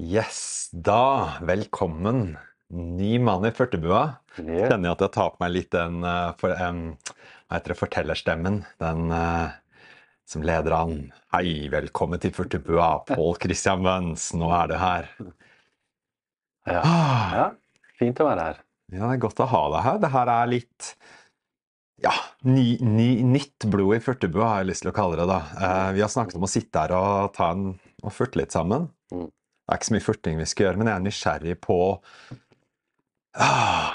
Yes, 0.00 0.70
da 0.72 1.36
velkommen. 1.44 2.38
Ny 2.72 3.18
mann 3.18 3.44
i 3.44 3.50
40-bua. 3.52 4.14
Yeah. 4.38 4.70
Kjenner 4.70 4.88
jeg 4.88 4.94
at 4.96 5.02
jeg 5.04 5.12
tar 5.12 5.32
på 5.34 5.42
meg 5.42 5.50
litt 5.52 5.68
den 5.74 5.98
uh, 6.00 6.30
for, 6.40 6.54
um, 6.56 6.94
hva 7.44 7.58
heter 7.58 7.74
det, 7.74 7.76
fortellerstemmen. 7.76 8.56
Den 8.80 9.12
uh, 9.12 9.52
som 10.24 10.46
leder 10.48 10.72
an. 10.78 10.94
Hei, 11.36 11.68
velkommen 11.68 12.22
til 12.22 12.32
40-bua. 12.32 12.86
Pål 13.10 13.36
Christian 13.42 13.84
Wøns, 13.84 14.30
nå 14.32 14.48
er 14.56 14.72
du 14.72 14.74
her. 14.80 15.10
Ja. 16.62 16.80
Ah, 16.80 17.36
ja, 17.36 17.44
fint 18.00 18.24
å 18.24 18.30
være 18.30 18.48
her. 18.48 18.64
ja, 18.94 19.02
det 19.02 19.12
er 19.18 19.22
godt 19.26 19.44
å 19.44 19.50
ha 19.50 19.62
deg 19.74 19.86
her. 19.90 20.00
Det 20.06 20.12
her 20.14 20.32
er 20.38 20.50
litt 20.54 20.90
ja, 22.06 22.14
ny, 22.48 22.78
ny, 22.80 23.10
nytt 23.28 23.68
blod 23.68 23.98
i 23.98 24.00
40-bua, 24.00 24.48
har 24.54 24.64
jeg 24.64 24.70
lyst 24.72 24.86
til 24.86 24.94
å 24.94 24.96
kalle 24.96 25.20
det. 25.20 25.28
da. 25.28 25.40
Uh, 25.52 25.92
vi 25.98 26.06
har 26.06 26.12
snakket 26.16 26.40
om 26.40 26.48
å 26.48 26.52
sitte 26.56 26.86
her 26.86 26.96
og, 26.96 27.36
ta 27.36 27.52
en, 27.52 27.74
og 28.00 28.16
furte 28.16 28.40
litt 28.40 28.56
sammen. 28.56 28.88
Mm. 29.12 29.28
Det 29.62 29.74
er 29.74 29.78
ikke 29.78 29.88
så 29.88 29.94
mye 29.94 30.04
furting 30.04 30.38
vi 30.40 30.46
skal 30.50 30.66
gjøre, 30.66 30.80
men 30.80 30.88
jeg 30.90 30.98
er 30.98 31.04
nysgjerrig 31.06 31.58
på 31.62 31.76
ah, 33.38 33.92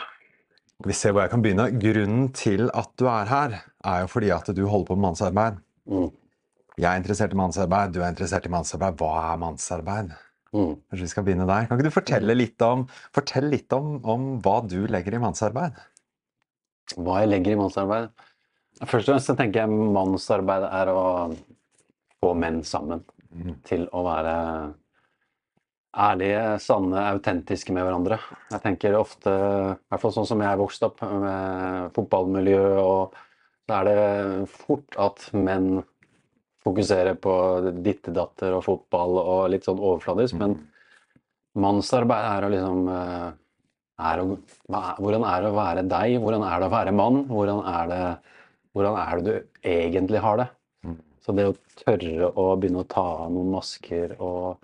vi 0.86 0.94
ser 0.96 1.14
hvor 1.14 1.26
jeg 1.26 1.34
kan 1.34 1.44
begynne. 1.44 1.68
Grunnen 1.82 2.30
til 2.38 2.70
at 2.78 2.94
du 3.00 3.08
er 3.12 3.28
her, 3.32 3.58
er 3.84 4.06
jo 4.06 4.12
fordi 4.12 4.32
at 4.34 4.48
du 4.56 4.64
holder 4.70 4.88
på 4.88 4.98
med 4.98 5.08
mannsarbeid. 5.10 5.60
Mm. 5.90 6.08
Jeg 6.78 6.88
er 6.92 7.02
interessert 7.02 7.34
i 7.34 7.40
mannsarbeid, 7.40 7.94
du 7.94 8.00
er 8.04 8.14
interessert 8.14 8.46
i 8.46 8.54
mannsarbeid. 8.54 8.98
Hva 9.02 9.12
er 9.34 9.42
mannsarbeid? 9.42 10.16
Mm. 10.54 10.78
Kanskje 10.88 11.04
vi 11.04 11.12
skal 11.12 11.28
begynne 11.28 11.50
der. 11.50 11.68
Kan 11.68 11.78
ikke 11.78 11.90
du 11.90 11.98
fortelle 11.98 12.38
litt 12.38 12.64
om, 12.66 12.86
fortell 13.16 13.50
litt 13.52 13.74
om, 13.76 13.98
om 14.08 14.28
hva 14.46 14.62
du 14.64 14.80
legger 14.88 15.18
i 15.18 15.22
mannsarbeid? 15.22 15.78
Hva 16.96 17.20
jeg 17.24 17.34
legger 17.34 17.58
i 17.58 17.60
mannsarbeid? 17.60 18.10
Først 18.86 19.10
og 19.10 19.18
fremst 19.18 19.34
tenker 19.42 19.66
jeg 19.66 19.94
mannsarbeid 19.98 20.68
er 20.70 20.94
å 20.94 21.06
få 22.22 22.34
menn 22.38 22.64
sammen 22.66 23.04
Mm. 23.28 23.58
til 23.68 23.82
å 23.92 24.02
være 24.06 24.34
ærlige, 25.98 26.42
sanne, 26.62 27.02
autentiske 27.16 27.74
med 27.74 27.88
hverandre. 27.88 28.20
Jeg 28.52 28.64
tenker 28.64 28.98
ofte, 29.00 29.34
i 29.34 29.90
hvert 29.90 30.04
fall 30.04 30.14
sånn 30.14 30.30
som 30.30 30.42
jeg 30.44 30.52
er 30.52 30.60
vokst 30.62 30.86
opp 30.86 31.02
med 31.02 31.92
fotballmiljø, 31.96 32.64
og 32.82 33.18
så 33.68 33.80
er 33.80 33.90
det 33.90 34.52
fort 34.52 34.98
at 35.02 35.26
menn 35.36 35.82
fokuserer 36.68 37.18
på 37.20 37.34
dittedatter 37.84 38.56
og 38.56 38.66
fotball 38.66 39.20
og 39.24 39.42
litt 39.54 39.68
sånn 39.68 39.82
overfladisk, 39.82 40.38
men 40.40 40.58
mannsarbeid 41.58 42.30
er 42.30 42.46
å 42.46 42.52
liksom 42.54 42.90
eh, 42.94 43.28
er 44.08 44.22
å, 44.22 44.38
Hvordan 45.02 45.26
er 45.26 45.42
det 45.42 45.50
å 45.50 45.58
være 45.58 45.84
deg? 45.90 46.18
Hvordan 46.22 46.46
er 46.46 46.62
det 46.62 46.70
å 46.70 46.74
være 46.76 46.94
mann? 46.94 47.24
Hvordan 47.32 47.64
er 47.72 47.90
det, 47.92 48.02
hvordan 48.78 49.00
er 49.02 49.18
det 49.18 49.26
du 49.26 49.68
egentlig 49.72 50.22
har 50.22 50.42
det? 50.44 50.48
Mm. 50.86 51.00
Så 51.24 51.36
det 51.38 51.48
å 51.50 51.58
tørre 51.82 52.30
å 52.30 52.48
begynne 52.60 52.84
å 52.84 52.90
ta 52.92 53.06
av 53.26 53.34
noen 53.34 53.50
masker 53.56 54.14
og, 54.20 54.62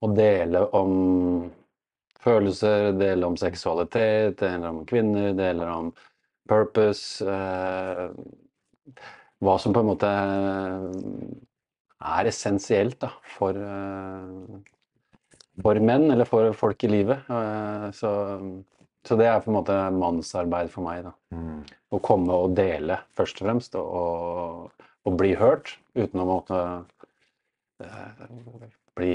og 0.00 0.14
dele 0.16 0.64
om 0.76 0.92
følelser, 2.20 2.90
dele 3.00 3.28
om 3.28 3.36
seksualitet, 3.40 4.38
dele 4.40 4.72
om 4.72 4.82
kvinner, 4.88 5.32
dele 5.36 5.68
om 5.68 5.92
purpose 6.50 7.24
eh, 7.24 8.08
Hva 9.40 9.54
som 9.60 9.72
på 9.72 9.80
en 9.80 9.88
måte 9.88 10.08
er 12.00 12.28
essensielt 12.28 12.98
da, 13.00 13.10
for, 13.36 13.56
eh, 13.56 14.74
for 15.62 15.80
menn, 15.80 16.10
eller 16.12 16.28
for 16.28 16.52
folk 16.56 16.84
i 16.84 16.90
livet. 16.92 17.28
Eh, 17.28 17.86
så, 17.96 18.10
så 19.06 19.16
det 19.20 19.28
er 19.30 19.40
på 19.40 19.52
en 19.52 19.58
måte 19.60 19.76
mannsarbeid 19.96 20.72
for 20.72 20.84
meg. 20.84 21.04
da. 21.08 21.14
Mm. 21.36 21.62
Å 21.90 22.02
komme 22.04 22.36
og 22.36 22.56
dele, 22.58 23.00
først 23.16 23.40
og 23.40 23.48
fremst, 23.48 23.76
og, 23.80 24.84
og, 25.04 25.16
bli 25.20 25.32
hørt 25.40 25.78
uten 25.96 26.20
å 26.20 26.28
måtte 26.28 26.60
eh, 27.84 28.26
bli 29.00 29.14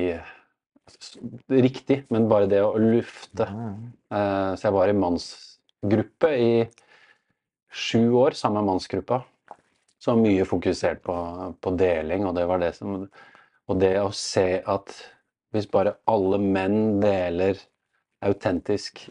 riktig, 1.49 2.03
men 2.13 2.27
bare 2.29 2.49
det 2.49 2.61
å 2.63 2.75
lufte. 2.79 3.47
Eh, 3.47 4.51
så 4.55 4.67
jeg 4.67 4.75
var 4.75 4.91
i 4.91 4.97
mannsgruppe 4.97 6.31
i 6.37 6.51
sju 7.75 8.13
år 8.15 8.37
sammen 8.37 8.63
med 8.63 8.73
mannsgruppa. 8.73 9.23
Så 9.99 10.13
mye 10.19 10.45
fokusert 10.45 11.01
på, 11.05 11.15
på 11.61 11.75
deling, 11.79 12.27
og 12.27 12.35
det 12.37 12.45
var 12.49 12.61
det 12.61 12.75
som 12.77 13.07
Og 13.65 13.79
det 13.81 13.95
å 13.97 14.11
se 14.13 14.61
at 14.61 14.91
hvis 15.55 15.65
bare 15.73 15.95
alle 16.05 16.37
menn 16.37 16.99
deler 17.01 17.57
autentisk, 18.21 19.07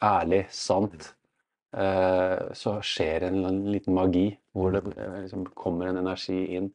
ærlig, 0.00 0.46
sant, 0.48 1.10
eh, 1.76 2.52
så 2.56 2.78
skjer 2.80 3.26
en 3.28 3.42
liten 3.68 3.92
magi 3.92 4.30
hvor 4.54 4.72
det 4.72 4.80
liksom 4.86 5.44
kommer 5.58 5.90
en 5.90 6.00
energi 6.00 6.38
inn. 6.56 6.70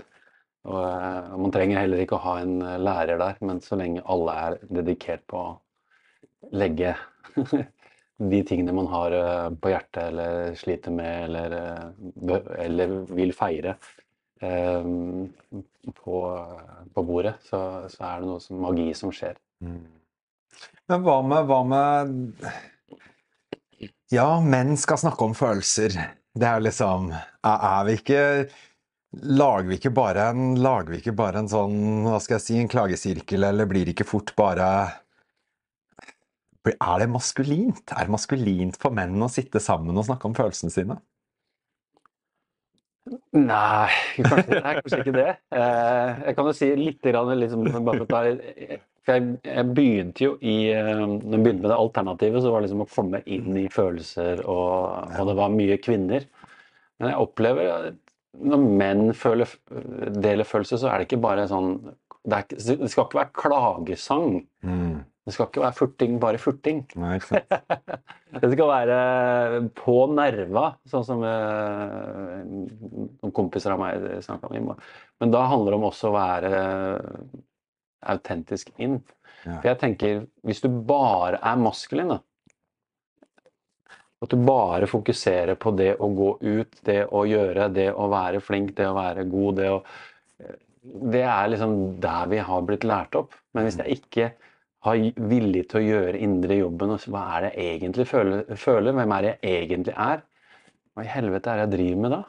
Og, 0.69 0.85
eh, 0.85 1.38
man 1.41 1.53
trenger 1.53 1.81
heller 1.81 2.03
ikke 2.03 2.18
å 2.19 2.25
ha 2.25 2.35
en 2.44 2.62
eh, 2.62 2.78
lærer 2.81 3.19
der, 3.22 3.40
men 3.46 3.62
så 3.66 3.78
lenge 3.80 4.06
alle 4.06 4.35
er 4.46 4.57
dedikert 4.80 5.25
på 5.30 5.41
å 5.41 5.57
legge 6.56 6.96
de 8.34 8.41
tingene 8.47 8.75
man 8.78 8.90
har 8.91 9.16
eh, 9.18 9.50
på 9.58 9.74
hjertet 9.74 10.03
eller 10.12 10.53
sliter 10.59 10.94
med 10.94 11.29
eller, 11.29 11.58
eller 12.59 13.00
vil 13.09 13.34
feire 13.35 13.78
på, 14.40 16.18
på 16.96 17.02
bordet, 17.03 17.34
så, 17.44 17.58
så 17.91 18.06
er 18.08 18.22
det 18.22 18.29
noe 18.29 18.40
som, 18.40 18.62
magi 18.63 18.85
som 18.96 19.12
skjer. 19.12 19.35
Mm. 19.59 19.81
Men 20.88 21.03
hva 21.03 21.18
med, 21.28 21.50
hva 21.50 21.58
med 21.68 22.46
Ja, 24.16 24.40
menn 24.40 24.78
skal 24.79 25.02
snakke 25.02 25.28
om 25.28 25.35
følelser. 25.35 25.91
Det 26.40 26.47
er 26.47 26.63
liksom 26.63 27.12
er 27.12 27.84
vi 27.90 27.97
ikke 28.00 28.24
Lager 29.09 29.66
vi 29.66 29.80
ikke 29.80 29.94
bare 29.96 30.30
en 30.30 30.53
Lager 30.62 30.94
vi 30.94 31.00
ikke 31.02 31.16
bare 31.18 31.42
en 31.42 31.50
sånn, 31.50 31.78
hva 32.06 32.20
skal 32.22 32.38
jeg 32.38 32.46
si, 32.46 32.58
en 32.62 32.70
klagesirkel, 32.70 33.47
eller 33.47 33.70
blir 33.70 33.88
det 33.88 33.96
ikke 33.96 34.09
fort 34.09 34.36
bare 34.38 34.68
Er 36.70 37.02
det 37.02 37.09
maskulint? 37.09 37.86
Er 37.96 38.06
det 38.06 38.14
maskulint 38.14 38.78
for 38.78 38.94
menn 38.94 39.18
å 39.25 39.31
sitte 39.31 39.62
sammen 39.64 39.97
og 39.97 40.06
snakke 40.06 40.30
om 40.30 40.38
følelsene 40.38 40.74
sine? 40.74 41.00
Nei, 43.34 43.90
kanskje, 44.22 44.59
er 44.59 44.75
kanskje 44.78 45.00
ikke 45.02 45.14
det. 45.16 45.31
Eh, 45.58 46.20
jeg 46.28 46.36
kan 46.38 46.50
jo 46.50 46.53
si 46.53 46.68
litt 46.78 47.08
liksom, 47.09 47.64
jeg, 49.09 49.64
begynte 49.74 50.28
jo 50.28 50.36
i 50.46 50.58
eh, 50.70 50.91
Når 51.00 51.34
jeg 51.34 51.41
begynte 51.41 51.64
med 51.64 51.72
det 51.72 51.80
alternativet, 51.80 52.44
så 52.44 52.52
var 52.52 52.62
det 52.62 52.68
liksom 52.68 52.84
å 52.86 52.90
komme 52.91 53.24
inn 53.26 53.58
i 53.58 53.66
følelser, 53.74 54.44
og, 54.46 55.09
og 55.16 55.31
det 55.31 55.36
var 55.40 55.56
mye 55.56 55.80
kvinner. 55.81 56.28
Men 57.00 57.14
jeg 57.14 57.24
opplever 57.24 57.96
når 58.38 58.66
menn 58.79 59.07
føler, 59.17 59.50
deler 60.22 60.47
følelser, 60.47 60.81
så 60.81 60.91
er 60.91 61.00
det 61.00 61.09
ikke 61.09 61.23
bare 61.23 61.47
sånn 61.50 61.79
Det, 62.29 62.35
er 62.35 62.45
det 62.50 62.90
skal 62.91 63.07
ikke 63.07 63.17
være 63.17 63.34
klagesang. 63.34 64.41
Mm. 64.62 65.00
Det 65.25 65.34
skal 65.34 65.47
ikke 65.47 65.63
være 65.63 65.78
furting, 65.78 66.17
bare 66.22 66.41
furting. 66.41 66.81
Nei, 67.00 67.16
ikke 67.17 67.29
sant? 67.29 67.53
Det 68.44 68.50
skal 68.51 68.69
være 68.69 68.97
på 69.78 69.95
nerva, 70.13 70.66
sånn 70.90 71.06
som 71.07 71.23
eh, 71.25 72.41
noen 72.45 73.34
kompiser 73.34 73.73
av 73.73 73.81
meg 73.81 74.06
snakka 74.25 74.51
om. 74.51 74.73
Men 75.22 75.34
da 75.34 75.46
handler 75.50 75.73
det 75.73 75.79
om 75.79 75.88
også 75.90 76.11
å 76.11 76.17
være 76.17 76.51
autentisk 78.13 78.69
inn. 78.78 79.00
Ja. 79.46 79.56
For 79.56 79.69
jeg 79.72 79.79
tenker, 79.81 80.22
hvis 80.46 80.61
du 80.61 80.69
bare 80.69 81.40
er 81.41 81.61
maskulin, 81.61 82.13
da 82.13 82.19
At 84.19 84.34
du 84.34 84.41
bare 84.44 84.88
fokuserer 84.90 85.56
på 85.56 85.72
det 85.80 85.94
å 85.96 86.09
gå 86.12 86.34
ut, 86.41 86.81
det 86.84 87.06
å 87.16 87.24
gjøre, 87.28 87.69
det 87.72 87.88
å 87.96 88.09
være 88.12 88.41
flink, 88.44 88.74
det 88.75 88.90
å 88.90 88.97
være 88.97 89.24
god, 89.31 89.62
det 89.62 89.69
å 89.78 89.81
Det 91.09 91.22
er 91.22 91.50
liksom 91.52 91.74
der 92.02 92.28
vi 92.31 92.38
har 92.40 92.62
blitt 92.66 92.85
lært 92.88 93.16
opp. 93.16 93.35
Men 93.53 93.68
hvis 93.68 93.78
jeg 93.79 94.00
ikke 94.00 94.29
har 94.88 95.00
villig 95.29 95.66
til 95.69 95.81
å 95.81 95.84
gjøre 95.85 96.22
indre 96.24 96.59
jobben. 96.62 96.96
og 96.96 97.06
Hva 97.12 97.24
er 97.35 97.46
det 97.46 97.53
jeg 97.56 97.78
egentlig 97.78 98.08
føler, 98.08 98.44
føler? 98.56 98.96
Hvem 98.96 99.16
er 99.16 99.25
det 99.25 99.34
jeg 99.35 99.63
egentlig 99.66 99.96
er? 99.96 100.24
Hva 100.94 101.06
i 101.06 101.13
helvete 101.13 101.52
er 101.52 101.59
det 101.59 101.66
jeg 101.66 101.74
driver 101.75 102.03
med 102.03 102.16
da? 102.16 102.22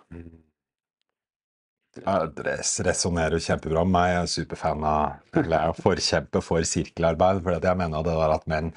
Ja, 2.00 2.16
det 2.26 2.56
resonnerer 2.86 3.42
kjempebra 3.42 3.84
med 3.86 3.94
meg. 3.94 4.10
Jeg 4.10 4.22
er 4.22 4.32
superfan 4.34 4.84
av 4.86 5.38
Eller 5.40 5.56
jeg 5.56 5.74
er 5.74 5.80
forkjemper 5.86 6.44
for 6.46 6.66
sirkelarbeid, 6.72 7.42
for 7.46 7.58
jeg 7.58 7.80
mener 7.82 8.06
det 8.06 8.18
der 8.18 8.34
at 8.36 8.50
menn 8.50 8.74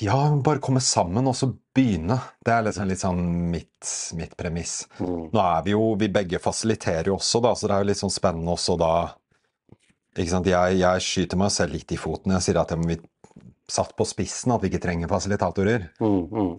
Ja, 0.00 0.16
bare 0.42 0.58
komme 0.58 0.80
sammen 0.82 1.28
og 1.30 1.36
så 1.38 1.52
begynne. 1.74 2.16
Det 2.42 2.50
er 2.50 2.64
liksom 2.66 2.88
litt 2.90 3.02
sånn 3.02 3.20
mitt, 3.52 3.90
mitt 4.18 4.34
premiss. 4.38 4.80
Mm. 4.98 5.28
Nå 5.30 5.42
er 5.44 5.60
vi 5.66 5.74
jo 5.76 5.92
Vi 6.00 6.08
begge 6.10 6.40
fasiliterer 6.42 7.12
jo 7.12 7.18
også, 7.18 7.42
da, 7.44 7.54
så 7.54 7.70
det 7.70 7.76
er 7.76 7.84
jo 7.84 7.90
litt 7.92 8.00
sånn 8.00 8.14
spennende 8.14 8.56
også 8.56 8.74
da 8.80 8.92
Ikke 10.16 10.32
sant. 10.32 10.50
Jeg, 10.50 10.80
jeg 10.80 11.04
skyter 11.06 11.38
meg 11.38 11.54
selv 11.54 11.76
litt 11.78 11.94
i 11.94 12.00
foten. 12.00 12.34
Jeg 12.34 12.48
sier 12.48 12.58
at 12.58 12.74
jeg 12.74 12.82
må 12.82 12.90
vi 12.90 12.98
satt 13.68 13.92
på 13.94 14.06
spissen 14.08 14.54
at 14.54 14.64
vi 14.64 14.72
ikke 14.72 14.82
trenger 14.82 15.10
fasilitatorer. 15.12 15.90
Mm, 16.00 16.24
mm. 16.32 16.54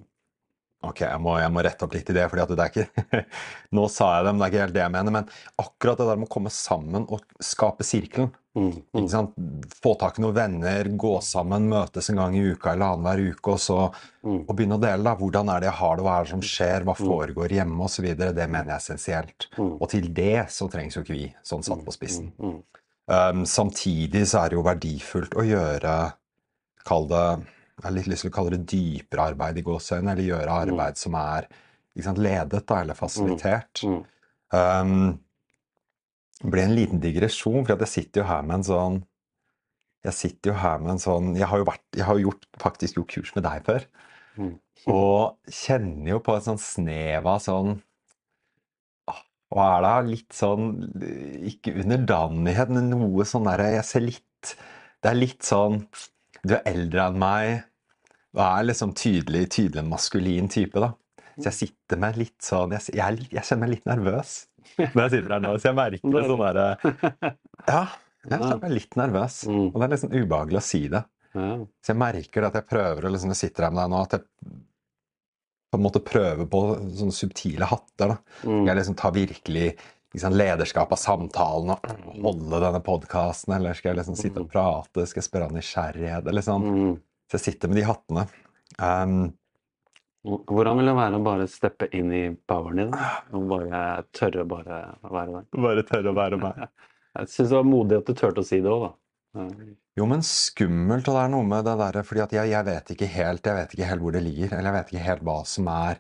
Ok, 0.88 1.02
jeg 1.04 1.20
må, 1.20 1.34
jeg 1.42 1.52
må 1.52 1.64
rette 1.66 1.84
opp 1.84 1.96
litt 1.98 2.08
i 2.08 2.16
det, 2.16 2.24
fordi 2.32 2.56
det 2.56 2.64
er 2.64 2.70
ikke 2.72 3.24
Nå 3.76 3.88
sa 3.92 4.14
jeg 4.14 4.28
det, 4.28 4.32
men 4.32 4.40
det 4.40 4.46
er 4.46 4.54
ikke 4.54 4.62
helt 4.64 4.78
det 4.78 4.84
jeg 4.86 4.94
mener. 4.96 5.16
Men 5.18 5.34
akkurat 5.60 6.00
det 6.00 6.08
der 6.08 6.22
med 6.22 6.30
å 6.30 6.36
komme 6.38 6.54
sammen 6.56 7.08
og 7.12 7.26
skape 7.44 7.84
sirkelen. 7.88 8.32
Mm, 8.60 8.74
mm. 8.92 9.66
Få 9.80 9.94
tak 10.02 10.18
i 10.20 10.24
noen 10.26 10.36
venner, 10.36 10.90
gå 11.00 11.12
sammen, 11.24 11.70
møtes 11.72 12.10
en 12.12 12.20
gang 12.20 12.36
i 12.36 12.42
uka 12.52 12.74
eller 12.74 12.98
annenhver 12.98 13.22
uke, 13.32 13.54
og 13.56 13.62
så 13.64 13.78
Mm. 14.20 14.42
og 14.50 14.56
begynne 14.56 14.76
å 14.76 14.82
dele. 14.84 15.04
da, 15.04 15.16
Hvordan 15.16 15.50
er 15.50 15.60
det 15.62 15.68
jeg 15.70 15.78
har 15.80 15.96
det, 15.96 16.04
hva 16.04 16.16
er 16.20 16.24
det 16.26 16.30
som 16.34 16.42
skjer, 16.44 16.84
hva 16.84 16.96
foregår 16.98 17.54
hjemme 17.56 17.86
osv. 17.86 18.06
Det 18.18 18.50
mener 18.50 18.66
jeg 18.66 18.76
er 18.76 18.82
essensielt. 18.84 19.46
Og 19.80 19.86
til 19.90 20.10
det 20.14 20.50
så 20.52 20.68
trengs 20.70 20.98
jo 20.98 21.04
ikke 21.06 21.16
vi, 21.16 21.30
sånn 21.42 21.64
satt 21.64 21.86
på 21.86 21.94
spissen. 21.96 22.34
Um, 23.08 23.46
samtidig 23.46 24.26
så 24.28 24.44
er 24.44 24.50
det 24.50 24.58
jo 24.60 24.66
verdifullt 24.68 25.34
å 25.40 25.46
gjøre 25.48 26.14
Kall 26.86 27.08
det 27.08 27.24
Jeg 27.80 27.84
har 27.84 27.92
litt 27.96 28.08
lyst 28.08 28.22
til 28.26 28.30
å 28.30 28.36
kalle 28.36 28.52
det 28.58 28.66
dypere 28.68 29.30
arbeid 29.32 29.58
i 29.58 29.64
gåseøynene, 29.64 30.12
eller 30.12 30.28
gjøre 30.28 30.60
arbeid 30.68 30.98
som 30.98 31.16
er 31.16 31.48
sant, 32.04 32.18
ledet 32.20 32.66
da, 32.68 32.82
eller 32.82 32.94
fasilitert. 32.94 33.84
Um, 34.52 35.20
ble 36.44 36.64
en 36.64 36.76
liten 36.76 37.02
digresjon, 37.04 37.66
for 37.66 37.76
at 37.76 37.84
jeg 37.88 37.94
sitter 37.96 38.24
jo 38.24 38.30
her 38.30 38.46
med 38.48 38.62
en 38.62 38.68
sånn 38.70 39.00
Jeg 40.08 40.16
sitter 40.16 40.54
jo 40.54 40.60
her 40.62 40.80
med 40.80 40.94
en 40.96 41.04
sånn 41.04 41.34
Jeg 41.36 41.50
har 41.52 41.60
jo, 41.60 41.68
vært, 41.68 41.86
jeg 41.98 42.08
har 42.08 42.24
gjort, 42.24 42.48
faktisk 42.62 43.00
gjort 43.00 43.14
kurs 43.18 43.34
med 43.36 43.44
deg 43.44 43.66
før. 43.68 43.86
Mm. 44.40 44.54
Og 44.88 45.52
kjenner 45.52 46.14
jo 46.14 46.22
på 46.24 46.36
et 46.38 46.46
sånn 46.46 46.62
snev 46.62 47.28
av 47.28 47.42
sånn 47.44 47.78
og 49.50 49.62
er 49.64 49.82
da 49.86 49.94
Litt 50.06 50.36
sånn 50.36 50.70
Ikke 51.50 51.74
underdanighet, 51.82 52.72
men 52.74 52.92
noe 52.94 53.26
sånn 53.28 53.50
derre 53.50 53.72
Jeg 53.78 53.88
ser 53.88 54.06
litt 54.06 54.54
Det 55.02 55.12
er 55.12 55.18
litt 55.18 55.46
sånn 55.46 55.82
Du 56.44 56.56
er 56.58 56.68
eldre 56.70 57.08
enn 57.10 57.20
meg, 57.22 57.66
Du 58.34 58.44
er 58.46 58.68
liksom 58.68 58.94
tydelig, 58.98 59.48
tydelig 59.56 59.84
en 59.84 59.94
maskulin 59.94 60.52
type, 60.54 60.80
da. 60.80 60.94
Så 61.40 61.50
jeg 61.50 61.58
sitter 61.58 62.02
med 62.02 62.20
litt 62.22 62.38
sånn 62.46 62.78
Jeg, 62.78 62.94
jeg, 63.00 63.26
jeg 63.34 63.46
kjenner 63.48 63.66
meg 63.66 63.76
litt 63.78 63.90
nervøs 63.90 64.38
når 64.78 65.02
jeg 65.06 65.14
sitter 65.16 65.36
her 65.36 65.44
nå, 65.44 65.54
så 65.58 65.70
jeg 65.70 65.78
merker 65.80 66.16
det 66.16 66.26
sånn 66.30 66.44
derre 66.46 66.68
Ja, 67.70 67.84
jeg 68.30 68.40
er 68.56 68.74
litt 68.74 68.98
nervøs. 69.00 69.44
Mm. 69.48 69.68
Og 69.70 69.78
det 69.78 69.86
er 69.86 69.94
liksom 69.96 70.16
ubehagelig 70.16 70.60
å 70.60 70.66
si 70.66 70.82
det. 70.92 71.04
Så 71.34 71.94
jeg 71.94 72.00
merker 72.00 72.48
at 72.48 72.58
jeg 72.58 72.68
prøver 72.70 73.06
å 73.06 73.14
liksom, 73.14 73.32
jeg 73.36 73.44
sitter 73.44 73.68
her 73.68 73.76
med 73.76 73.84
deg 73.84 73.94
nå, 73.94 74.02
at 74.04 74.18
jeg 74.18 74.58
på 75.70 75.78
en 75.78 75.86
måte 75.86 76.02
prøver 76.02 76.48
på 76.50 76.62
sånne 76.98 77.14
subtile 77.14 77.68
hatter. 77.70 78.16
da. 78.16 78.18
Mm. 78.50 78.64
Jeg 78.66 78.78
liksom 78.80 78.98
ta 78.98 79.12
virkelig 79.14 79.68
liksom, 80.16 80.38
lederskap 80.38 80.94
av 80.96 81.02
samtalen 81.02 81.76
og 81.76 82.16
holde 82.24 82.62
denne 82.66 82.82
podkasten, 82.86 83.54
eller 83.58 83.78
skal 83.78 83.94
jeg 83.94 84.02
liksom 84.02 84.18
sitte 84.18 84.42
og 84.44 84.50
prate, 84.52 85.06
skal 85.06 85.22
jeg 85.22 85.30
spørre 85.30 85.50
av 85.50 85.58
nysgjerrighet, 85.58 86.30
eller 86.32 86.46
sånn. 86.46 86.66
Mm. 86.66 86.96
Så 87.30 87.38
jeg 87.38 87.46
sitter 87.46 87.70
med 87.70 87.78
de 87.78 87.86
hattene. 87.86 88.26
Um, 88.80 89.20
Hvordan 90.28 90.78
vil 90.82 90.90
det 90.90 90.96
være 90.98 91.16
å 91.20 91.24
bare 91.24 91.46
steppe 91.48 91.88
inn 91.96 92.10
i 92.12 92.24
poweren 92.50 92.82
din? 92.82 92.96
Og 93.38 93.46
bare 93.48 93.84
tørre 94.16 94.44
å 94.44 94.50
bare 94.50 94.80
være 95.08 95.36
der? 95.38 95.46
bare 95.64 95.84
tørre 95.88 96.12
å 96.12 96.18
være 96.18 96.40
meg. 96.42 96.66
Jeg 97.20 97.32
syns 97.32 97.50
det 97.50 97.56
var 97.58 97.68
modig 97.68 97.98
at 98.02 98.10
du 98.10 98.14
turte 98.20 98.44
å 98.44 98.46
si 98.48 98.60
det 98.62 98.70
òg, 98.70 98.84
da. 98.90 99.46
Jo, 99.98 100.06
men 100.10 100.22
skummelt, 100.26 101.08
og 101.10 101.16
det 101.16 101.22
er 101.24 101.32
noe 101.34 101.46
med 101.48 101.66
det 101.68 101.74
derre 101.80 102.02
fordi 102.06 102.22
at 102.24 102.32
jeg, 102.34 102.50
jeg 102.50 102.66
vet 102.66 102.92
ikke 102.94 103.08
helt 103.14 103.46
jeg 103.46 103.58
vet 103.60 103.74
ikke 103.76 103.88
helt 103.90 104.02
hvor 104.04 104.16
det 104.16 104.22
ligger. 104.26 104.54
Eller 104.58 104.70
jeg 104.70 104.76
vet 104.78 104.92
ikke 104.94 105.06
helt 105.08 105.26
hva 105.28 105.38
som 105.48 105.70
er 105.74 106.00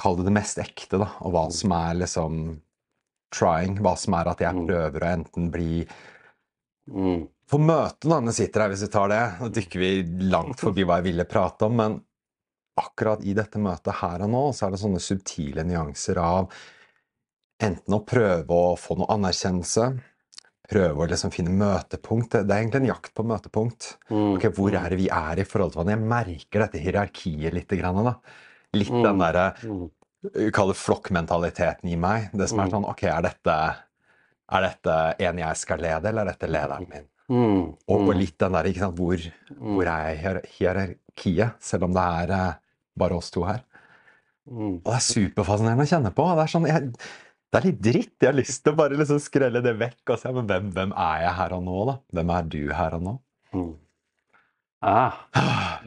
Kall 0.00 0.16
det 0.16 0.24
det 0.30 0.32
mest 0.32 0.56
ekte, 0.62 0.96
da. 1.02 1.10
Og 1.26 1.34
hva 1.34 1.42
som 1.52 1.72
er 1.76 1.98
liksom 2.00 2.36
trying. 3.36 3.74
Hva 3.84 3.92
som 4.00 4.14
er 4.16 4.30
at 4.32 4.40
jeg 4.40 4.56
Mm. 4.56 4.62
prøver 4.70 5.04
å 5.04 5.10
enten 5.12 5.50
bli 5.52 5.84
Mm. 6.90 7.26
På 7.50 7.58
møtet, 7.58 8.08
da, 8.08 8.16
når 8.20 8.32
jeg 8.32 8.38
sitter 8.46 8.62
her, 8.64 8.70
hvis 8.72 8.82
vi 8.86 8.92
tar 8.94 9.08
det, 9.12 9.20
nå 9.40 9.48
dykker 9.54 9.78
vi 9.82 9.90
langt 10.32 10.60
forbi 10.62 10.84
hva 10.86 10.96
jeg 11.00 11.10
ville 11.10 11.26
prate 11.28 11.66
om, 11.68 11.76
men 11.76 11.98
akkurat 12.80 13.22
i 13.24 13.34
dette 13.36 13.60
møtet 13.62 13.94
her 14.00 14.22
og 14.26 14.30
nå, 14.32 14.42
så 14.56 14.66
er 14.66 14.74
det 14.74 14.80
sånne 14.82 15.00
subtile 15.02 15.64
nyanser 15.68 16.18
av 16.22 16.50
enten 17.60 17.94
å 17.96 18.04
prøve 18.08 18.48
å 18.56 18.76
få 18.80 18.96
noe 18.98 19.10
anerkjennelse, 19.12 19.90
prøve 20.70 21.02
å 21.04 21.08
liksom 21.10 21.32
finne 21.34 21.50
møtepunkt. 21.52 22.30
Det 22.36 22.44
det 22.46 22.54
er 22.56 22.62
egentlig 22.62 22.80
en 22.84 22.90
jakt 22.92 23.12
på 23.14 23.24
møtepunkt. 23.26 23.88
Mm. 24.10 24.36
Ok, 24.36 24.44
Hvor 24.54 24.72
er 24.78 24.88
det 24.92 24.98
vi 25.00 25.08
er 25.10 25.40
i 25.42 25.44
forhold 25.44 25.72
til 25.74 25.82
hverandre? 25.82 25.96
Jeg 25.98 26.08
merker 26.14 26.64
dette 26.64 26.82
hierarkiet 26.84 27.52
litt. 27.56 27.68
Grann, 27.80 28.04
da. 28.06 28.14
Litt 28.72 28.90
Mm. 28.90 29.02
den 29.02 29.18
derre 29.18 29.46
Kall 29.60 29.90
vi 30.34 30.50
kaller 30.52 30.74
flokkmentaliteten 30.76 31.88
i 31.90 31.96
meg. 31.96 32.30
Det 32.32 32.48
som 32.48 32.60
er 32.60 32.66
Mm. 32.66 32.70
sånn 32.70 32.88
Ok, 32.88 33.02
er 33.04 33.22
dette, 33.22 33.76
er 34.52 34.60
dette 34.60 35.14
en 35.18 35.38
jeg 35.38 35.56
skal 35.56 35.78
lede, 35.78 36.04
eller 36.08 36.22
er 36.22 36.32
dette 36.34 36.46
lederen 36.48 36.86
min? 36.88 37.06
Mm. 37.30 37.76
Og, 37.88 38.00
Mm. 38.00 38.18
litt 38.18 38.38
den 38.38 38.52
der, 38.52 38.64
ikke 38.64 38.78
sant, 38.80 38.96
hvor, 38.96 39.16
hvor 39.58 39.86
er 39.86 40.42
hierarkiet, 40.44 41.54
selv 41.60 41.84
om 41.84 41.92
det 41.94 42.02
er 42.02 42.30
eh, 42.30 42.54
bare 43.00 43.18
oss 43.18 43.32
to 43.34 43.42
her. 43.48 43.64
Mm. 44.50 44.78
Og 44.80 44.86
det 44.88 44.96
er 44.98 45.04
superfascinerende 45.08 45.84
å 45.86 45.90
kjenne 45.90 46.14
på. 46.16 46.28
Det 46.38 46.46
er 46.46 46.52
sånn, 46.54 46.70
jeg, 46.70 46.94
det 47.50 47.58
er 47.60 47.66
litt 47.68 47.82
dritt. 47.84 48.14
Jeg 48.22 48.30
har 48.30 48.38
lyst 48.38 48.62
til 48.64 48.74
å 48.74 48.78
bare 48.80 48.98
liksom 48.98 49.20
skrelle 49.22 49.62
det 49.64 49.76
vekk 49.80 50.14
og 50.14 50.20
se 50.22 50.32
men 50.34 50.48
hvem, 50.50 50.72
hvem 50.76 50.94
er 50.96 51.22
jeg 51.26 51.36
her 51.40 51.54
og 51.58 51.62
nå, 51.68 51.78
da? 51.90 51.94
Hvem 52.18 52.34
er 52.38 52.50
du 52.56 52.60
her 52.80 52.98
og 52.98 53.06
nå? 53.06 53.14
Mm. 53.56 53.70
Ah, 54.80 55.12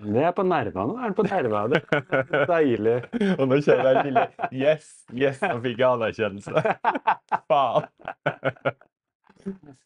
det 0.03 0.21
er 0.21 0.33
på 0.37 0.43
nervene. 0.45 0.99
Er 1.01 1.09
den 1.09 1.15
på 1.17 1.23
nervene? 1.25 1.79
Deilig. 2.45 2.97
Og 3.39 3.47
nå 3.49 3.57
kjenner 3.65 3.87
jeg 3.89 4.03
lille 4.05 4.25
Yes, 4.53 4.91
yes, 5.09 5.39
nå 5.41 5.55
fikk 5.63 5.79
jeg 5.81 5.87
anerkjennelse. 5.87 6.61
Faen. 7.49 7.87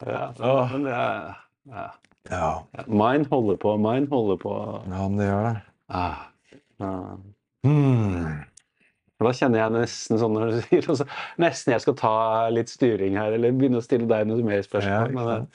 Ja, 0.04 0.26
men 0.74 0.84
det 0.90 0.98
er, 0.98 1.40
ja. 1.72 1.86
Ja, 2.28 2.50
Mine 2.92 3.24
holder 3.32 3.56
på, 3.64 3.78
mine 3.80 4.12
holder 4.12 4.42
på. 4.44 4.58
ja, 4.84 5.06
men 5.08 5.16
det 5.22 5.30
gjør 5.30 5.46
det. 5.48 5.56
Ah. 5.88 6.26
Ja. 6.84 7.18
Mm. 7.66 8.44
Da 9.18 9.32
kjenner 9.34 9.64
jeg 9.64 9.74
nesten 9.74 10.20
sånn 10.22 10.36
når 10.38 10.52
du 10.52 10.58
sier 10.68 10.86
også, 10.94 11.08
Nesten 11.42 11.74
jeg 11.74 11.82
skal 11.84 11.96
ta 11.98 12.12
litt 12.54 12.70
styring 12.70 13.18
her, 13.18 13.34
eller 13.34 13.56
begynne 13.58 13.82
å 13.82 13.86
stille 13.86 14.06
deg 14.10 14.28
noe 14.30 14.46
mer 14.46 14.62
spørsmål. 14.66 15.10
Ja, 15.18 15.26
men 15.34 15.50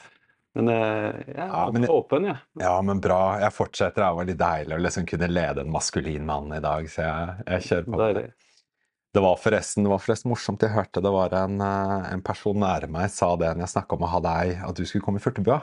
men 0.53 0.69
eh, 0.69 1.23
jeg 1.31 1.39
er 1.39 1.49
Ja, 1.49 1.71
men- 1.73 1.89
åpen, 1.89 2.27
jeg. 2.29 2.37
Ja, 2.61 2.75
men 2.85 2.99
bra. 3.01 3.39
Jeg 3.41 3.55
fortsetter. 3.57 4.03
Det 4.03 4.09
var 4.19 4.27
litt 4.29 4.41
deilig 4.41 4.75
å 4.77 4.81
liksom 4.85 5.07
kunne 5.09 5.29
lede 5.33 5.63
en 5.65 5.71
maskulin 5.73 6.27
mann 6.29 6.53
i 6.53 6.61
dag, 6.61 6.89
så 6.93 7.07
jeg, 7.07 7.47
jeg 7.47 7.63
kjører 7.71 7.87
på. 7.89 8.01
Deilig. 8.03 8.25
Det 9.13 9.23
var 9.25 9.37
forresten, 9.41 9.85
det 9.85 9.93
var 9.93 10.01
forresten 10.01 10.29
morsomt. 10.33 10.61
Jeg 10.65 10.73
hørte 10.77 11.01
det 11.05 11.13
var 11.13 11.33
en, 11.37 11.57
eh, 11.61 12.13
en 12.13 12.23
person 12.25 12.57
nære 12.61 12.91
meg 12.93 13.09
sa 13.13 13.31
det 13.37 13.55
når 13.55 13.65
jeg 13.67 13.75
snakka 13.77 13.97
om 13.97 14.05
å 14.05 14.13
ha 14.13 14.21
deg, 14.29 14.53
at 14.69 14.77
du 14.77 14.85
skulle 14.85 15.05
komme 15.05 15.21
i 15.21 15.25
Furtebua. 15.25 15.63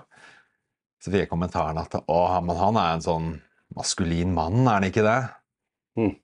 Så 1.02 1.14
fikk 1.14 1.28
jeg 1.28 1.30
kommentaren 1.32 1.78
at 1.82 1.94
å, 2.02 2.20
men 2.46 2.58
han 2.58 2.78
er 2.82 2.94
en 2.98 3.06
sånn 3.06 3.30
maskulin 3.78 4.34
mann, 4.34 4.64
er 4.66 4.80
han 4.80 4.90
ikke 4.90 5.06
det? 5.06 5.20
Mm. 6.00 6.16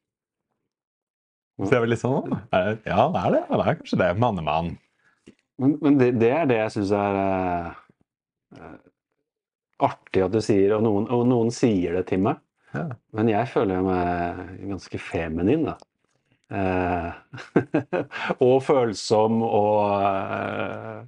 Så 1.56 1.70
det 1.72 1.78
er 1.78 1.84
vel 1.86 1.94
litt 1.94 2.02
sånn 2.02 2.18
«Å, 2.20 2.40
er 2.52 2.66
det- 2.68 2.90
Ja, 2.90 2.98
han 3.06 3.16
er 3.22 3.32
det. 3.38 3.44
Det 3.48 3.60
er 3.62 3.78
kanskje 3.80 4.00
det. 4.02 4.10
Mannemann. 4.20 4.74
Men, 5.58 5.78
men 5.82 5.98
det, 6.02 6.10
det 6.20 6.32
er 6.36 6.50
det 6.50 6.58
jeg 6.60 6.74
syns 6.74 6.92
er 7.00 7.20
eh, 8.60 8.76
artig 9.88 10.26
at 10.26 10.34
du 10.36 10.42
sier, 10.44 10.76
og 10.76 10.84
noen, 10.84 11.08
og 11.08 11.24
noen 11.30 11.52
sier 11.56 11.96
det 11.96 12.08
til 12.12 12.26
meg. 12.28 12.42
Ja. 12.76 12.90
Men 13.16 13.32
jeg 13.32 13.48
føler 13.54 13.84
meg 13.86 14.56
ganske 14.68 15.00
feminin, 15.00 15.70
da. 15.70 15.78
Uh, 16.46 17.10
og 18.46 18.60
følsom 18.62 19.40
og 19.42 19.80
uh, 19.98 21.00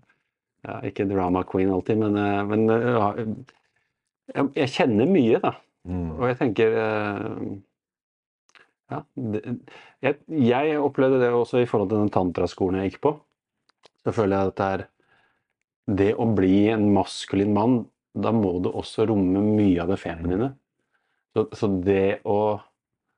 ja, 0.66 0.78
Ikke 0.90 1.06
drama 1.06 1.44
queen 1.46 1.70
alltid, 1.70 2.00
men, 2.02 2.18
men 2.50 2.64
jeg, 2.72 4.48
jeg 4.58 4.72
kjenner 4.74 5.12
mye, 5.12 5.38
da. 5.44 5.52
Mm. 5.88 6.08
Og 6.16 6.24
jeg 6.32 6.40
tenker 6.40 6.80
Ja. 8.92 9.02
Det, 9.16 9.42
jeg, 10.06 10.20
jeg 10.32 10.78
opplevde 10.80 11.20
det 11.24 11.32
også 11.36 11.62
i 11.62 11.68
forhold 11.70 11.92
til 11.92 12.04
den 12.06 12.14
tantraskolen 12.14 12.82
jeg 12.82 12.94
gikk 12.94 13.02
på. 13.04 13.14
Så 14.06 14.14
føler 14.16 14.38
jeg 14.38 14.54
at 14.54 14.60
det 14.60 14.70
er 14.76 14.86
Det 15.88 16.10
å 16.20 16.26
bli 16.36 16.68
en 16.68 16.90
maskulin 16.92 17.54
mann, 17.56 17.78
da 18.12 18.34
må 18.36 18.58
det 18.60 18.74
også 18.76 19.06
romme 19.08 19.40
mye 19.40 19.80
av 19.84 19.94
det 19.94 20.00
feminine. 20.02 20.50
Så, 21.32 21.46
så 21.56 21.70
det 21.80 22.26
å 22.28 22.58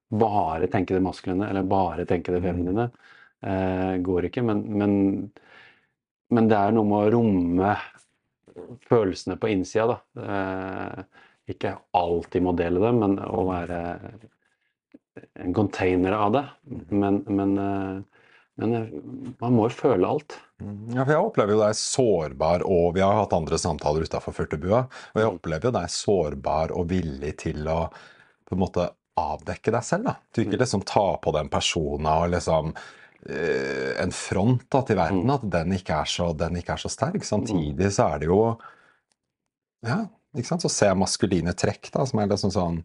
bare 0.09 0.67
tenke 0.69 0.93
det 0.93 1.01
maskuline, 1.01 1.47
eller 1.49 1.65
bare 1.65 2.05
tenke 2.09 2.33
det 2.35 2.43
feminine, 2.43 2.89
eh, 3.41 3.95
går 4.05 4.27
ikke. 4.29 4.43
Men, 4.45 4.61
men, 4.81 4.93
men 6.29 6.49
det 6.51 6.59
er 6.59 6.77
noe 6.77 6.89
med 6.91 7.07
å 7.07 7.11
romme 7.17 7.73
følelsene 8.89 9.37
på 9.41 9.49
innsida, 9.53 9.87
da. 9.95 10.27
Eh, 10.35 11.23
ikke 11.55 11.73
alltid 11.97 12.45
må 12.45 12.53
dele 12.57 12.81
dem, 12.83 13.01
men 13.01 13.17
å 13.25 13.47
være 13.49 13.79
en 15.39 15.53
container 15.53 16.15
av 16.17 16.31
det. 16.35 16.45
Men, 16.89 17.23
men, 17.27 17.57
eh, 17.57 18.21
men 18.59 18.75
eh, 18.75 18.93
man 19.39 19.55
må 19.55 19.67
jo 19.69 19.75
føle 19.77 20.07
alt. 20.07 20.37
Ja, 20.59 21.05
for 21.05 21.13
jeg 21.13 21.23
opplever 21.23 21.55
jo 21.55 21.63
deg 21.63 21.77
sårbar, 21.79 22.65
og 22.67 22.93
vi 22.97 23.03
har 23.05 23.15
hatt 23.15 23.35
andre 23.37 23.59
samtaler 23.61 24.07
utafor 24.07 24.35
Furtebua, 24.35 24.85
og 25.13 25.21
jeg 25.21 25.29
opplever 25.29 25.69
jo 25.69 25.75
deg 25.77 25.93
sårbar 25.93 26.73
og 26.75 26.89
villig 26.91 27.35
til 27.45 27.67
å 27.71 27.81
på 28.49 28.57
en 28.57 28.63
måte 28.63 28.89
avdekke 29.19 29.73
deg 29.73 29.85
selv. 29.85 30.09
da. 30.09 30.15
Du 30.33 30.43
ikke 30.43 30.59
liksom 30.59 30.83
ta 30.87 31.05
på 31.21 31.33
den 31.35 31.51
persona 31.51 32.15
og 32.23 32.33
liksom 32.33 32.71
eh, 32.73 33.95
en 34.01 34.13
front 34.15 34.65
da, 34.71 34.83
til 34.87 34.99
verden, 34.99 35.33
at 35.33 35.45
den 35.57 35.75
ikke, 35.77 36.01
er 36.03 36.11
så, 36.11 36.31
den 36.37 36.59
ikke 36.59 36.75
er 36.75 36.83
så 36.83 36.91
sterk. 36.91 37.25
Samtidig 37.27 37.91
så 37.95 38.13
er 38.13 38.23
det 38.23 38.31
jo 38.31 38.41
Ja, 39.85 40.01
ikke 40.35 40.49
sant, 40.49 40.63
så 40.65 40.71
ser 40.71 40.91
jeg 40.91 40.99
maskuline 40.99 41.53
trekk, 41.55 41.91
da, 41.93 42.03
som 42.07 42.19
er 42.19 42.31
liksom 42.31 42.51
sånn 42.51 42.81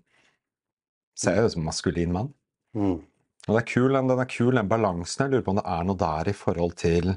Ser 1.19 1.39
jo 1.39 1.47
ut 1.47 1.55
som 1.55 1.63
en 1.63 1.69
maskulin 1.71 2.15
mann. 2.15 2.33
Mm. 2.75 2.99
Og 3.45 3.53
det 3.53 3.61
er 3.61 3.71
kul, 3.71 3.93
den, 3.95 4.11
er 4.11 4.31
kul, 4.31 4.55
den 4.57 4.71
balansen. 4.71 5.25
Jeg 5.25 5.35
lurer 5.35 5.47
på 5.47 5.55
om 5.55 5.61
det 5.61 5.67
er 5.77 5.89
noe 5.89 6.01
der 6.01 6.31
i 6.31 6.37
forhold 6.37 6.77
til 6.81 7.15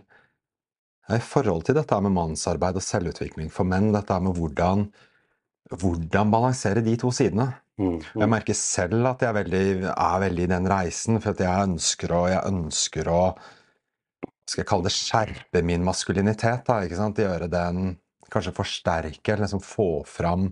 I 1.08 1.20
forhold 1.24 1.64
til 1.64 1.78
dette 1.78 2.00
med 2.04 2.12
mannsarbeid 2.12 2.78
og 2.78 2.84
selvutvikling 2.84 3.52
for 3.54 3.68
menn. 3.68 3.94
Dette 3.96 4.18
med 4.20 4.36
hvordan, 4.36 4.90
hvordan 5.72 6.34
balansere 6.34 6.84
de 6.84 6.98
to 7.00 7.14
sidene. 7.16 7.48
Mm. 7.80 8.02
Jeg 8.02 8.32
merker 8.34 8.58
selv 8.58 9.08
at 9.14 9.24
jeg 9.24 9.30
er 9.32 9.38
veldig, 9.38 9.68
er 9.94 10.20
veldig 10.26 10.44
i 10.44 10.52
den 10.52 10.68
reisen, 10.68 11.22
for 11.24 11.32
at 11.32 11.46
jeg 11.46 11.70
ønsker 11.70 12.12
å, 12.12 12.24
jeg 12.34 12.44
ønsker 12.50 13.12
å 13.14 13.22
skal 14.48 14.62
jeg 14.64 14.68
kalle 14.70 14.88
det 14.88 14.96
skjerpe 14.96 15.62
min 15.68 15.84
maskulinitet. 15.84 16.64
da, 16.68 16.80
ikke 16.84 17.00
sant? 17.00 17.20
Gjøre 17.20 17.50
den 17.52 17.98
kanskje 18.32 18.56
forsterke, 18.56 19.40
liksom 19.40 19.64
få 19.64 20.04
fram 20.08 20.52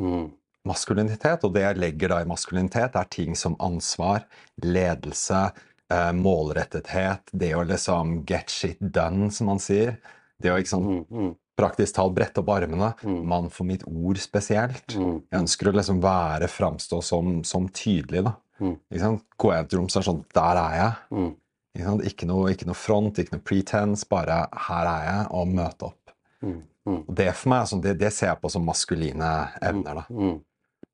Mm. 0.00 0.32
Maskulinitet. 0.68 1.44
Og 1.44 1.52
det 1.54 1.62
jeg 1.66 1.80
legger 1.82 2.08
da 2.14 2.20
i 2.22 2.28
maskulinitet, 2.28 2.96
er 2.96 3.04
ting 3.10 3.34
som 3.38 3.56
ansvar, 3.62 4.24
ledelse, 4.62 5.52
eh, 5.90 6.12
målrettethet, 6.12 7.32
det 7.32 7.52
å 7.56 7.64
liksom 7.66 8.24
get 8.28 8.50
shit 8.50 8.78
done, 8.80 9.30
som 9.30 9.46
man 9.52 9.58
sier. 9.58 9.98
Det 10.40 10.50
å 10.50 10.66
sant, 10.66 10.86
Mm. 10.86 11.06
Mm. 11.10 11.36
praktisk 11.58 11.94
talt 11.94 12.14
brette 12.14 12.38
opp 12.40 12.48
armene. 12.48 12.94
Mm. 13.04 13.24
Mann 13.26 13.50
for 13.50 13.64
mitt 13.64 13.84
ord 13.86 14.16
spesielt. 14.18 14.86
Mm. 14.96 15.22
Jeg 15.30 15.40
ønsker 15.42 15.68
å 15.68 15.74
liksom 15.76 16.00
være, 16.02 16.48
framstå 16.48 17.02
som, 17.02 17.44
som 17.44 17.68
tydelig, 17.68 18.24
da. 18.24 18.34
Ikke 18.62 19.00
sant? 19.00 19.22
Går 19.38 19.52
jeg 19.54 19.64
et 19.64 19.72
rom, 19.74 19.88
som 19.88 20.00
er 20.00 20.06
sånn 20.06 20.24
Der 20.34 20.56
er 20.56 20.74
jeg. 20.78 20.92
Ikke, 21.74 21.84
sant? 21.84 22.04
Ikke, 22.04 22.26
noe, 22.26 22.50
ikke 22.52 22.66
noe 22.66 22.74
front, 22.78 23.18
ikke 23.18 23.32
noe 23.36 23.42
pretense, 23.44 24.06
bare 24.08 24.46
her 24.68 24.86
er 24.86 25.04
jeg, 25.08 25.26
og 25.30 25.48
møte 25.48 25.82
opp. 25.88 26.14
Og 27.08 27.14
det 27.14 27.28
for 27.38 27.48
meg, 27.52 27.66
sånn, 27.70 27.82
det, 27.82 27.98
det 27.98 28.12
ser 28.12 28.28
jeg 28.32 28.40
på 28.42 28.50
som 28.50 28.64
maskuline 28.66 29.30
evner. 29.62 29.94
da. 30.02 30.04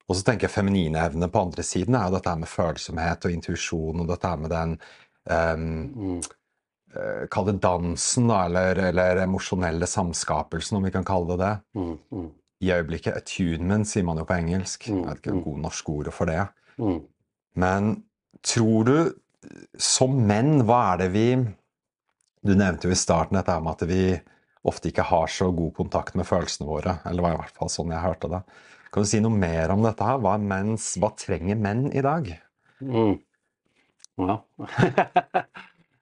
Mm. 0.08 0.10
Og 0.10 0.16
så 0.16 0.24
tenker 0.24 0.48
jeg 0.48 0.54
feminine 0.54 1.02
evner 1.04 1.28
på 1.28 1.40
andre 1.44 1.62
siden 1.62 1.94
er 1.94 2.08
jo 2.08 2.14
dette 2.16 2.32
med 2.40 2.48
følsomhet 2.48 3.26
og 3.28 3.34
intuisjon, 3.34 4.00
og 4.00 4.08
dette 4.08 4.30
med 4.40 4.50
den 4.54 4.70
um, 5.28 5.66
Mm. 5.92 6.22
eh, 6.96 7.26
Kall 7.30 7.44
det 7.50 7.60
dansen, 7.60 8.28
da, 8.28 8.46
eller, 8.46 8.80
eller 8.88 9.20
emosjonelle 9.26 9.86
samskapelsen, 9.86 10.78
om 10.78 10.84
vi 10.88 10.90
kan 10.94 11.04
kalle 11.04 11.36
det 11.36 11.38
det. 11.44 11.52
Mm. 11.76 11.98
Mm. 12.12 12.30
I 12.64 12.72
øyeblikket 12.72 13.16
attunement, 13.20 13.86
sier 13.86 14.04
man 14.04 14.16
jo 14.18 14.24
på 14.24 14.34
engelsk. 14.38 14.88
Jeg 14.88 15.04
vet 15.04 15.20
ikke 15.20 15.30
om 15.30 15.42
gode 15.42 15.50
god 15.52 15.60
norsk 15.68 15.88
ord 15.90 16.10
for 16.16 16.26
det. 16.26 16.48
Mm. 16.78 17.02
Men 17.54 18.02
tror 18.42 18.84
du, 18.88 18.96
som 19.78 20.16
menn, 20.26 20.62
hva 20.66 20.94
er 20.94 21.04
det 21.04 21.12
vi 21.12 21.28
Du 22.46 22.54
nevnte 22.54 22.88
jo 22.88 22.94
i 22.94 22.98
starten 22.98 23.36
dette 23.36 23.60
med 23.60 23.72
at 23.76 23.88
vi 23.88 24.20
ofte 24.64 24.88
ikke 24.88 25.02
har 25.02 25.26
så 25.26 25.50
god 25.54 25.72
kontakt 25.74 26.14
med 26.14 26.24
følelsene 26.26 26.66
våre. 26.68 26.98
Eller 27.04 27.20
det 27.20 27.24
var 27.28 27.34
i 27.34 27.40
hvert 27.42 27.56
fall 27.58 27.68
sånn 27.68 27.90
jeg 27.90 28.02
hørte 28.02 28.30
det. 28.30 28.40
Kan 28.92 29.04
du 29.04 29.08
si 29.10 29.20
noe 29.20 29.34
mer 29.34 29.72
om 29.74 29.82
dette 29.84 30.04
her? 30.06 30.20
Hva, 30.24 30.36
menns, 30.40 30.94
hva 31.00 31.10
trenger 31.18 31.58
menn 31.60 31.88
i 31.92 32.04
dag? 32.04 32.30
Mm. 32.84 33.16
Ja. 34.18 34.38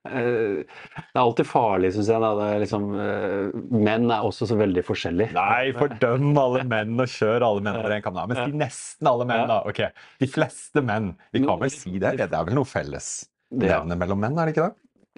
Eh, 0.07 0.63
Det 0.63 1.17
er 1.17 1.19
alltid 1.19 1.49
farlig, 1.51 1.89
syns 1.97 2.07
jeg. 2.13 2.23
Er 2.23 2.61
liksom, 2.63 2.85
eh, 2.95 3.49
menn 3.75 4.05
er 4.15 4.23
også 4.23 4.47
så 4.47 4.55
veldig 4.55 4.85
forskjellige. 4.87 5.35
Nei, 5.35 5.73
fordøm 5.75 6.29
alle 6.39 6.63
menn 6.71 6.95
og 7.03 7.11
kjør 7.11 7.43
alle 7.43 7.65
menn 7.67 7.79
over 7.81 7.95
en 7.97 8.05
kam. 8.05 8.21
Men 8.31 8.39
si 8.39 8.55
nesten 8.55 9.11
alle 9.11 9.27
menn, 9.27 9.49
da. 9.51 9.57
Ok, 9.67 9.81
De 10.23 10.29
fleste 10.31 10.79
menn. 10.87 11.09
Vi 11.35 11.43
kan 11.43 11.59
vel 11.59 11.75
si 11.75 11.97
det? 11.99 12.17
Det 12.21 12.29
er 12.31 12.47
vel 12.47 12.55
noe 12.55 12.69
felles 12.71 13.09
nevne 13.51 13.99
mellom 13.99 14.23
menn, 14.23 14.39
er 14.39 14.47
det 14.47 14.55
ikke 14.55 14.69
det? 14.69 14.77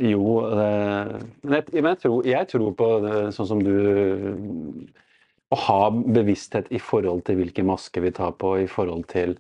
Jo, 0.09 0.25
det, 0.55 0.73
men 1.43 1.55
jeg, 1.59 1.69
jeg, 1.83 1.99
tror, 2.07 2.19
jeg 2.33 2.49
tror 2.55 2.75
på 2.81 2.89
det, 3.05 3.15
sånn 3.35 3.49
som 3.53 3.63
du 3.65 3.75
Å 5.49 5.59
ha 5.65 5.83
bevissthet 5.91 6.69
i 6.77 6.81
forhold 6.83 7.25
til 7.29 7.39
hvilke 7.41 7.65
masker 7.65 8.05
vi 8.05 8.13
tar 8.17 8.35
på, 8.41 8.59
i 8.61 8.69
forhold 8.69 9.07
til 9.09 9.39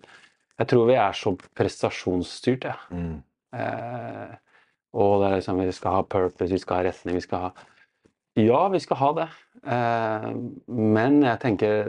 Jeg 0.59 0.71
tror 0.73 0.89
vi 0.89 0.95
er 0.99 1.15
så 1.15 1.35
prestasjonsstyrt, 1.55 2.65
jeg. 2.67 2.77
Mm. 2.91 3.19
Eh, 3.55 4.33
og 4.99 5.21
det 5.21 5.29
er 5.29 5.37
liksom, 5.37 5.61
vi 5.63 5.75
skal 5.77 5.99
ha 5.99 6.01
purpose, 6.03 6.51
vi 6.51 6.59
skal 6.59 6.81
ha 6.81 6.87
retning, 6.89 7.19
vi 7.19 7.27
skal 7.27 7.45
ha 7.47 7.53
Ja, 8.39 8.63
vi 8.73 8.81
skal 8.83 9.01
ha 9.03 9.13
det. 9.21 9.29
Eh, 9.67 10.27
men 10.67 11.21
jeg 11.27 11.43
tenker 11.45 11.89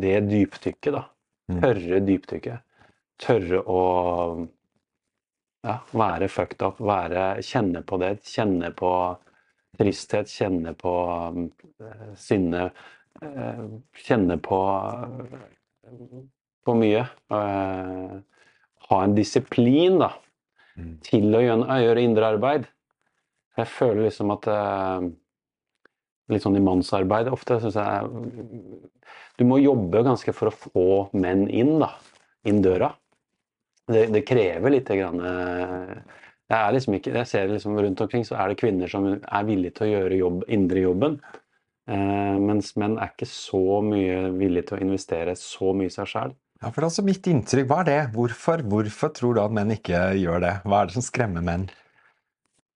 det 0.00 0.16
dypdykket, 0.30 0.92
da. 0.94 1.04
Mm. 1.50 1.60
Tørre 1.62 2.00
dypdykket. 2.06 2.64
Tørre 3.22 3.62
å 3.64 3.82
ja, 5.66 5.78
være 5.96 6.28
fucked 6.30 6.62
up, 6.62 6.80
være, 6.80 7.28
kjenne 7.44 7.82
på 7.86 7.98
det. 8.02 8.16
Kjenne 8.28 8.72
på 8.76 8.90
tristhet, 9.78 10.30
kjenne 10.32 10.74
på 10.78 10.92
eh, 11.82 12.10
sinne. 12.20 12.68
Eh, 13.22 13.64
kjenne 14.06 14.38
på 14.42 14.60
på 16.66 16.74
mye. 16.74 17.02
Eh, 17.30 18.14
ha 18.88 19.02
en 19.02 19.14
disiplin, 19.14 19.98
da 20.02 20.12
Mm. 20.76 20.96
til 21.00 21.32
å 21.32 21.40
gjøre, 21.40 21.76
gjøre 21.80 22.02
indre 22.04 22.26
arbeid. 22.34 22.66
Jeg 23.56 23.68
føler 23.72 24.02
liksom 24.10 24.32
at 24.34 24.48
eh, 24.52 25.06
Litt 26.28 26.42
sånn 26.42 26.58
i 26.58 26.60
mannsarbeid 26.60 27.28
ofte 27.30 27.60
syns 27.62 27.76
jeg 27.78 28.08
Du 29.38 29.44
må 29.46 29.60
jobbe 29.62 30.02
ganske 30.02 30.34
for 30.34 30.50
å 30.50 30.56
få 30.56 30.86
menn 31.14 31.46
inn, 31.48 31.78
da. 31.78 31.92
Inn 32.50 32.58
døra. 32.64 32.90
Det, 33.86 34.08
det 34.10 34.24
krever 34.26 34.74
litt 34.74 34.90
grann 34.90 35.22
eh, 35.22 35.94
Jeg 36.50 36.58
er 36.58 36.74
liksom 36.74 36.98
ikke 36.98 37.14
Jeg 37.14 37.30
ser 37.30 37.48
liksom 37.54 37.78
rundt 37.78 38.02
omkring 38.02 38.26
så 38.26 38.36
er 38.42 38.50
det 38.50 38.60
kvinner 38.60 38.90
som 38.90 39.06
er 39.14 39.46
villige 39.46 39.78
til 39.78 39.86
å 39.86 39.92
gjøre 39.94 40.20
jobb, 40.20 40.44
indre 40.58 40.82
jobben. 40.84 41.20
Eh, 41.86 42.36
mens 42.42 42.72
menn 42.80 42.96
er 42.98 43.12
ikke 43.12 43.28
så 43.30 43.80
mye 43.86 44.32
villige 44.34 44.70
til 44.70 44.78
å 44.78 44.84
investere 44.88 45.36
så 45.38 45.70
mye 45.76 45.90
i 45.90 45.94
seg 45.94 46.08
sjæl. 46.10 46.32
Ja, 46.62 46.70
for 46.72 46.86
altså 46.88 47.04
mitt 47.06 47.26
inntrykk. 47.30 47.68
Hva 47.70 47.82
er 47.82 47.88
det? 47.90 47.98
Hvorfor, 48.16 48.62
hvorfor 48.66 49.12
tror 49.14 49.36
du 49.36 49.42
at 49.42 49.54
menn 49.54 49.74
ikke 49.74 50.00
gjør 50.18 50.40
det? 50.42 50.54
Hva 50.64 50.80
er 50.80 50.88
det 50.88 50.96
som 50.96 51.04
skremmer 51.04 51.44
menn? 51.46 51.68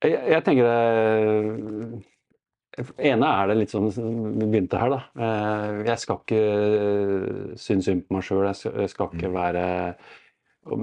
Jeg, 0.04 0.16
jeg 0.30 0.44
tenker 0.46 0.68
det 0.68 2.04
ene 3.10 3.28
er 3.34 3.50
det 3.50 3.56
litt 3.58 3.72
sånn 3.74 3.88
Vi 3.90 4.46
begynte 4.46 4.78
her, 4.80 4.92
da. 4.94 5.00
Eh, 5.18 5.80
Jeg 5.90 6.02
skal 6.04 6.20
ikke 6.22 6.40
eh, 6.40 7.54
synes 7.60 7.88
synd 7.88 8.06
på 8.06 8.16
meg 8.16 8.26
sjøl. 8.26 8.46
Jeg 8.46 8.74
jeg 8.84 8.92
skal 8.94 9.10
ikke 9.16 9.32
være 9.34 9.64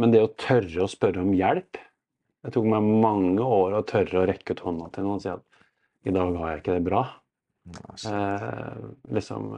Men 0.01 0.13
det 0.13 0.25
å 0.25 0.33
tørre 0.35 0.83
å 0.83 0.89
spørre 0.91 1.23
om 1.23 1.31
hjelp 1.37 1.79
Det 1.79 2.53
tok 2.53 2.67
meg 2.73 2.91
mange 3.05 3.45
år 3.45 3.77
å 3.79 3.85
tørre 3.87 4.21
å 4.23 4.27
rekke 4.29 4.57
ut 4.57 4.65
hånda 4.67 4.91
til 4.93 5.07
noen 5.07 5.21
og 5.21 5.23
si 5.23 5.31
at 5.31 5.45
i 6.07 6.13
dag 6.15 6.35
har 6.39 6.53
jeg 6.53 6.61
ikke 6.61 6.75
det 6.77 6.85
bra. 6.85 7.01
Eh, 8.07 8.77
liksom, 9.13 9.49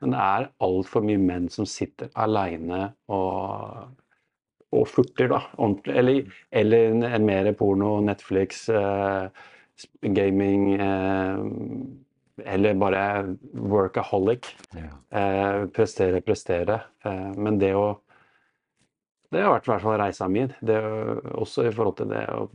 men 0.00 0.14
det 0.14 0.20
er 0.24 0.50
altfor 0.64 1.04
mye 1.04 1.20
menn 1.20 1.48
som 1.52 1.66
sitter 1.68 2.08
aleine 2.20 2.90
og, 3.12 3.90
og 4.72 4.86
furter, 4.88 5.28
da. 5.32 5.42
Ordentlig. 5.60 5.96
Eller, 6.00 6.36
eller 6.62 7.24
mer 7.24 7.50
porno, 7.58 7.98
Netflix, 8.04 8.68
eh, 8.72 9.48
gaming 10.00 10.74
eh, 10.74 11.38
Eller 12.40 12.74
bare 12.80 13.36
workaholic. 13.52 14.46
Eh, 15.10 15.66
prestere, 15.76 16.22
prestere. 16.24 16.80
Eh, 17.04 17.32
men 17.36 17.58
det 17.60 17.74
å 17.76 18.00
Det 19.30 19.44
har 19.44 19.52
vært 19.52 19.68
i 19.68 19.70
hvert 19.70 19.82
fall 19.84 19.98
reisa 20.00 20.26
mi. 20.26 20.42
Også 21.38 21.68
i 21.68 21.70
forhold 21.70 22.00
til 22.00 22.08
det 22.10 22.24
å 22.34 22.48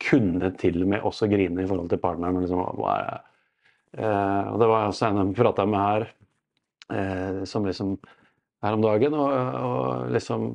kunne 0.00 0.48
til 0.56 0.78
og 0.82 0.88
med 0.88 1.04
også 1.04 1.28
grine 1.28 1.60
i 1.64 1.66
forhold 1.68 1.90
til 1.90 2.00
partneren. 2.00 2.38
Liksom, 2.40 2.62
hva 2.78 2.94
er 2.94 3.10
det? 3.10 3.35
Eh, 3.96 4.42
og 4.50 4.58
det 4.60 4.68
var 4.70 4.88
også 4.88 5.10
en 5.10 5.20
jeg 5.22 5.36
prata 5.38 5.66
med 5.68 5.80
her, 5.80 6.06
eh, 6.92 7.44
som 7.48 7.66
liksom 7.66 7.96
her 8.64 8.72
om 8.76 8.82
dagen, 8.82 9.14
og, 9.14 9.30
og 9.62 10.10
liksom 10.14 10.48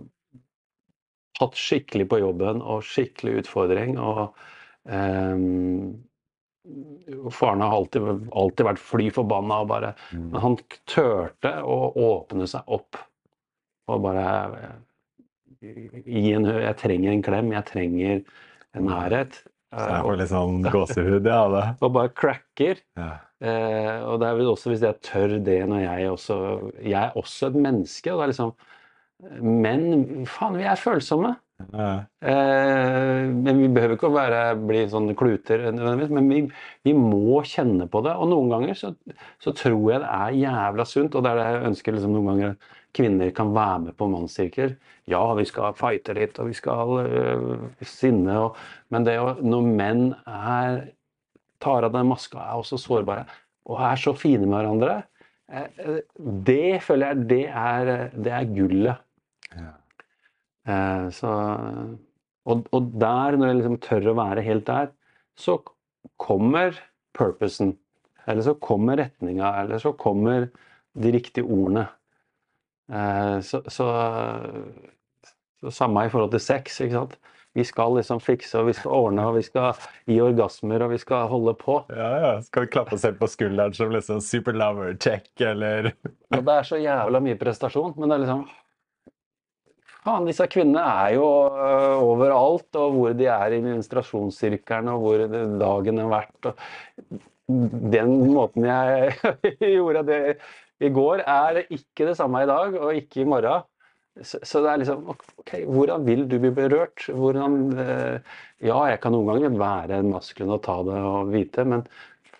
hatt 1.40 1.56
skikkelig 1.58 2.08
på 2.12 2.20
jobben 2.22 2.62
og 2.62 2.84
skikkelig 2.86 3.44
utfordring. 3.44 3.98
og 4.02 4.34
eh, 4.90 5.38
Faren 7.34 7.64
har 7.66 7.74
alltid, 7.74 8.06
alltid 8.38 8.68
vært 8.68 8.80
fly 8.84 9.08
forbanna, 9.14 9.62
og 9.64 9.72
bare, 9.72 9.96
Mm. 10.14 10.28
men 10.32 10.42
han 10.42 10.58
turte 10.86 11.56
å 11.66 11.80
åpne 11.98 12.46
seg 12.48 12.62
opp 12.68 13.00
og 13.92 14.02
bare 14.04 14.26
gi 15.62 16.32
en 16.34 16.46
Jeg 16.46 16.78
trenger 16.78 17.12
en 17.12 17.22
klem, 17.26 17.52
jeg 17.54 17.66
trenger 17.66 18.22
en 18.74 18.86
nærhet. 18.88 19.42
Eh, 19.72 20.01
får 20.04 20.18
litt 20.20 20.32
sånn 20.32 20.66
gåsehud, 20.68 21.28
ja. 21.28 21.44
Det. 21.54 21.66
og 21.86 21.94
bare 21.96 22.12
cracker. 22.16 22.82
Ja. 23.00 23.12
Eh, 23.42 24.01
og 24.06 24.20
det 24.22 24.28
er 24.28 24.40
vel 24.40 24.51
også 24.51 24.74
hvis 24.74 24.84
jeg 24.86 25.00
tør 25.06 25.38
det 25.42 25.63
når 25.66 25.80
jeg 25.82 26.10
også 26.12 26.36
Jeg 26.78 26.98
er 27.00 27.16
også 27.18 27.48
et 27.48 27.56
menneske. 27.58 28.12
og 28.12 28.20
det 28.20 28.25
er 28.25 28.34
liksom 28.36 28.51
Men 29.42 30.28
faen, 30.30 30.60
vi 30.60 30.68
er 30.68 30.78
følsomme. 30.82 31.36
Ja. 31.72 31.90
Eh, 32.25 33.30
men 33.30 33.62
vi 33.62 33.70
behøver 33.70 33.96
ikke 33.96 34.10
å 34.10 34.16
være, 34.16 34.42
bli 34.66 34.84
sånne 34.90 35.13
kluter 35.18 35.68
nødvendigvis, 35.70 36.13
men 36.18 36.30
vi, 36.32 36.40
vi 36.88 36.94
må 36.98 37.42
kjenne 37.46 37.86
på 37.92 38.01
det. 38.06 38.16
Og 38.18 38.32
noen 38.32 38.50
ganger 38.51 38.78
så, 38.78 38.94
så 39.42 39.54
tror 39.58 39.92
jeg 39.94 40.01
det 40.04 40.10
er 40.10 40.40
jævla 40.42 40.88
sunt, 40.90 41.16
og 41.16 41.25
det 41.25 41.32
er 41.32 41.42
det 41.42 41.48
jeg 41.48 41.66
ønsker 41.72 41.98
liksom 41.98 42.18
noen 42.18 42.32
ganger 42.34 42.56
kvinner 42.96 43.32
kan 43.36 43.54
være 43.56 43.80
med 43.86 43.98
på 43.98 44.08
mannssirkler. 44.12 44.76
Ja, 45.10 45.22
vi 45.38 45.46
skal 45.50 45.76
fighte 45.78 46.16
litt, 46.18 46.40
og 46.42 46.52
vi 46.52 46.58
skal 46.58 46.96
øh, 47.02 47.64
sinne, 47.88 48.38
og, 48.48 48.60
men 48.94 49.08
det 49.08 49.18
å, 49.22 49.34
når 49.42 49.70
menn 49.70 50.04
er, 50.26 50.84
tar 51.62 51.88
av 51.88 51.96
den 51.96 52.10
maska, 52.12 52.42
er 52.42 52.62
også 52.62 52.80
sårbare, 52.82 53.26
og 53.70 53.82
er 53.88 54.02
så 54.02 54.14
fine 54.18 54.46
med 54.46 54.58
hverandre, 54.58 54.98
eh, 55.52 56.02
det 56.52 56.82
føler 56.86 57.12
jeg 57.14 57.28
det 57.32 57.44
er, 57.50 57.94
det 58.16 58.34
er 58.38 58.56
gullet. 58.56 59.06
Ja. 59.58 59.74
Eh, 60.72 61.06
så, 61.16 61.36
og, 62.46 62.66
og 62.72 62.92
der, 63.02 63.38
når 63.38 63.52
jeg 63.52 63.62
liksom 63.62 63.80
tør 63.84 64.12
å 64.12 64.18
være 64.22 64.46
helt 64.46 64.68
der, 64.70 64.92
så 65.40 65.60
kommer 66.22 66.76
purposen. 67.18 67.76
Eller 68.30 68.46
så 68.46 68.54
kommer 68.62 69.00
retninga, 69.02 69.50
eller 69.64 69.82
så 69.82 69.94
kommer 69.98 70.50
de 70.94 71.12
riktige 71.14 71.48
ordene. 71.48 71.88
Eh, 72.92 73.40
så, 73.42 73.62
så, 73.68 73.88
så 75.60 75.72
samme 75.72 76.06
i 76.06 76.12
forhold 76.12 76.34
til 76.36 76.44
sex, 76.44 76.80
ikke 76.84 76.98
sant. 77.00 77.20
Vi 77.54 77.66
skal 77.68 77.98
liksom 77.98 78.22
fikse, 78.24 78.54
og 78.62 78.70
vi 78.70 78.74
skal 78.78 78.94
ordne, 78.96 79.26
og 79.28 79.36
vi 79.36 79.44
skal 79.44 79.76
gi 80.08 80.22
orgasmer, 80.24 80.86
og 80.86 80.94
vi 80.94 81.00
skal 81.02 81.28
holde 81.32 81.54
på. 81.60 81.82
Ja, 81.92 82.12
ja. 82.24 82.32
Skal 82.46 82.66
vi 82.66 82.72
klappe 82.72 82.96
oss 82.96 83.04
selv 83.04 83.20
på 83.20 83.28
skulderen 83.28 83.76
som 83.76 83.92
liksom 83.92 84.22
super 84.24 84.56
lover 84.56 84.96
check, 84.96 85.28
eller 85.44 85.92
Og 86.32 86.46
det 86.48 86.56
er 86.56 86.70
så 86.70 86.80
jævla 86.80 87.20
mye 87.24 87.40
prestasjon, 87.40 87.96
men 87.98 88.08
det 88.08 88.18
er 88.18 88.26
liksom 88.26 88.50
Faen, 90.02 90.26
disse 90.26 90.48
kvinnene 90.50 90.82
er 90.82 91.12
jo 91.14 91.26
øh, 91.54 92.00
overalt, 92.02 92.72
og 92.80 92.96
hvor 92.96 93.12
de 93.14 93.28
er 93.30 93.54
i 93.54 93.60
menstruasjonssirkelen, 93.62 94.88
og 94.90 95.04
hvor 95.04 95.22
dagen 95.62 96.00
har 96.02 96.10
vært. 96.10 96.48
Og 96.50 97.92
den 97.94 98.16
måten 98.32 98.66
jeg 98.66 99.14
gjorde 99.76 100.02
det 100.08 100.24
i 100.82 100.92
går, 100.94 101.24
er 101.30 101.64
ikke 101.68 102.08
det 102.10 102.16
samme 102.20 102.44
i 102.44 102.50
dag, 102.50 102.78
og 102.80 102.98
ikke 102.98 103.24
i 103.24 103.28
morgen. 103.30 103.68
Så, 104.28 104.60
det 104.60 104.68
er 104.68 104.80
liksom 104.82 105.06
OK, 105.14 105.54
hvordan 105.72 106.04
vil 106.04 106.26
du 106.28 106.36
bli 106.42 106.50
berørt? 106.52 107.06
Hvordan 107.08 107.54
eh, 107.80 108.34
Ja, 108.62 108.82
jeg 108.92 109.00
kan 109.02 109.16
noen 109.16 109.30
ganger 109.30 109.56
være 109.58 110.02
maskulin 110.04 110.52
og 110.58 110.60
ta 110.66 110.76
det 110.84 110.98
og 111.00 111.32
vite, 111.32 111.64
men 111.64 111.86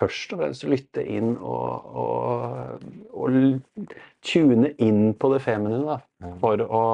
først 0.02 0.34
og 0.36 0.42
fremst 0.42 0.68
lytte 0.68 1.06
inn 1.06 1.38
og, 1.38 1.96
og, 2.04 2.84
og 3.16 3.88
tune 4.26 4.74
inn 4.84 5.14
på 5.16 5.32
det 5.32 5.42
feminine 5.46 5.86
da, 5.88 5.98
for 6.44 6.62
å 6.66 6.86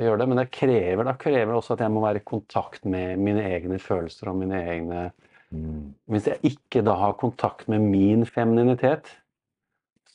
gjøre 0.00 0.22
det. 0.22 0.28
Men 0.32 0.40
det 0.40 0.50
krever, 0.56 1.04
da 1.04 1.18
krever 1.20 1.58
også 1.58 1.76
at 1.76 1.84
jeg 1.84 1.92
må 1.92 2.02
være 2.06 2.22
i 2.22 2.28
kontakt 2.32 2.88
med 2.88 3.20
mine 3.20 3.44
egne 3.44 3.78
følelser 3.82 4.32
og 4.32 4.40
mine 4.40 4.64
egne 4.72 5.10
Mm. 5.50 5.94
Hvis 6.06 6.28
jeg 6.30 6.38
ikke 6.46 6.82
da 6.86 6.94
har 6.94 7.16
kontakt 7.18 7.68
med 7.68 7.82
min 7.82 8.26
femininitet, 8.26 9.08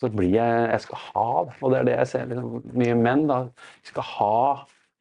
så 0.05 0.11
blir 0.13 0.33
jeg 0.37 0.65
Jeg 0.71 0.83
skal 0.85 1.01
ha. 1.09 1.29
Og 1.61 1.71
det 1.71 1.79
er 1.79 1.89
det 1.89 1.97
jeg 1.97 2.11
ser 2.13 2.29
liksom, 2.31 2.69
mye 2.77 2.97
menn 2.99 3.25
da 3.31 3.39
skal 3.87 4.09
ha 4.15 4.37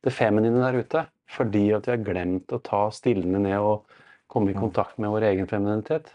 det 0.04 0.12
feminine 0.14 0.62
der 0.62 0.80
ute. 0.80 1.04
Fordi 1.34 1.66
at 1.76 1.88
vi 1.88 1.94
har 1.94 2.06
glemt 2.06 2.52
å 2.52 2.62
ta 2.64 2.86
stillene 2.94 3.40
ned 3.46 3.58
og 3.58 4.00
komme 4.30 4.52
i 4.52 4.56
kontakt 4.58 4.98
med 5.02 5.12
vår 5.14 5.30
egen 5.32 5.48
femininitet. 5.50 6.10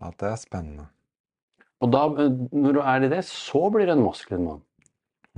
Ja, 0.00 0.10
det 0.20 0.32
er 0.32 0.40
spennende. 0.40 0.88
Og 1.80 1.92
da, 1.94 2.02
når 2.52 2.76
du 2.76 2.80
er 2.82 3.06
i 3.06 3.12
det, 3.12 3.22
så 3.28 3.68
blir 3.72 3.88
du 3.88 3.94
en 3.94 4.04
maskulin 4.04 4.44
mann. 4.44 4.60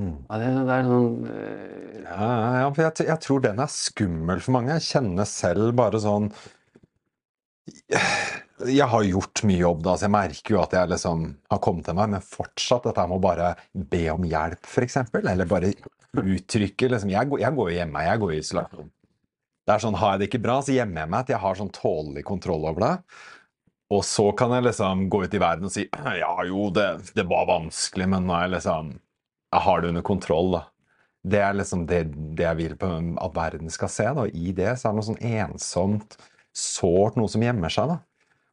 Mm. 0.00 0.16
Ja, 0.24 0.38
det, 0.40 0.46
det 0.66 0.74
er 0.74 0.86
sånn 0.88 1.08
Ja, 1.26 2.16
ja, 2.16 2.52
ja, 2.62 2.68
for 2.72 2.80
jeg, 2.80 3.04
jeg 3.10 3.20
tror 3.20 3.42
den 3.44 3.60
er 3.60 3.72
skummel 3.72 4.40
for 4.40 4.56
mange. 4.56 4.78
Jeg 4.78 4.88
kjenner 4.88 5.28
selv 5.28 5.74
bare 5.78 6.00
sånn 6.00 6.30
Jeg 8.70 8.86
har 8.92 9.02
gjort 9.06 9.42
mye 9.48 9.58
jobb, 9.62 9.82
da, 9.86 9.96
så 9.98 10.06
jeg 10.06 10.12
merker 10.14 10.54
jo 10.56 10.60
at 10.62 10.72
jeg 10.76 10.90
liksom 10.92 11.24
har 11.50 11.60
kommet 11.64 11.84
til 11.88 11.96
meg, 11.98 12.10
men 12.14 12.24
fortsatt 12.24 12.84
dette 12.88 13.04
med 13.08 13.16
å 13.18 13.22
bare 13.24 13.52
be 13.74 14.02
om 14.12 14.24
hjelp, 14.28 14.62
f.eks. 14.68 14.96
Eller 15.22 15.48
bare 15.50 15.72
uttrykke 16.20 16.90
liksom 16.92 17.10
Jeg, 17.10 17.28
går- 17.30 17.40
jeg 17.40 17.56
går 17.56 17.70
jo 17.70 17.76
hjemme, 17.78 18.02
jeg 18.04 18.20
går 18.20 18.32
i 18.34 18.40
isolasjon. 18.42 18.90
Det 19.66 19.72
er 19.76 19.78
sånn, 19.84 19.94
Har 19.96 20.12
jeg 20.12 20.20
det 20.20 20.28
ikke 20.30 20.42
bra, 20.44 20.56
så 20.60 20.74
gjemmer 20.74 21.00
jeg 21.04 21.10
meg 21.14 21.26
til 21.26 21.34
jeg 21.36 21.42
har 21.44 21.54
sånn 21.60 21.72
tålelig 21.72 22.24
kontroll 22.28 22.66
over 22.68 22.80
det. 22.84 22.92
Og 23.92 24.02
så 24.08 24.26
kan 24.36 24.50
jeg 24.56 24.64
liksom 24.66 25.06
gå 25.12 25.22
ut 25.24 25.34
i 25.36 25.40
verden 25.42 25.68
og 25.68 25.72
si 25.74 25.86
ja, 26.22 26.34
jo, 26.48 26.68
det, 26.74 26.88
det 27.14 27.24
var 27.30 27.46
vanskelig, 27.50 28.08
men 28.08 28.26
nå 28.28 28.34
er 28.36 28.46
jeg 28.48 28.54
liksom 28.58 28.92
Jeg 29.52 29.64
har 29.66 29.80
det 29.84 29.88
under 29.92 30.02
kontroll, 30.06 30.52
da. 30.58 30.62
Det 31.22 31.38
er 31.38 31.54
liksom 31.54 31.84
det, 31.86 32.00
det 32.34 32.42
jeg 32.48 32.58
vil 32.58 32.72
på, 32.80 32.88
at 33.22 33.34
verden 33.36 33.70
skal 33.70 33.88
se. 33.92 34.04
da. 34.10 34.24
Og 34.26 34.32
I 34.34 34.50
det 34.56 34.72
så 34.80 34.88
er 34.88 34.92
det 34.92 34.98
noe 34.98 35.06
sånn 35.06 35.20
ensomt, 35.38 36.16
sårt, 36.56 37.14
noe 37.20 37.30
som 37.30 37.44
gjemmer 37.44 37.70
seg. 37.70 37.92
da. 37.92 37.98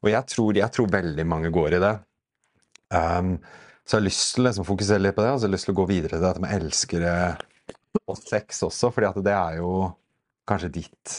Og 0.04 0.12
jeg 0.14 0.32
tror, 0.32 0.58
jeg 0.58 0.72
tror 0.76 0.92
veldig 0.92 1.26
mange 1.28 1.52
går 1.54 1.76
i 1.78 1.82
det. 1.84 1.96
Um, 2.96 3.34
så 3.84 3.98
jeg 3.98 4.02
har 4.02 4.08
lyst 4.08 4.36
til 4.36 4.44
å 4.44 4.48
liksom 4.48 4.68
fokusere 4.68 5.04
litt 5.04 5.18
på 5.18 5.26
det, 5.26 5.32
og 5.34 5.40
så 5.40 5.48
har 5.48 5.52
jeg 5.52 5.58
lyst 5.58 5.68
til 5.70 5.76
å 5.76 5.80
gå 5.80 5.88
videre 5.90 6.14
til 6.16 6.26
dette 6.26 6.44
med 6.44 6.56
elskere 6.56 7.14
og 8.06 8.18
sex 8.20 8.62
også, 8.66 8.92
fordi 8.94 9.10
at 9.10 9.20
det 9.26 9.34
er 9.34 9.60
jo 9.60 9.72
kanskje 10.50 10.72
ditt 10.80 11.16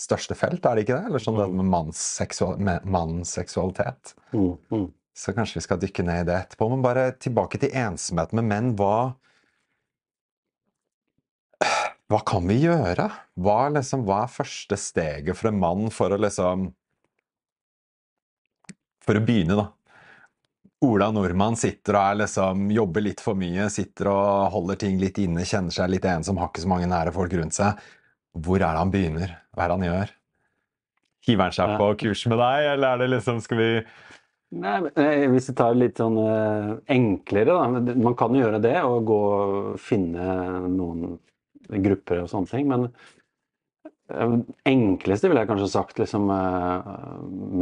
største 0.00 0.36
felt, 0.38 0.64
er 0.64 0.76
det 0.76 0.86
ikke 0.86 0.96
det? 0.96 1.10
Eller 1.10 1.22
sånn 1.22 1.38
det 1.38 1.46
med 1.54 1.68
manns, 1.70 2.00
seksual, 2.20 2.58
med 2.60 3.26
seksualitet. 3.28 4.14
mm, 4.32 4.56
mm. 4.72 4.88
Så 5.20 5.34
kanskje 5.36 5.58
vi 5.58 5.64
skal 5.66 5.80
dykke 5.82 6.04
ned 6.06 6.22
i 6.22 6.28
det 6.30 6.36
etterpå. 6.38 6.68
Men 6.70 6.84
bare 6.84 7.10
tilbake 7.20 7.58
til 7.60 7.74
ensomhet 7.76 8.32
med 8.36 8.46
menn. 8.48 8.70
Hva 8.78 9.12
Hva 12.10 12.20
kan 12.26 12.46
vi 12.48 12.56
gjøre? 12.64 13.06
Hva, 13.38 13.58
liksom, 13.70 14.06
hva 14.06 14.24
er 14.24 14.32
første 14.32 14.78
steget 14.80 15.36
for 15.38 15.50
en 15.50 15.60
mann 15.60 15.90
for 15.94 16.10
å 16.10 16.18
liksom 16.18 16.70
For 19.10 19.18
å 19.18 19.26
begynne, 19.26 19.56
da. 19.58 19.64
Ola 20.86 21.08
Nordmann 21.10 21.56
sitter 21.58 21.96
og 21.98 22.04
er 22.04 22.18
liksom, 22.20 22.68
jobber 22.70 23.02
litt 23.02 23.18
for 23.20 23.34
mye, 23.34 23.64
sitter 23.74 24.06
og 24.12 24.52
holder 24.54 24.78
ting 24.78 25.00
litt 25.02 25.18
inne, 25.18 25.42
kjenner 25.42 25.74
seg 25.74 25.90
litt 25.90 26.06
ensom, 26.06 26.38
har 26.38 26.52
ikke 26.52 26.62
så 26.62 26.70
mange 26.70 26.86
nære 26.92 27.10
folk 27.16 27.34
rundt 27.34 27.56
seg. 27.58 27.80
Hvor 28.38 28.62
er 28.62 28.68
det 28.68 28.84
han 28.84 28.92
begynner? 28.94 29.32
Hva 29.50 29.64
er 29.64 29.72
det 29.72 29.76
han 29.80 29.86
gjør? 29.88 30.14
Hiver 31.26 31.50
han 31.50 31.56
seg 31.58 31.74
på 31.82 31.90
kurs 32.04 32.22
med 32.30 32.38
deg, 32.38 32.68
eller 32.76 32.86
er 32.94 33.02
det 33.02 33.10
liksom 33.16 33.42
Skal 33.42 33.58
vi 33.58 33.68
Nei, 34.62 34.76
eh, 34.94 35.26
Hvis 35.34 35.50
vi 35.50 35.56
tar 35.58 35.74
litt 35.74 35.98
sånn 35.98 36.22
eh, 36.22 36.70
enklere, 36.94 37.58
da. 37.58 37.96
Man 38.06 38.14
kan 38.18 38.38
jo 38.38 38.44
gjøre 38.44 38.62
det 38.62 38.78
og 38.86 39.10
gå 39.10 39.20
og 39.26 39.82
finne 39.82 40.38
noen 40.70 41.18
grupper 41.82 42.22
og 42.22 42.30
sånne 42.30 42.54
ting. 42.54 42.70
Men 42.70 42.92
enkleste 44.68 45.28
ville 45.28 45.42
jeg 45.44 45.50
kanskje 45.50 45.68
sagt 45.72 46.00
liksom, 46.02 46.30
eh, 46.34 46.88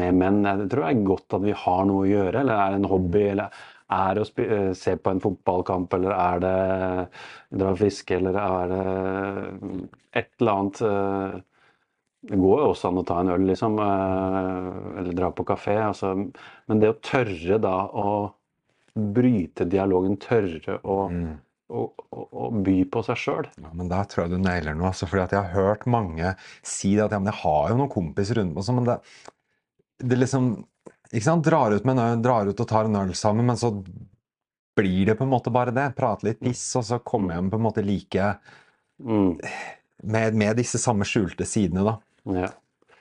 med 0.00 0.14
menn. 0.20 0.44
Jeg 0.46 0.68
tror 0.70 0.84
det 0.84 0.92
er 0.92 1.08
godt 1.08 1.36
at 1.38 1.44
vi 1.44 1.56
har 1.64 1.84
noe 1.88 2.04
å 2.04 2.08
gjøre, 2.08 2.40
eller 2.40 2.54
er 2.54 2.70
det 2.72 2.80
en 2.80 2.92
hobby, 2.92 3.24
eller 3.32 3.60
er 3.98 4.14
det 4.14 4.24
å 4.24 4.44
eh, 4.44 4.72
se 4.76 4.96
på 4.96 5.12
en 5.12 5.22
fotballkamp, 5.24 5.94
eller 5.96 6.16
er 6.16 6.42
det 6.44 6.56
dra 7.60 7.72
og 7.72 7.80
fiske, 7.80 8.18
eller 8.18 8.36
er 8.42 8.72
det 8.72 8.82
et 10.20 10.32
eller 10.40 10.52
annet 10.54 10.82
eh, 10.88 11.38
det 12.28 12.36
går 12.36 12.60
jo 12.60 12.70
også 12.72 12.90
an 12.90 12.98
å 12.98 13.04
ta 13.06 13.20
en 13.22 13.30
øl, 13.30 13.44
liksom, 13.46 13.78
eh, 13.78 14.70
eller 15.00 15.14
dra 15.16 15.30
på 15.32 15.46
kafé. 15.46 15.76
Altså, 15.86 16.14
men 16.66 16.80
det 16.82 16.90
å 16.90 16.98
tørre 16.98 17.60
da 17.62 17.76
å 17.86 18.16
bryte 18.98 19.68
dialogen, 19.70 20.16
tørre 20.18 20.80
å, 20.82 21.08
Mm. 21.08 21.36
Å, 21.68 21.84
å, 21.92 22.22
å 22.24 22.50
by 22.64 22.78
på 22.88 23.02
seg 23.06 23.20
sjøl 23.20 23.48
Ja, 23.60 23.72
men 23.76 23.90
der 23.90 24.08
tror 24.08 24.24
jeg 24.24 24.34
du 24.34 24.42
nailer 24.42 24.76
noe. 24.76 24.90
Altså, 24.92 25.08
fordi 25.10 25.26
at 25.26 25.34
jeg 25.36 25.44
har 25.44 25.68
hørt 25.68 25.88
mange 25.90 26.34
si 26.66 26.94
det 26.96 27.04
at 27.06 27.16
ja, 27.16 27.20
jeg 27.28 27.40
har 27.42 27.72
jo 27.72 27.80
noen 27.80 27.92
kompiser 27.92 28.40
rundt 28.40 28.56
meg, 28.56 28.70
men 28.78 28.88
det, 28.88 28.98
det 30.04 30.20
liksom 30.20 30.52
ikke 31.08 31.24
sant? 31.24 31.46
Drar 31.46 31.72
ut, 31.72 31.88
med 31.88 32.00
øl, 32.02 32.20
drar 32.24 32.48
ut 32.50 32.60
og 32.60 32.68
tar 32.68 32.88
en 32.88 33.00
øl 33.00 33.14
sammen, 33.16 33.46
men 33.48 33.56
så 33.60 33.72
blir 34.78 35.08
det 35.08 35.16
på 35.18 35.24
en 35.24 35.32
måte 35.32 35.52
bare 35.52 35.74
det. 35.74 35.88
Prate 35.96 36.28
litt 36.28 36.40
piss, 36.44 36.64
og 36.78 36.84
så 36.86 37.00
kommer 37.00 37.36
hjem 37.36 37.50
på 37.52 37.58
en 37.58 37.64
måte 37.64 37.84
like 37.84 38.28
mm, 39.02 39.30
med, 40.04 40.38
med 40.38 40.60
disse 40.60 40.80
samme 40.80 41.08
skjulte 41.08 41.48
sidene, 41.48 41.86
da. 41.86 41.98
ja. 42.44 42.52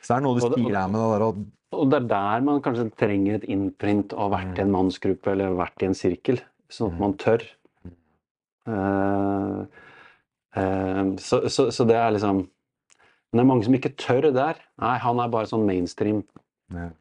Så 0.01 0.13
det 0.13 0.17
er 0.21 0.23
noe 0.23 0.39
du 0.39 0.45
Og 0.45 0.55
deg 0.55 0.91
med 0.93 1.01
det 1.01 1.07
der 1.11 1.25
og 1.25 1.39
Og 1.75 1.89
det 1.91 1.97
er 1.99 2.09
der 2.13 2.43
man 2.47 2.61
kanskje 2.63 2.87
trenger 2.95 3.41
et 3.41 3.47
innprint 3.51 4.15
og 4.15 4.31
vært 4.31 4.59
i 4.59 4.63
en 4.63 4.71
mannsgruppe 4.71 5.33
eller 5.33 5.57
vært 5.57 5.83
i 5.83 5.89
en 5.89 5.97
sirkel, 5.97 6.39
sånn 6.71 6.93
at 6.95 7.01
man 7.01 7.15
tør. 7.19 7.43
Eh, 8.67 9.59
eh, 10.59 11.01
så, 11.23 11.41
så, 11.49 11.69
så 11.71 11.87
det 11.87 11.95
er 11.95 12.13
liksom 12.15 12.43
Men 13.27 13.39
det 13.39 13.43
er 13.43 13.49
mange 13.49 13.67
som 13.67 13.75
ikke 13.75 13.95
tør 13.99 14.29
der. 14.31 14.61
Nei, 14.79 14.95
han 15.03 15.19
er 15.19 15.31
bare 15.31 15.49
sånn 15.49 15.67
mainstream. 15.67 16.23
ja. 16.73 16.91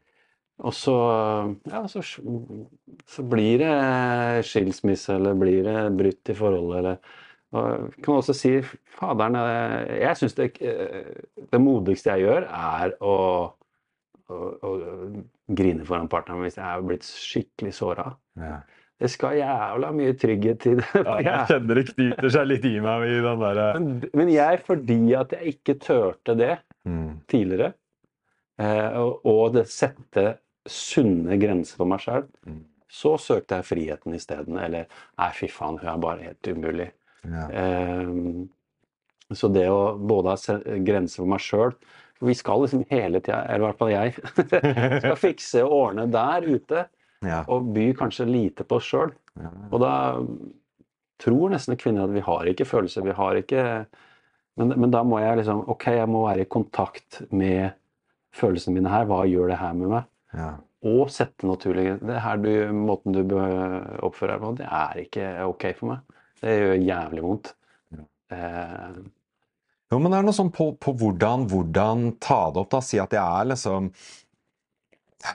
Og 0.64 0.72
så, 0.72 0.92
ja, 1.68 1.82
så, 1.92 2.00
så 2.00 3.22
blir 3.28 3.60
det 3.60 4.46
skilsmisse, 4.48 5.18
eller 5.18 5.36
blir 5.36 5.66
det 5.66 5.82
brutt 5.98 6.30
i 6.32 6.36
forholdet, 6.38 6.78
eller 6.78 7.16
og 7.56 7.92
kan 8.02 8.16
også 8.16 8.34
si 8.34 8.50
Faderen, 8.96 9.36
eh, 9.38 10.00
jeg 10.00 10.18
syns 10.18 10.34
det, 10.34 10.48
det 11.52 11.60
modigste 11.60 12.16
jeg 12.16 12.24
gjør, 12.24 12.48
er 12.48 12.94
å, 13.04 13.12
å, 14.32 14.38
å 14.66 14.72
grine 15.46 15.86
foran 15.86 16.10
partneren 16.10 16.42
hvis 16.46 16.58
jeg 16.58 16.66
er 16.66 16.88
blitt 16.88 17.06
skikkelig 17.06 17.74
såra. 17.76 18.08
Ja. 18.40 18.58
Det 18.96 19.10
skal 19.12 19.36
jævla 19.36 19.90
mye 19.92 20.14
trygghet 20.16 20.60
til. 20.62 20.78
det. 20.80 21.02
Ja, 21.04 21.16
jeg 21.20 21.48
kjenner 21.50 21.80
det 21.80 21.84
knyter 21.90 22.30
seg 22.32 22.46
litt 22.48 22.64
i 22.64 22.76
meg 22.80 23.04
i 23.10 23.18
den 23.26 23.42
derre 23.42 23.66
Men, 23.76 23.90
men 24.16 24.30
jeg, 24.32 24.62
fordi 24.64 25.00
at 25.18 25.34
jeg 25.36 25.56
ikke 25.56 25.74
turte 25.82 26.36
det 26.38 26.54
mm. 26.88 27.10
tidligere, 27.28 27.74
eh, 28.62 28.96
og, 29.02 29.20
og 29.28 29.44
det 29.58 29.66
sette 29.68 30.24
sunne 30.66 31.36
grenser 31.38 31.82
for 31.82 31.92
meg 31.92 32.02
sjøl, 32.02 32.24
Mm. 32.46 32.62
så 32.88 33.16
søkte 33.20 33.58
jeg 33.60 33.66
friheten 33.68 34.16
isteden. 34.16 34.56
Eller 34.62 34.86
nei, 35.18 35.30
fy 35.36 35.48
faen, 35.52 35.76
hun 35.82 35.92
er 35.92 36.00
bare 36.02 36.28
helt 36.30 36.50
umulig. 36.54 36.88
ja. 37.26 37.46
Eh, 37.52 38.44
så 39.34 39.48
det 39.50 39.64
å 39.66 39.96
både 39.98 40.36
ha 40.36 40.56
grenser 40.86 41.18
for 41.24 41.26
meg 41.32 41.40
sjøl 41.42 41.72
vi 42.24 42.34
skal 42.38 42.62
liksom 42.62 42.84
hele 42.88 43.20
tida, 43.20 43.42
eller 43.44 43.60
i 43.60 43.64
hvert 43.66 43.80
fall 43.80 43.90
jeg, 43.92 44.12
skal 45.02 45.16
fikse 45.20 45.64
og 45.66 45.74
ordne 45.76 46.06
der 46.08 46.46
ute. 46.48 46.84
Ja. 47.26 47.42
Og 47.52 47.70
by 47.76 47.88
kanskje 47.98 48.26
lite 48.28 48.64
på 48.64 48.78
oss 48.80 48.88
sjøl. 48.90 49.12
ja. 49.40 49.50
Og 49.70 49.80
da 49.82 49.92
tror 51.22 51.50
nesten 51.52 51.78
kvinner 51.80 52.04
at 52.06 52.12
vi 52.12 52.20
har 52.24 52.48
ikke 52.50 52.66
følelser, 52.68 53.04
vi 53.06 53.14
har 53.16 53.38
ikke 53.40 53.62
men, 54.56 54.72
men 54.80 54.90
da 54.92 55.02
må 55.04 55.18
jeg 55.20 55.38
liksom 55.42 55.62
Ok, 55.68 55.86
jeg 55.92 56.08
må 56.08 56.22
være 56.26 56.44
i 56.46 56.48
kontakt 56.48 57.18
med 57.32 57.74
følelsene 58.36 58.76
mine 58.78 58.88
her. 58.92 59.04
Hva 59.08 59.22
gjør 59.28 59.50
det 59.52 59.58
her 59.60 59.74
med 59.76 59.92
meg? 59.98 60.08
ja. 60.36 60.54
Og 60.86 61.08
sette 61.10 61.48
naturlig 61.48 61.96
det 62.04 62.20
her 62.22 62.36
du, 62.38 62.50
Måten 62.76 63.16
du 63.16 63.32
oppfører 64.06 64.36
deg 64.36 64.42
på, 64.44 64.50
det 64.60 64.66
er 64.68 65.00
ikke 65.02 65.30
ok 65.48 65.64
for 65.78 65.90
meg. 65.90 66.18
Det 66.44 66.52
gjør 66.60 66.74
jævlig 66.84 67.24
vondt. 67.24 67.50
Ja. 67.96 68.04
Eh, 68.36 68.98
Jo, 69.90 69.98
men 70.02 70.12
det 70.12 70.18
er 70.20 70.26
noe 70.28 70.36
sånn 70.36 70.52
på, 70.54 70.68
på 70.82 70.92
hvordan, 71.00 71.46
hvordan 71.50 72.06
ta 72.22 72.38
det 72.52 72.60
opp, 72.62 72.70
da. 72.76 72.80
Si 72.84 73.00
at 73.02 73.16
jeg 73.16 73.22
er 73.22 73.48
liksom 73.50 73.88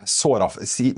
såra 0.07 0.47
si, 0.67 0.91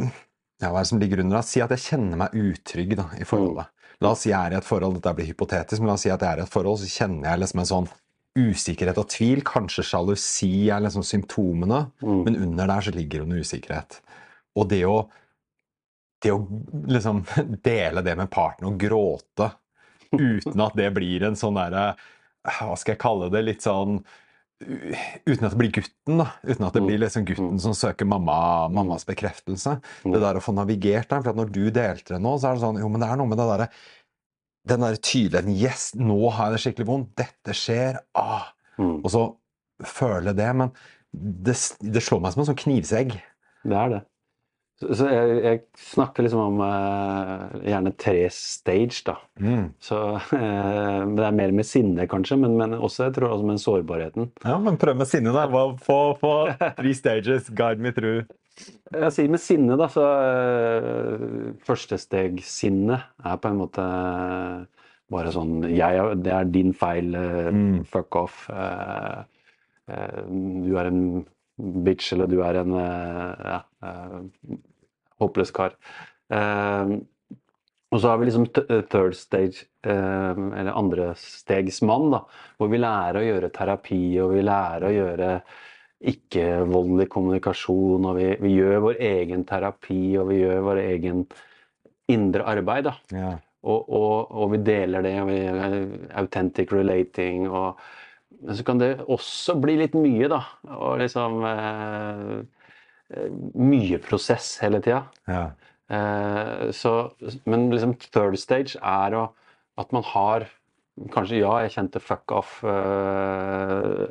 ja, 0.63 0.69
Hva 0.71 0.79
er 0.81 0.85
det 0.87 0.91
som 0.93 1.01
ligger 1.01 1.21
under? 1.23 1.37
da? 1.41 1.45
Si 1.47 1.61
at 1.63 1.73
jeg 1.75 1.83
kjenner 1.89 2.19
meg 2.23 2.35
utrygg 2.39 2.95
da, 2.99 3.09
i 3.19 3.25
forholdet. 3.27 3.69
La 4.03 4.11
oss 4.15 4.23
si 4.25 4.31
jeg 4.31 4.39
er 4.39 4.55
i 4.55 4.59
et 4.59 4.67
forhold, 4.67 4.95
dette 4.97 5.13
blir 5.15 5.27
hypotetisk, 5.29 5.79
men 5.83 5.91
la 5.91 5.97
oss 5.97 6.03
si 6.07 6.11
at 6.11 6.23
jeg 6.23 6.31
er 6.37 6.41
i 6.41 6.45
et 6.47 6.51
forhold, 6.53 6.79
så 6.81 6.89
kjenner 6.91 7.29
jeg 7.29 7.43
liksom 7.43 7.61
en 7.63 7.69
sånn 7.69 7.89
usikkerhet 8.39 8.97
og 9.03 9.09
tvil. 9.13 9.43
Kanskje 9.45 9.85
sjalusi 9.85 10.49
er 10.73 10.81
liksom 10.87 11.05
symptomene, 11.05 11.83
Mm. 12.01 12.23
men 12.25 12.35
under 12.47 12.67
der 12.73 12.81
så 12.87 12.91
ligger 12.95 13.21
jo 13.21 13.25
noe 13.29 13.43
usikkerhet. 13.45 13.99
Og 14.57 14.67
det 14.69 14.81
å, 14.89 14.97
det 16.23 16.31
å 16.33 16.41
liksom 16.87 17.23
dele 17.69 18.01
det 18.05 18.15
med 18.17 18.31
partneren 18.33 18.73
og 18.73 18.79
gråte 18.81 19.51
uten 20.13 20.61
at 20.65 20.75
det 20.77 20.89
blir 20.95 21.23
en 21.29 21.35
sånn 21.39 21.55
derre 21.57 21.93
Hva 22.43 22.75
skal 22.77 22.93
jeg 22.95 22.99
kalle 23.01 23.29
det? 23.31 23.41
Litt 23.47 23.63
sånn 23.63 24.01
Uten 25.27 25.45
at 25.47 25.51
det 25.53 25.59
blir 25.59 25.71
gutten, 25.75 26.17
da. 26.21 26.27
Uten 26.43 26.65
at 26.67 26.73
det 26.73 26.81
Mm. 26.83 26.87
blir 26.87 26.99
liksom 27.03 27.25
gutten 27.25 27.59
som 27.59 27.73
søker 27.73 28.05
mamma, 28.05 28.67
mammas 28.69 29.05
bekreftelse. 29.05 29.79
Mm. 30.05 30.11
Det 30.13 30.21
der 30.21 30.35
å 30.39 30.43
få 30.43 30.53
navigert 30.53 31.09
der. 31.09 31.21
For 31.21 31.33
når 31.33 31.51
du 31.51 31.69
delte 31.71 32.15
det 32.15 32.21
nå, 32.21 32.35
så 32.39 32.49
er 32.51 32.53
det 32.55 32.63
sånn 32.63 32.79
Jo, 32.79 32.89
men 32.89 32.99
det 33.01 33.09
er 33.09 33.17
noe 33.17 33.27
med 33.27 33.37
det 33.37 33.47
derre 33.51 33.69
Den 34.65 34.79
derre 34.79 34.95
tydeligheten 34.97 35.57
Yes, 35.59 35.91
nå 35.95 36.31
har 36.31 36.51
jeg 36.51 36.53
det 36.55 36.61
skikkelig 36.63 36.87
vondt. 36.87 37.15
Dette 37.19 37.51
skjer. 37.53 37.97
Ah. 38.15 38.45
Mm. 38.79 39.01
Og 39.03 39.09
så 39.11 39.35
føle 39.83 40.33
det. 40.33 40.55
Men 40.55 40.71
det, 41.13 41.55
det 41.83 42.01
slår 42.01 42.21
meg 42.23 42.31
som 42.33 42.41
en 42.45 42.47
sånn 42.55 42.61
knivsegg. 42.63 43.17
Det 43.65 43.75
er 43.77 43.89
det. 43.89 44.01
Så, 44.81 45.05
jeg, 45.07 45.35
jeg 45.45 45.59
snakker 45.79 46.25
liksom 46.25 46.39
om 46.43 46.57
uh, 46.65 47.43
gjerne 47.63 47.91
tre 48.01 48.23
stage, 48.33 49.03
da. 49.07 49.13
Mm. 49.39 49.67
Så 49.79 49.99
uh, 50.17 51.01
Det 51.13 51.23
er 51.27 51.35
mer 51.37 51.53
med 51.55 51.67
sinne, 51.69 52.07
kanskje, 52.11 52.39
men, 52.41 52.57
men 52.59 52.73
også 52.75 53.05
jeg 53.07 53.13
tror 53.19 53.35
også 53.35 53.45
med 53.47 53.61
sårbarheten. 53.63 54.31
Ja, 54.43 54.57
men 54.59 54.79
prøv 54.81 54.97
med 54.99 55.07
sinne, 55.07 55.31
da. 55.35 55.45
Hva- 55.47 55.77
Få 55.85 55.99
få 56.19 56.33
three 56.79 56.95
stages, 56.97 57.47
guide 57.55 57.79
me 57.85 57.93
through. 57.95 58.25
Jeg 58.93 59.13
sier 59.15 59.29
med 59.33 59.41
sinne, 59.41 59.77
da, 59.79 59.87
så 59.93 60.03
uh, 60.03 61.53
første 61.65 61.97
steg 62.01 62.41
sinne 62.45 62.99
er 63.23 63.39
på 63.41 63.49
en 63.53 63.61
måte 63.61 63.85
bare 65.13 65.31
sånn 65.35 65.63
jeg, 65.69 66.03
Det 66.25 66.31
er 66.33 66.49
din 66.49 66.73
feil, 66.73 67.13
uh, 67.15 67.49
Mm. 67.53 67.83
fuck 67.85 68.15
off. 68.19 68.47
du 69.87 70.75
er 70.79 70.87
en 70.89 71.01
bitch, 71.57 72.13
eller 72.13 72.29
du 72.31 72.39
er 72.43 72.61
en 72.61 72.77
eh, 72.79 73.49
ja, 73.53 73.59
eh, 73.85 74.55
håpløs 75.21 75.53
kar. 75.55 75.75
Eh, 76.33 76.95
og 77.93 78.01
så 78.01 78.09
har 78.09 78.17
vi 78.17 78.25
liksom 78.25 78.47
third 78.89 79.13
stage, 79.13 79.67
eh, 79.85 80.33
eller 80.33 80.73
andre 80.73 81.11
stegs 81.19 81.79
da, 81.85 82.23
hvor 82.57 82.71
vi 82.71 82.81
lærer 82.81 83.21
å 83.21 83.27
gjøre 83.27 83.53
terapi, 83.53 84.03
og 84.23 84.33
vi 84.33 84.41
lærer 84.41 84.87
å 84.87 84.95
gjøre 84.95 85.29
ikke-voldelig 86.13 87.07
kommunikasjon, 87.13 88.05
og 88.09 88.17
vi, 88.17 88.31
vi 88.41 88.55
gjør 88.57 88.81
vår 88.89 89.01
egen 89.13 89.45
terapi, 89.47 90.17
og 90.19 90.31
vi 90.33 90.41
gjør 90.41 90.65
vår 90.65 90.81
egen 90.87 91.25
indre 92.11 92.47
arbeid, 92.49 92.89
da. 92.89 92.95
Ja. 93.13 93.33
Og, 93.63 93.85
og, 93.95 94.33
og 94.35 94.49
vi 94.51 94.59
deler 94.65 95.05
det, 95.05 95.13
og 95.21 95.29
vi 95.29 95.37
er 95.47 95.77
authentic 96.19 96.73
relating, 96.75 97.45
og 97.47 97.79
men 98.43 98.57
så 98.57 98.65
kan 98.67 98.81
det 98.81 98.91
også 99.11 99.55
bli 99.63 99.77
litt 99.79 99.95
mye, 99.97 100.27
da. 100.31 100.41
Og 100.75 100.99
liksom 101.01 101.43
eh, 101.47 102.33
eh, 103.13 103.37
Mye 103.59 103.99
prosess 104.03 104.57
hele 104.63 104.83
tida. 104.83 105.05
ja. 105.29 105.45
Eh, 105.93 106.69
så, 106.71 107.11
men 107.45 107.67
liksom 107.69 107.97
third 108.07 108.37
stage 108.39 108.79
er 108.79 109.15
å, 109.19 109.27
at 109.77 109.95
man 109.95 110.05
har 110.13 110.47
Kanskje 111.09 111.39
ja, 111.39 111.55
jeg 111.63 111.71
kjente 111.73 111.97
fuck 111.97 112.29
off, 112.37 112.59
eh, 112.69 114.03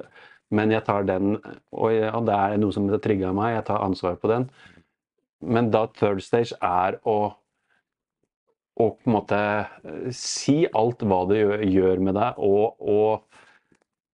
men 0.51 0.73
jeg 0.75 0.83
tar 0.83 1.05
den 1.07 1.37
Og 1.71 1.92
ja, 1.95 2.11
det 2.27 2.35
er 2.35 2.57
noe 2.59 2.75
som 2.75 2.88
trigga 2.99 3.31
meg, 3.37 3.53
jeg 3.55 3.68
tar 3.68 3.85
ansvar 3.87 4.16
på 4.18 4.31
den. 4.33 4.49
Men 5.47 5.71
da 5.71 5.85
third 5.95 6.18
stage 6.27 6.59
er 6.59 6.99
å 7.07 7.37
å 8.81 8.88
på 8.97 9.09
en 9.09 9.14
måte 9.14 9.38
eh, 9.38 10.11
si 10.16 10.62
alt 10.73 11.03
hva 11.05 11.23
det 11.31 11.42
gjør 11.68 12.03
med 12.05 12.16
deg, 12.16 12.38
og, 12.40 12.81
og 12.81 13.32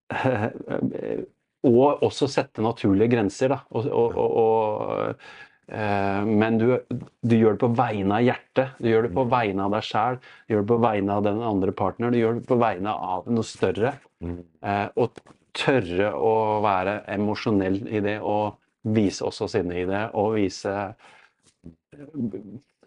og 1.69 2.03
også 2.07 2.29
sette 2.31 2.63
naturlige 2.65 3.11
grenser, 3.13 3.53
da. 3.53 3.59
Og, 3.75 3.87
og, 3.87 4.19
og, 4.43 5.25
eh, 5.71 6.29
men 6.29 6.59
du, 6.61 6.67
du 6.89 7.35
gjør 7.35 7.57
det 7.57 7.63
på 7.63 7.71
vegne 7.79 8.19
av 8.19 8.25
hjertet. 8.27 8.77
Du 8.79 8.89
gjør 8.91 9.07
det 9.07 9.13
på 9.17 9.25
vegne 9.31 9.65
av 9.67 9.75
deg 9.75 9.89
sjæl. 9.89 10.21
Du 10.47 10.55
gjør 10.55 10.63
det 10.63 10.71
på 10.73 10.79
vegne 10.85 11.17
av 11.17 11.27
den 11.27 11.43
andre 11.51 11.75
partneren. 11.83 12.15
Du 12.15 12.21
gjør 12.21 12.39
det 12.39 12.47
på 12.49 12.59
vegne 12.61 12.95
av 13.13 13.29
noe 13.29 13.47
større. 13.47 13.93
Eh, 14.23 14.87
og 14.99 15.21
tørre 15.59 16.11
å 16.15 16.33
være 16.63 16.99
emosjonell 17.11 17.81
i 17.89 18.01
det, 18.05 18.19
og 18.21 18.59
vise 18.95 19.25
også 19.27 19.49
sinne 19.51 19.79
i 19.81 19.87
det, 19.89 20.05
og 20.15 20.37
vise 20.37 20.75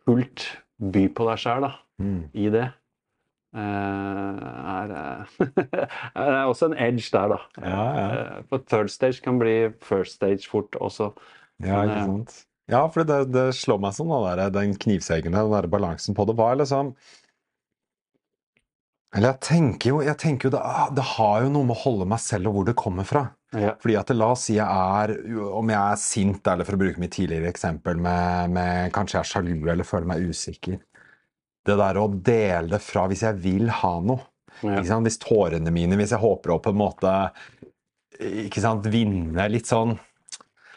fullt 0.06 0.46
by 0.92 1.08
på 1.12 1.26
deg 1.28 1.42
sjæl, 1.42 1.72
Mm. 2.02 2.22
i 2.34 2.48
det. 2.50 2.72
Eh, 3.52 4.44
er, 4.72 4.92
eh, 4.96 5.48
det 5.58 5.88
er 6.24 6.46
også 6.46 6.70
en 6.70 6.76
edge 6.80 7.10
der, 7.12 7.34
da. 7.34 7.40
Ja, 7.60 7.82
ja. 7.96 8.06
Eh, 8.20 8.44
For 8.48 8.64
third 8.64 8.92
stage 8.92 9.20
kan 9.24 9.40
bli 9.42 9.56
first 9.84 10.16
stage 10.16 10.48
fort 10.48 10.78
også. 10.80 11.10
Ja, 11.62 11.82
ikke 11.84 12.04
sant. 12.06 12.38
Ja, 12.70 12.86
for 12.88 13.04
det, 13.04 13.26
det 13.34 13.50
slår 13.58 13.82
meg 13.82 13.92
som 13.96 14.08
den, 14.08 14.24
der, 14.38 14.48
den 14.54 14.72
knivseggen, 14.80 15.34
den 15.36 15.52
der 15.52 15.68
balansen 15.68 16.16
på 16.16 16.24
det 16.28 16.36
var 16.38 16.54
liksom 16.56 16.94
Eller 19.12 19.34
jeg 19.34 19.40
tenker 19.44 19.90
jo, 19.90 19.98
jeg 20.06 20.16
tenker 20.22 20.48
jo 20.48 20.52
det, 20.54 20.62
ah, 20.62 20.86
det 20.94 21.04
har 21.18 21.42
jo 21.44 21.50
noe 21.52 21.68
med 21.68 21.76
å 21.76 21.82
holde 21.82 22.06
meg 22.08 22.22
selv 22.22 22.48
og 22.48 22.56
hvor 22.56 22.68
det 22.70 22.76
kommer 22.80 23.04
fra. 23.04 23.26
Ja. 23.52 23.74
Fordi 23.82 23.98
at 24.00 24.14
la 24.16 24.30
oss 24.32 24.46
si 24.48 24.54
jeg 24.56 24.64
er 24.64 25.12
Om 25.52 25.74
jeg 25.74 25.80
er 25.82 25.98
sint, 26.00 26.46
eller 26.48 26.64
for 26.64 26.78
å 26.78 26.80
bruke 26.80 27.02
mitt 27.02 27.12
tidligere 27.12 27.50
eksempel 27.52 28.00
med, 28.00 28.54
med 28.56 28.94
kanskje 28.96 29.18
jeg 29.18 29.26
er 29.26 29.32
sjalu 29.34 29.68
eller 29.74 29.84
føler 29.84 30.08
meg 30.14 30.30
usikker. 30.32 30.80
Det 31.66 31.76
der 31.78 31.98
å 32.00 32.08
dele 32.10 32.72
det 32.74 32.80
fra 32.82 33.06
hvis 33.10 33.22
jeg 33.26 33.38
vil 33.42 33.68
ha 33.82 33.96
noe. 34.02 34.24
Ja. 34.62 34.80
Hvis 34.82 35.18
tårene 35.22 35.72
mine, 35.74 35.96
hvis 35.98 36.12
jeg 36.14 36.22
håper 36.22 36.52
å 36.54 36.60
på 36.62 36.70
en 36.74 36.80
måte 36.82 37.12
ikke 38.22 38.60
sant, 38.62 38.86
vinne 38.92 39.46
litt 39.50 39.66
sånn 39.66 39.96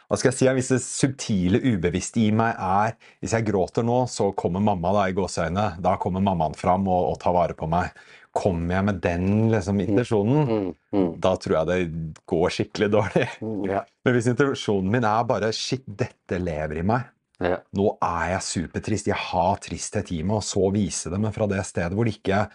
Hva 0.08 0.18
skal 0.18 0.32
jeg 0.32 0.38
si? 0.40 0.48
Hvis 0.58 0.70
det 0.72 0.80
subtile, 0.86 1.60
ubevisste 1.62 2.22
i 2.24 2.30
meg 2.34 2.56
er 2.62 2.96
Hvis 3.22 3.36
jeg 3.36 3.46
gråter 3.48 3.86
nå, 3.86 4.04
så 4.10 4.32
kommer 4.38 4.64
mamma 4.64 4.94
da 4.96 5.08
i 5.10 5.16
gåseøynene. 5.18 5.82
Da 5.84 5.96
kommer 6.02 6.24
mammaen 6.26 6.56
fram 6.58 6.88
og, 6.88 7.12
og 7.12 7.20
tar 7.22 7.36
vare 7.36 7.58
på 7.58 7.68
meg. 7.70 7.92
Kommer 8.36 8.78
jeg 8.78 8.86
med 8.90 9.02
den 9.04 9.28
liksom, 9.54 9.80
intensjonen, 9.84 10.42
Mm, 10.46 10.72
mm, 10.96 11.12
da 11.24 11.36
tror 11.40 11.56
jeg 11.58 11.68
det 11.70 12.16
går 12.28 12.50
skikkelig 12.58 12.90
dårlig. 12.92 13.28
mm, 13.42 13.62
ja. 13.72 13.84
Men 14.06 14.16
hvis 14.18 14.28
intensjonen 14.32 14.92
min 14.92 15.08
er 15.08 15.28
bare 15.30 15.52
Shit, 15.56 15.86
dette 15.88 16.40
lever 16.42 16.82
i 16.82 16.86
meg. 16.86 17.12
Ja. 17.42 17.58
Nå 17.76 17.98
er 18.02 18.30
jeg 18.36 18.42
supertrist. 18.42 19.08
Jeg 19.08 19.16
har 19.18 19.58
tristhet 19.58 20.12
i 20.16 20.22
meg, 20.24 20.38
og 20.38 20.44
så 20.44 20.72
vise 20.72 21.10
det, 21.12 21.20
men 21.20 21.32
fra 21.36 21.48
det 21.48 21.66
stedet 21.66 21.92
hvor 21.94 22.06
det 22.06 22.16
ikke 22.22 22.50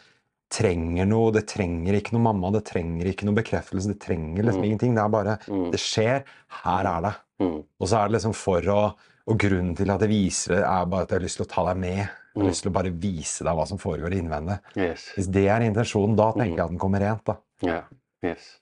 trenger 0.51 1.07
noe. 1.07 1.31
Det 1.33 1.47
trenger 1.47 1.95
ikke 1.99 2.12
noe 2.16 2.23
mamma, 2.33 2.51
det 2.53 2.64
trenger 2.64 3.07
ikke 3.07 3.25
noe 3.29 3.37
bekreftelse, 3.37 3.87
det 3.93 4.01
trenger 4.01 4.43
liksom 4.43 4.62
Mm. 4.62 4.69
ingenting. 4.71 4.95
Det 4.95 5.03
er 5.05 5.09
bare 5.09 5.38
Mm, 5.49 5.71
Det 5.71 5.81
skjer. 5.81 6.25
Her 6.64 6.87
er 6.87 7.01
det. 7.03 7.14
mm, 7.40 7.64
Og 7.81 7.88
så 7.88 7.99
er 8.05 8.09
det 8.09 8.12
liksom 8.21 8.35
for 8.35 8.61
å 8.62 8.95
Og 9.29 9.38
grunnen 9.38 9.77
til 9.77 9.88
at 9.90 10.01
jeg 10.01 10.09
viser 10.09 10.55
det, 10.57 10.64
er 10.64 10.87
bare 10.87 11.03
at 11.03 11.09
jeg 11.11 11.19
har 11.21 11.25
lyst 11.27 11.37
til 11.37 11.47
å 11.47 11.49
ta 11.49 11.64
deg 11.66 11.77
med. 11.77 11.97
Jeg 11.99 12.07
har 12.35 12.43
Mm. 12.43 12.49
lyst 12.49 12.62
til 12.62 12.71
å 12.71 12.73
bare 12.73 12.90
vise 12.90 13.45
deg 13.45 13.55
hva 13.55 13.66
som 13.69 13.79
foregår 13.79 14.11
innvendig. 14.12 14.59
yes. 14.77 15.12
Hvis 15.14 15.31
det 15.31 15.47
er 15.47 15.61
intensjonen, 15.61 16.16
da 16.16 16.33
tenker 16.33 16.51
Mm. 16.51 16.57
jeg 16.57 16.64
at 16.64 16.71
den 16.71 16.79
kommer 16.79 16.99
rent. 17.01 17.25
da. 17.25 17.37
Ja. 17.62 17.83
Yes. 18.25 18.57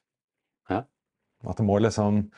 At 0.68 1.56
det 1.56 1.64
må 1.64 1.78
liksom. 1.80 2.30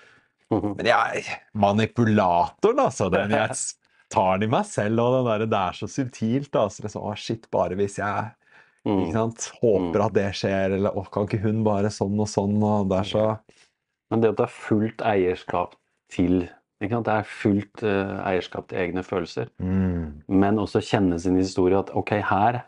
Men 0.51 0.87
jeg 0.87 1.21
er 1.23 1.37
manipulatoren, 1.55 2.81
altså. 2.83 3.09
Den 3.13 3.31
jeg 3.37 3.55
tar 4.15 4.39
den 4.41 4.49
i 4.49 4.53
meg 4.57 4.67
selv, 4.67 4.99
og 5.05 5.17
den 5.21 5.29
der, 5.31 5.47
det 5.47 5.59
er 5.61 5.79
så 5.79 5.89
subtilt. 5.91 6.55
Altså. 6.59 6.83
Liksom, 6.87 7.05
å, 7.07 7.15
shit, 7.17 7.49
bare 7.55 7.79
hvis 7.79 7.99
jeg 8.03 8.31
ikke 8.31 8.37
Mm. 8.81 9.11
sant, 9.13 9.45
håper 9.61 10.01
at 10.07 10.15
det 10.17 10.29
skjer, 10.39 10.73
eller 10.79 10.95
å, 10.97 11.03
kan 11.13 11.27
ikke 11.29 11.43
hun 11.43 11.59
bare 11.67 11.91
sånn 11.93 12.15
og 12.17 12.29
sånn, 12.33 12.55
og 12.65 12.87
det 12.89 12.97
er 13.03 13.09
så 13.11 13.25
Men 14.11 14.23
det 14.23 14.31
at 14.31 14.39
det 14.39 14.47
er 14.47 14.55
fullt 14.55 15.03
eierskap 15.05 15.75
til 16.09 16.47
ikke 16.81 16.95
sant? 16.97 17.05
Det 17.11 17.13
er 17.13 17.29
fullt 17.29 17.83
uh, 17.85 18.15
eierskap 18.25 18.71
til 18.71 18.79
egne 18.81 19.03
følelser. 19.05 19.51
mm, 19.61 20.23
Men 20.33 20.57
også 20.59 20.81
kjenne 20.81 21.19
sin 21.21 21.37
historie 21.37 21.77
at 21.77 21.93
ok, 21.93 22.15
her, 22.25 22.63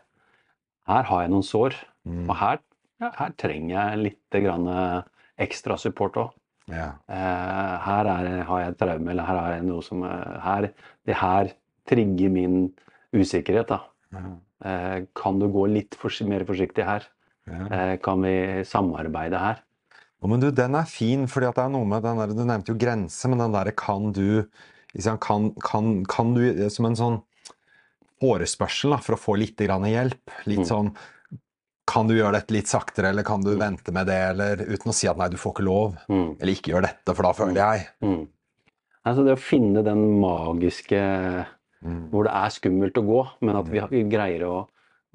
her 0.85 1.03
har 1.09 1.21
jeg 1.25 1.31
noen 1.33 1.43
sår. 1.49 1.73
mm, 2.05 2.29
Og 2.29 2.35
her, 2.43 2.61
ja, 3.01 3.09
her 3.17 3.33
trenger 3.41 3.73
jeg 3.73 4.03
litt 4.03 4.37
grann 4.45 4.69
eh, 4.69 5.01
ekstra 5.47 5.79
support 5.81 6.13
òg. 6.21 6.29
Ja. 6.71 6.93
Eh, 7.09 7.73
her 7.87 8.05
er, 8.07 8.43
har 8.47 8.59
jeg 8.63 8.71
et 8.73 8.77
traume, 8.79 9.09
eller 9.11 9.25
her 9.27 9.39
har 9.41 9.51
jeg 9.57 9.65
noe 9.67 9.81
som 9.83 10.03
eh, 10.07 10.39
her, 10.43 10.69
Det 11.05 11.15
her 11.19 11.51
trigger 11.89 12.29
min 12.31 12.71
usikkerhet. 13.13 13.67
da. 13.67 13.81
Ja, 14.13 14.23
Eh, 14.63 15.01
kan 15.13 15.39
du 15.39 15.49
gå 15.51 15.65
litt 15.67 15.93
for, 15.99 16.07
mer 16.23 16.45
forsiktig 16.47 16.85
her? 16.87 17.03
ja. 17.51 17.65
Eh, 17.67 17.97
kan 17.99 18.21
vi 18.23 18.63
samarbeide 18.63 19.35
her? 19.37 19.57
Oh, 20.21 20.29
men 20.29 20.39
du, 20.39 20.51
den 20.55 20.73
er 20.79 20.85
fin, 20.87 21.25
fordi 21.27 21.49
det 21.51 21.57
er 21.65 21.69
noe 21.73 21.83
med 21.85 22.01
den 22.01 22.17
der, 22.17 22.27
Du 22.31 22.45
nevnte 22.45 22.71
jo 22.71 22.77
grense, 22.79 23.27
men 23.27 23.39
den 23.39 23.51
derre 23.51 23.73
kan 23.75 24.13
du 24.13 24.47
kan, 25.19 25.51
kan, 25.59 26.05
kan 26.05 26.33
du 26.33 26.69
Som 26.69 26.85
en 26.85 26.95
sånn 26.95 27.21
forespørsel 28.21 28.93
da, 28.93 28.99
for 29.03 29.17
å 29.17 29.19
få 29.19 29.35
litt 29.37 29.57
grann 29.57 29.83
hjelp. 29.83 30.31
Litt 30.47 30.63
Mm. 30.63 30.69
sånn 30.69 30.95
kan 31.89 32.07
du 32.07 32.13
gjøre 32.15 32.37
dette 32.39 32.53
litt 32.55 32.69
saktere, 32.71 33.09
eller 33.11 33.25
kan 33.27 33.41
du 33.43 33.51
vente 33.59 33.91
med 33.95 34.07
det, 34.07 34.19
eller 34.33 34.61
uten 34.63 34.91
å 34.91 34.95
si 34.95 35.07
at 35.11 35.17
nei, 35.19 35.27
du 35.29 35.37
får 35.37 35.55
ikke 35.57 35.65
lov, 35.67 35.97
Mm. 36.09 36.37
eller 36.39 36.53
ikke 36.53 36.71
gjør 36.71 36.85
dette, 36.87 37.15
for 37.15 37.23
da 37.27 37.33
føler 37.35 37.59
jeg. 37.59 37.87
Mm. 38.01 38.21
Altså 39.05 39.25
det 39.27 39.33
å 39.35 39.41
finne 39.41 39.83
den 39.83 40.05
magiske 40.21 41.01
Mm. 41.83 42.09
Hvor 42.13 42.23
det 42.23 42.31
er 42.31 42.51
skummelt 42.55 42.95
å 42.95 43.01
gå, 43.03 43.21
men 43.43 43.57
at 43.59 43.67
vi, 43.67 43.81
vi 43.91 44.03
greier 44.07 44.45
å, 44.47 44.61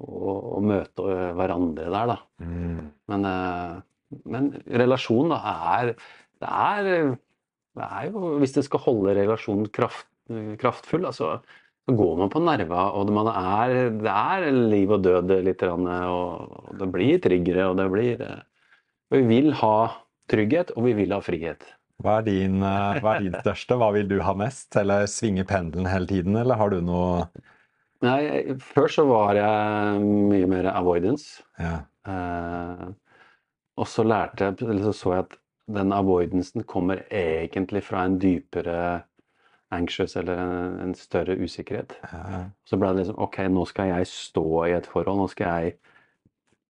å, 0.05 0.33
å 0.53 0.59
møte 0.61 1.01
hverandre 1.33 1.87
der, 1.89 2.11
da. 2.11 2.17
Mm. 2.45 2.91
Men, 3.09 3.25
eh, 3.25 4.19
men 4.29 4.51
relasjon, 4.69 5.31
da, 5.33 5.39
er 5.79 5.87
det, 5.89 5.95
er 6.45 6.83
det 7.79 7.87
er 7.87 8.11
jo 8.11 8.35
Hvis 8.37 8.53
det 8.53 8.65
skal 8.67 8.83
holde 8.85 9.15
relasjonen 9.17 9.65
kraft, 9.73 10.05
kraftfull, 10.61 11.07
altså, 11.09 11.39
så 11.89 11.95
går 11.97 12.17
man 12.19 12.29
på 12.29 12.41
nerva, 12.45 12.83
og 12.93 13.07
det, 13.09 13.15
man 13.17 13.29
er, 13.33 13.73
det 13.97 14.13
er 14.13 14.45
liv 14.53 14.91
og 14.93 15.01
død 15.05 15.33
litt, 15.47 15.63
og, 15.65 15.89
og 15.89 16.77
det 16.77 16.87
blir 16.93 17.21
tryggere, 17.23 17.65
og 17.71 17.79
det 17.79 17.87
blir 17.93 18.21
eh, 18.25 18.39
Vi 19.15 19.21
vil 19.25 19.53
ha 19.57 19.75
trygghet, 20.29 20.75
og 20.77 20.85
vi 20.85 20.93
vil 20.99 21.15
ha 21.15 21.21
frihet. 21.25 21.65
Hva 21.99 22.19
er, 22.21 22.27
din, 22.29 22.61
eh, 22.63 22.99
hva 23.01 23.15
er 23.15 23.25
din 23.25 23.37
største? 23.41 23.75
Hva 23.79 23.89
vil 23.95 24.07
du 24.07 24.19
ha 24.23 24.35
mest? 24.37 24.69
Eller 24.79 25.09
svinge 25.09 25.43
pendelen 25.49 25.89
hele 25.89 26.07
tiden, 26.07 26.37
eller 26.39 26.59
har 26.61 26.71
du 26.75 26.79
noe 26.85 27.25
Nei, 28.05 28.55
før 28.63 28.87
så 28.87 29.03
var 29.09 29.35
jeg 29.35 30.03
mye 30.05 30.47
mer 30.47 30.69
avoidance. 30.71 31.41
ja. 31.59 31.81
Eh, 32.07 32.85
og 33.79 33.87
så 33.87 34.03
lærte 34.07 34.47
jeg, 34.47 34.67
eller 34.67 34.85
så 34.89 34.93
så 34.95 35.11
jeg 35.15 35.25
at 35.25 35.35
den 35.79 35.91
avoidancen 35.95 36.63
kommer 36.67 37.03
egentlig 37.11 37.83
fra 37.87 38.05
en 38.07 38.17
dypere 38.19 38.79
anxious 39.75 40.15
eller 40.19 40.39
en, 40.41 40.79
en 40.83 40.95
større 40.97 41.37
usikkerhet. 41.37 41.95
ja. 42.11 42.43
Så 42.65 42.77
ble 42.79 42.91
det 42.93 43.03
liksom 43.03 43.19
OK, 43.21 43.41
nå 43.51 43.65
skal 43.69 43.93
jeg 43.93 44.09
stå 44.11 44.45
i 44.67 44.75
et 44.77 44.89
forhold. 44.89 45.23
Nå 45.23 45.29
skal 45.31 45.63
jeg 45.63 45.77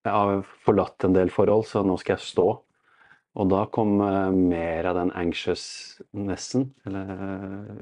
Jeg 0.07 0.15
har 0.15 0.45
forlatt 0.63 1.03
en 1.03 1.13
del 1.13 1.29
forhold, 1.29 1.65
så 1.67 1.81
nå 1.83 1.97
skal 1.99 2.15
jeg 2.15 2.23
stå. 2.23 2.45
Og 3.35 3.49
da 3.51 3.65
kom 3.71 3.99
uh, 3.99 4.31
mer 4.31 4.87
av 4.89 4.95
den 4.95 5.11
anxiousnessen, 5.11 6.69
eller, 6.87 7.11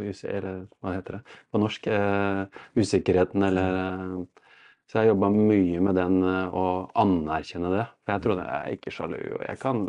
eh, 0.02 0.24
eller 0.34 0.66
hva 0.82 0.96
heter 0.96 1.20
det 1.20 1.36
på 1.54 1.62
norsk? 1.62 1.88
Uh, 1.88 2.50
usikkerheten, 2.76 3.46
eller 3.48 3.78
uh, 3.78 4.50
Så 4.90 5.02
jeg 5.02 5.12
jobba 5.12 5.30
mye 5.36 5.80
med 5.84 5.98
den 6.00 6.22
å 6.24 6.66
anerkjenne 6.96 7.70
det. 7.74 7.86
For 8.02 8.16
jeg 8.16 8.24
trodde 8.24 8.46
jeg 8.48 8.58
er 8.58 8.76
ikke 8.78 8.94
sjalu, 8.96 9.18
og 9.36 9.42
jeg 9.44 9.60
kan 9.60 9.82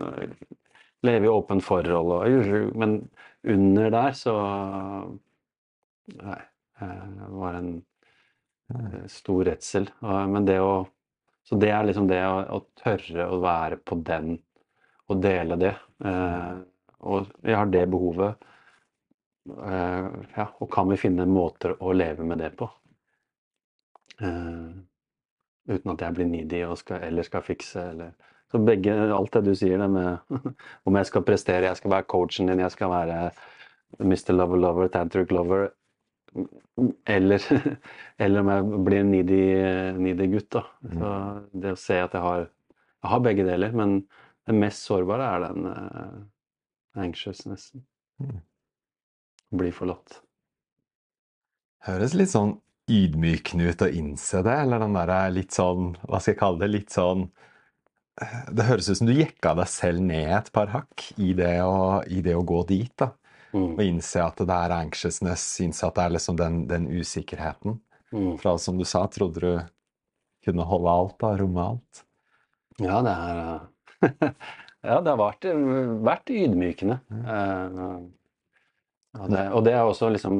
eh, 1.02 1.08
leve 1.08 1.28
i 1.28 1.32
åpent 1.32 1.64
forhold, 1.64 2.12
og, 2.18 2.74
men 2.78 3.00
under 3.44 3.90
der 3.90 4.12
så 4.18 4.36
Nei. 6.08 6.40
Det 6.78 7.26
var 7.34 7.54
en 7.58 7.72
eh, 8.70 9.02
stor 9.10 9.44
redsel. 9.44 9.88
Men 10.00 10.46
det 10.46 10.60
å 10.62 10.86
Så 11.48 11.56
det 11.56 11.70
er 11.72 11.84
liksom 11.84 12.06
det 12.08 12.20
å, 12.28 12.38
å 12.58 12.58
tørre 12.76 13.24
å 13.32 13.38
være 13.40 13.78
på 13.80 13.96
den 14.04 14.34
og 15.08 15.22
dele 15.24 15.56
det. 15.56 15.74
Eh, 16.04 16.58
og 17.08 17.30
jeg 17.40 17.56
har 17.56 17.70
det 17.72 17.86
behovet. 17.88 18.48
Eh, 19.48 20.08
ja, 20.36 20.46
og 20.60 20.68
kan 20.72 20.90
vi 20.92 20.98
finne 21.00 21.26
måter 21.28 21.72
å 21.80 21.94
leve 21.96 22.26
med 22.28 22.42
det 22.42 22.50
på? 22.58 22.68
Eh, 24.20 24.68
uten 25.72 25.94
at 25.94 26.04
jeg 26.04 26.16
blir 26.18 26.28
needy 26.28 26.62
og 26.66 26.76
skal, 26.80 27.00
eller 27.08 27.24
skal 27.24 27.46
fikse 27.46 27.86
eller 27.94 28.12
Så 28.48 28.60
begge, 28.64 28.94
alt 29.12 29.34
det 29.36 29.42
du 29.44 29.54
sier, 29.58 29.80
det 29.80 29.88
med 29.92 30.38
om 30.88 30.98
jeg 31.00 31.08
skal 31.10 31.24
prestere, 31.26 31.68
jeg 31.68 31.80
skal 31.80 31.92
være 31.96 32.08
coachen 32.08 32.48
din, 32.48 32.64
jeg 32.64 32.72
skal 32.74 32.92
være 32.92 33.18
Mr. 34.00 34.32
Lover 34.36 34.62
Lover, 34.62 34.88
Tantric 34.92 35.32
Lover 35.34 35.68
eller, 37.06 37.42
eller 38.16 38.40
om 38.40 38.52
jeg 38.52 38.84
blir 38.86 39.02
en 39.02 39.10
needy, 39.12 39.42
needy 39.98 40.28
gutt, 40.32 40.50
da. 40.54 40.64
Så 40.92 41.12
det 41.52 41.74
å 41.74 41.80
se 41.80 41.98
at 42.02 42.14
jeg 42.16 42.24
har, 42.24 42.46
jeg 43.02 43.12
har 43.14 43.24
begge 43.24 43.46
deler, 43.48 43.74
men 43.76 43.98
det 44.48 44.56
mest 44.56 44.86
sårbare 44.88 45.26
er 45.34 45.44
den 45.46 45.68
uh, 45.68 47.02
anxiousnessen. 47.04 47.84
Mm. 48.22 48.40
Bli 49.58 49.72
forlatt. 49.74 50.20
Høres 51.88 52.16
litt 52.16 52.32
sånn 52.32 52.56
ydmykende 52.88 53.68
ut 53.68 53.84
å 53.84 53.90
innse 53.92 54.42
det, 54.44 54.56
eller 54.64 54.82
den 54.82 54.96
derre 54.96 55.18
litt 55.30 55.54
sånn 55.54 55.92
Hva 56.08 56.20
skal 56.20 56.32
jeg 56.32 56.40
kalle 56.40 56.62
det? 56.62 56.70
Litt 56.72 56.94
sånn 56.94 57.26
eh, 57.26 57.46
Det 58.50 58.66
høres 58.66 58.88
ut 58.90 58.98
som 58.98 59.08
du 59.08 59.14
jekka 59.14 59.54
deg 59.58 59.70
selv 59.70 60.02
ned 60.02 60.32
et 60.34 60.50
par 60.54 60.72
hakk 60.72 61.04
i 61.22 61.32
det 61.38 61.58
å, 61.62 62.02
i 62.10 62.20
det 62.24 62.34
å 62.34 62.44
gå 62.46 62.64
dit, 62.68 62.92
da. 62.98 63.12
Mm. 63.54 63.72
Og 63.78 63.82
innse 63.84 64.20
at 64.20 64.40
det 64.44 64.54
er 64.54 64.74
anxiousness, 64.76 65.44
innse 65.64 65.86
at 65.86 65.96
det 65.96 66.04
er 66.04 66.14
liksom 66.16 66.38
den, 66.40 66.60
den 66.68 66.88
usikkerheten. 66.90 67.78
Mm. 68.12 68.34
Fra 68.40 68.56
som 68.60 68.78
du 68.80 68.84
sa, 68.88 69.04
trodde 69.12 69.40
du 69.44 69.52
kunne 70.44 70.66
holde 70.68 70.94
alt, 71.00 71.16
da, 71.20 71.32
romme 71.38 71.66
alt. 71.74 72.02
Ja, 72.78 73.00
det 73.04 73.14
er 73.14 73.42
eh, 73.44 74.32
Ja, 74.88 75.00
det 75.02 75.10
har 75.10 75.18
vært, 75.18 75.46
vært 76.06 76.30
ydmykende. 76.30 77.00
Eh, 77.18 77.78
og, 79.18 79.30
det, 79.32 79.46
og 79.50 79.64
det 79.66 79.72
er 79.74 79.82
også 79.82 80.10
liksom 80.14 80.36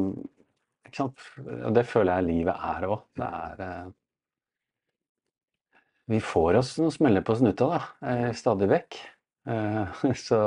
ikke 0.89 1.03
sant? 1.03 1.25
Og 1.45 1.75
det 1.77 1.85
føler 1.89 2.21
jeg 2.21 2.29
livet 2.29 2.69
er 2.71 2.87
òg. 2.89 3.03
Det 3.19 3.31
er 3.41 3.65
eh, 3.65 3.89
Vi 6.09 6.21
får 6.25 6.59
oss 6.63 6.75
noen 6.81 6.95
smeller 6.95 7.25
på 7.27 7.37
snuta 7.39 7.69
da. 7.69 7.81
eh, 8.09 8.31
Stadig 8.37 8.69
vekk. 8.71 8.99
Eh, 9.49 10.05
Så 10.27 10.39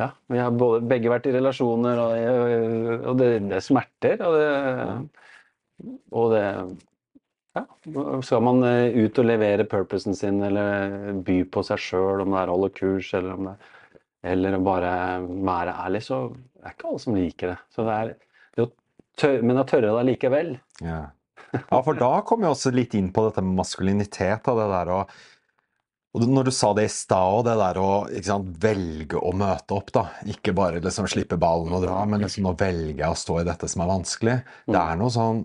ja, 0.00 0.08
vi 0.32 0.38
har 0.40 0.54
både, 0.56 0.80
begge 0.88 1.10
vært 1.12 1.28
i 1.28 1.34
relasjoner, 1.34 2.00
og, 2.00 3.10
og 3.12 3.20
det, 3.20 3.28
det 3.50 3.60
smerter. 3.64 4.22
Og 4.24 4.38
det, 4.38 4.48
og 6.16 6.32
det 6.32 6.46
ja, 7.52 7.66
skal 8.24 8.42
man 8.48 8.64
eh, 8.64 8.96
ut 9.04 9.20
og 9.20 9.28
levere 9.28 9.68
purposen 9.68 10.16
sin, 10.16 10.40
eller 10.46 11.12
by 11.26 11.42
på 11.52 11.64
seg 11.68 11.84
sjøl, 11.84 12.24
om 12.24 12.32
det 12.32 12.40
er 12.40 12.52
å 12.52 12.56
holde 12.56 12.72
kurs, 12.78 13.12
eller 13.18 13.36
om 13.36 13.50
det 13.52 13.56
eller 14.22 14.54
bare 14.62 14.90
være 15.26 15.72
ærlig, 15.82 16.04
så 16.06 16.18
er 16.62 16.76
ikke 16.76 16.88
alle 16.92 17.00
som 17.02 17.16
liker 17.18 17.50
det. 17.50 17.56
Det 17.74 17.94
er 17.96 18.12
det 18.12 19.42
Men 19.42 19.58
å 19.60 19.64
tørre 19.68 19.90
det 19.96 20.04
likevel. 20.12 20.52
Ja, 21.52 21.82
for 21.84 21.94
da 21.98 22.10
kom 22.26 22.42
jeg 22.46 22.54
også 22.54 22.72
litt 22.74 22.94
inn 22.98 23.10
på 23.12 23.26
dette 23.28 23.42
med 23.44 23.58
maskulinitet. 23.60 24.48
Og 24.48 24.58
det 24.62 24.68
der 24.72 24.92
å 24.96 25.02
og 26.12 26.26
Når 26.28 26.44
du 26.44 26.50
sa 26.52 26.74
det 26.76 26.82
i 26.84 26.90
stad, 26.92 27.38
og 27.38 27.44
det 27.46 27.54
der 27.56 27.78
å 27.80 27.86
sant, 28.20 28.50
velge 28.60 29.16
å 29.16 29.30
møte 29.32 29.72
opp, 29.72 29.88
da. 29.96 30.02
Ikke 30.28 30.52
bare 30.52 30.82
liksom 30.84 31.06
slippe 31.08 31.38
ballen 31.40 31.72
og 31.72 31.86
dra, 31.86 32.02
men 32.04 32.20
liksom 32.20 32.44
nå 32.44 32.52
velger 32.60 32.98
jeg 33.00 33.08
å 33.08 33.16
stå 33.16 33.38
i 33.40 33.46
dette 33.48 33.64
som 33.72 33.80
er 33.80 33.88
vanskelig. 33.94 34.34
Det 34.68 34.76
er 34.82 34.98
noe 35.00 35.08
sånn 35.14 35.40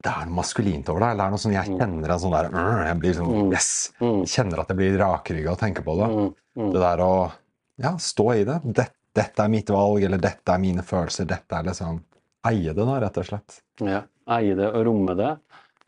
Det 0.00 0.12
er 0.14 0.24
noe 0.30 0.38
maskulint 0.38 0.88
over 0.88 1.00
det. 1.04 1.10
Eller 1.10 1.20
det 1.20 1.26
er 1.26 1.34
noe 1.34 1.42
sånn 1.44 1.56
jeg 1.58 1.76
kjenner 1.76 2.14
en 2.14 2.22
sånn 2.24 2.36
der 2.38 2.48
Jeg 2.88 2.98
blir 3.02 3.14
sånn 3.18 3.52
Yes! 3.52 3.68
Mm. 4.00 4.18
Jeg 4.24 4.32
kjenner 4.32 4.60
at 4.64 4.72
jeg 4.72 4.80
blir 4.80 4.98
rakrygga 5.02 5.52
av 5.52 5.56
å 5.58 5.60
tenke 5.66 5.84
på 5.84 5.96
det. 6.00 6.08
Mm, 6.14 6.32
mm. 6.62 6.72
Det 6.72 6.80
der 6.86 7.04
å 7.04 7.12
ja, 7.84 7.92
stå 8.00 8.26
i 8.32 8.44
det. 8.48 8.60
Det- 8.64 8.92
Dette 9.16 9.40
er 9.44 9.48
mitt 9.48 9.68
valg, 9.72 10.02
eller 10.04 10.18
dette 10.20 10.52
er 10.52 10.58
mine 10.60 10.82
følelser. 10.84 11.24
Dette 11.24 11.56
er 11.56 11.64
liksom 11.64 12.02
Eie 12.44 12.72
det, 12.76 12.84
da, 12.84 12.98
rett 13.00 13.16
og 13.16 13.24
slett. 13.24 13.60
Ja, 13.80 14.02
eie 14.36 14.56
det 14.58 14.72
og 14.72 14.86
romme 14.88 15.14
det. 15.18 15.34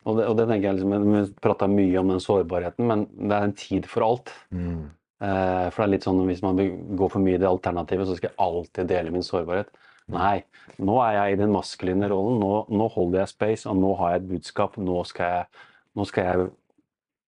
Og 0.08 0.16
det, 0.16 0.28
og 0.30 0.38
det 0.38 0.46
tenker 0.48 0.70
jeg 0.70 0.78
liksom, 0.78 1.08
Vi 1.12 1.24
prata 1.42 1.68
mye 1.70 1.98
om 2.00 2.14
den 2.14 2.22
sårbarheten, 2.22 2.86
men 2.88 3.04
det 3.18 3.34
er 3.34 3.48
en 3.48 3.58
tid 3.58 3.88
for 3.90 4.06
alt. 4.06 4.32
Mm. 4.54 4.86
Eh, 5.18 5.66
for 5.72 5.82
det 5.82 5.86
er 5.86 5.92
litt 5.96 6.06
sånn 6.06 6.22
hvis 6.28 6.44
man 6.44 6.60
går 6.98 7.12
for 7.12 7.24
mye 7.24 7.36
i 7.36 7.42
det 7.42 7.50
alternativet, 7.50 8.08
så 8.08 8.16
skal 8.16 8.30
jeg 8.30 8.40
alltid 8.46 8.90
dele 8.90 9.12
min 9.14 9.26
sårbarhet. 9.26 9.72
Nei, 10.08 10.38
nå 10.80 10.94
er 11.04 11.18
jeg 11.18 11.34
i 11.34 11.40
den 11.42 11.52
maskuline 11.52 12.08
rollen. 12.08 12.38
Nå, 12.40 12.52
nå 12.72 12.86
holder 12.94 13.22
jeg 13.22 13.32
space, 13.34 13.68
og 13.68 13.76
nå 13.76 13.92
har 13.98 14.14
jeg 14.14 14.22
et 14.22 14.30
budskap. 14.30 14.78
Nå 14.80 15.02
skal 15.08 15.34
jeg, 15.34 15.66
nå 15.98 16.06
skal 16.08 16.30
jeg 16.30 16.48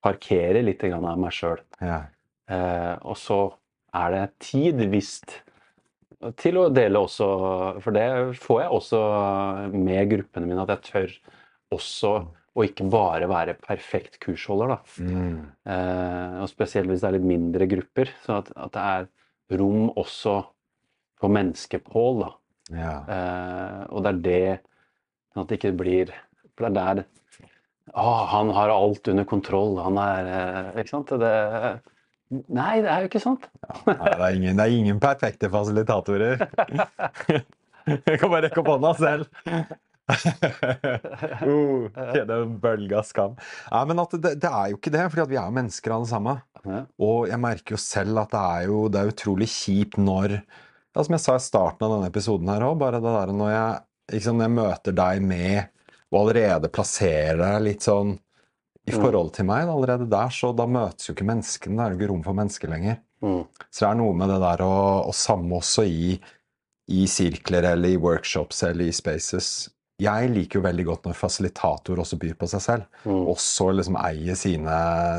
parkere 0.00 0.62
litt 0.64 0.84
av 0.88 1.04
meg 1.20 1.34
sjøl. 1.36 1.60
Ja. 1.84 2.00
Eh, 2.50 2.94
og 3.04 3.18
så 3.20 3.42
er 3.96 4.14
det 4.14 4.24
tid 4.46 4.80
visst 4.92 5.40
til 6.40 6.58
å 6.60 6.68
dele 6.72 7.00
også, 7.00 7.26
for 7.80 7.96
det 7.96 8.06
får 8.42 8.60
jeg 8.62 8.76
også 8.76 9.00
med 9.72 10.10
gruppene 10.10 10.50
mine, 10.50 10.66
at 10.66 10.74
jeg 10.74 10.86
tør 10.90 11.14
også 11.76 12.12
å 12.58 12.64
ikke 12.66 12.86
bare 12.90 13.28
være 13.30 13.54
perfekt 13.62 14.18
kursholder. 14.22 14.74
da. 14.74 14.78
Mm. 15.06 15.36
Eh, 15.70 16.34
og 16.42 16.50
spesielt 16.50 16.90
hvis 16.90 17.02
det 17.02 17.08
er 17.08 17.16
litt 17.16 17.28
mindre 17.28 17.68
grupper. 17.70 18.10
Så 18.24 18.40
at, 18.40 18.50
at 18.58 18.74
det 18.74 18.86
er 18.96 19.60
rom 19.60 19.88
også 19.94 20.34
for 21.20 21.32
menneskepål. 21.32 22.24
da. 22.24 22.32
Ja. 22.74 22.96
Eh, 23.16 23.80
og 23.94 24.04
det 24.04 24.12
er 24.12 24.20
det 24.26 24.42
at 25.38 25.46
det 25.46 25.60
ikke 25.60 25.76
blir 25.78 26.10
For 26.58 26.66
det 26.66 26.70
er 26.70 26.98
der 26.98 27.04
Å, 27.98 28.06
han 28.30 28.50
har 28.54 28.70
alt 28.74 29.08
under 29.10 29.26
kontroll. 29.26 29.78
Han 29.82 29.98
er 30.02 30.30
eh, 30.30 30.80
Ikke 30.82 30.92
sant? 30.92 31.14
Det, 31.22 31.34
nei, 32.30 32.80
det 32.84 32.90
er 32.90 33.04
jo 33.04 33.10
ikke 33.10 33.22
sant. 33.22 33.46
Nei, 33.86 33.96
det, 33.98 34.16
er 34.16 34.36
ingen, 34.38 34.58
det 34.58 34.66
er 34.66 34.74
ingen 34.76 35.00
perfekte 35.02 35.50
fasilitatorer. 35.52 36.44
Jeg 38.06 38.20
kan 38.20 38.28
bare 38.30 38.44
rekke 38.46 38.60
opp 38.62 38.70
hånda 38.70 38.92
selv. 38.98 39.24
uh, 40.10 41.86
Kjenne 42.12 42.36
en 42.36 42.56
bølge 42.62 42.98
av 42.98 43.06
skam. 43.06 43.36
Nei, 43.70 43.82
men 43.90 44.02
at 44.02 44.14
det, 44.16 44.34
det 44.42 44.50
er 44.50 44.72
jo 44.72 44.78
ikke 44.78 44.94
det, 44.94 45.04
fordi 45.12 45.26
vi 45.32 45.38
er 45.40 45.46
jo 45.48 45.56
mennesker 45.58 45.94
alle 45.96 46.10
sammen. 46.10 46.40
Ja. 46.66 46.80
Og 47.02 47.28
jeg 47.30 47.40
merker 47.40 47.76
jo 47.76 47.80
selv 47.82 48.20
at 48.20 48.34
det 48.34 48.40
er 48.40 48.66
jo 48.68 48.80
det 48.92 49.00
er 49.00 49.12
utrolig 49.14 49.48
kjipt 49.48 49.96
når 49.96 50.34
ja, 50.36 51.00
Som 51.00 51.14
jeg 51.14 51.22
sa 51.24 51.36
i 51.38 51.42
starten 51.42 51.86
av 51.86 51.94
denne 51.94 52.10
episoden 52.10 52.50
her 52.50 52.66
òg, 52.66 52.74
bare 52.80 53.00
det 53.00 53.12
der 53.14 53.30
når 53.32 53.52
jeg, 53.54 53.84
liksom, 54.16 54.40
når 54.40 54.44
jeg 54.48 54.56
møter 54.58 54.96
deg 55.00 55.22
med 55.24 55.58
og 56.10 56.16
allerede 56.24 56.72
plasserer 56.74 57.38
deg 57.38 57.62
litt 57.68 57.86
sånn 57.86 58.16
I 58.90 59.00
forhold 59.00 59.32
til 59.36 59.46
meg, 59.48 59.68
allerede 59.70 60.06
der, 60.10 60.28
så 60.34 60.52
da 60.56 60.66
møtes 60.66 61.08
jo 61.08 61.14
ikke 61.14 61.26
menneskene. 61.30 61.76
Det 61.78 61.84
er 61.86 61.94
jo 61.94 61.98
ikke 62.00 62.12
rom 62.12 62.22
for 62.26 62.38
mennesker 62.38 62.70
lenger. 62.72 63.00
Mm. 63.24 63.42
Så 63.70 63.84
det 63.84 63.88
er 63.90 63.98
noe 64.00 64.14
med 64.16 64.30
det 64.32 64.38
der 64.42 64.62
å, 64.66 64.74
å 65.08 65.12
samme 65.16 65.58
også 65.58 65.84
i, 65.88 66.14
i 66.90 67.04
sirkler 67.10 67.66
eller 67.74 67.94
i 67.94 68.00
workshops 68.00 68.62
eller 68.66 68.88
i 68.88 68.94
spaces. 68.96 69.68
Jeg 70.00 70.30
liker 70.32 70.56
jo 70.60 70.64
veldig 70.64 70.84
godt 70.88 71.04
når 71.10 71.16
fasilitator 71.18 72.00
også 72.00 72.16
byr 72.22 72.32
på 72.40 72.48
seg 72.48 72.62
selv. 72.64 72.86
Mm. 73.04 73.26
Også 73.34 73.66
liksom 73.76 73.98
eier 74.00 74.38
sine, 74.40 74.76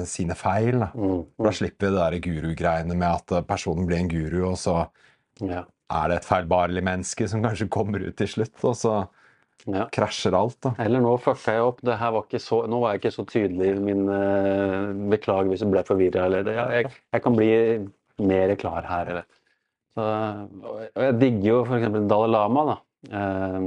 sine 0.10 0.34
feil. 0.38 0.80
Da. 0.82 0.88
Mm. 0.98 1.20
For 1.38 1.50
da 1.50 1.54
slipper 1.54 1.86
vi 1.86 1.92
det 1.94 2.02
der 2.02 2.24
gurugreiene 2.26 2.98
med 2.98 3.10
at 3.12 3.36
eh, 3.38 3.46
personen 3.46 3.86
blir 3.86 4.02
en 4.02 4.10
guru, 4.10 4.40
og 4.50 4.58
så 4.58 4.80
Ja. 5.42 5.64
er 5.92 6.10
det 6.10 6.18
et 6.18 6.26
feilbarlig 6.26 6.82
menneske 6.84 7.28
som 7.30 7.44
kanskje 7.46 7.70
kommer 7.70 8.02
ut 8.02 8.18
til 8.18 8.28
slutt, 8.28 8.58
og 8.64 8.76
så 8.78 8.96
ja. 9.68 9.86
krasjer 9.94 10.36
alt. 10.38 10.58
da. 10.64 10.74
Eller 10.82 11.04
nå 11.04 11.14
fucka 11.22 11.56
jeg 11.58 11.66
opp. 11.66 11.82
Det 11.86 11.98
her 12.00 12.14
var 12.16 12.26
ikke 12.28 12.42
så, 12.42 12.62
nå 12.70 12.80
var 12.84 12.96
jeg 12.96 13.04
ikke 13.04 13.14
så 13.18 13.26
tydelig 13.30 13.74
i 13.74 13.84
min 13.84 14.06
uh, 14.10 14.92
Beklager 15.12 15.52
hvis 15.52 15.66
jeg 15.66 15.74
ble 15.74 15.84
forvirra. 15.88 16.26
Eller 16.30 16.50
ja, 16.56 16.66
jeg, 16.80 16.94
jeg 17.14 17.26
kan 17.26 17.38
bli 17.38 17.52
mer 18.22 18.56
klar 18.62 18.88
her, 18.90 19.14
eller. 19.14 19.30
Så, 19.92 20.08
og 20.64 21.04
jeg 21.04 21.20
digger 21.20 21.48
jo 21.50 21.60
f.eks. 21.66 22.00
Dalai 22.08 22.32
Lama, 22.32 22.66
da. 22.70 22.78
Eh, 23.12 23.66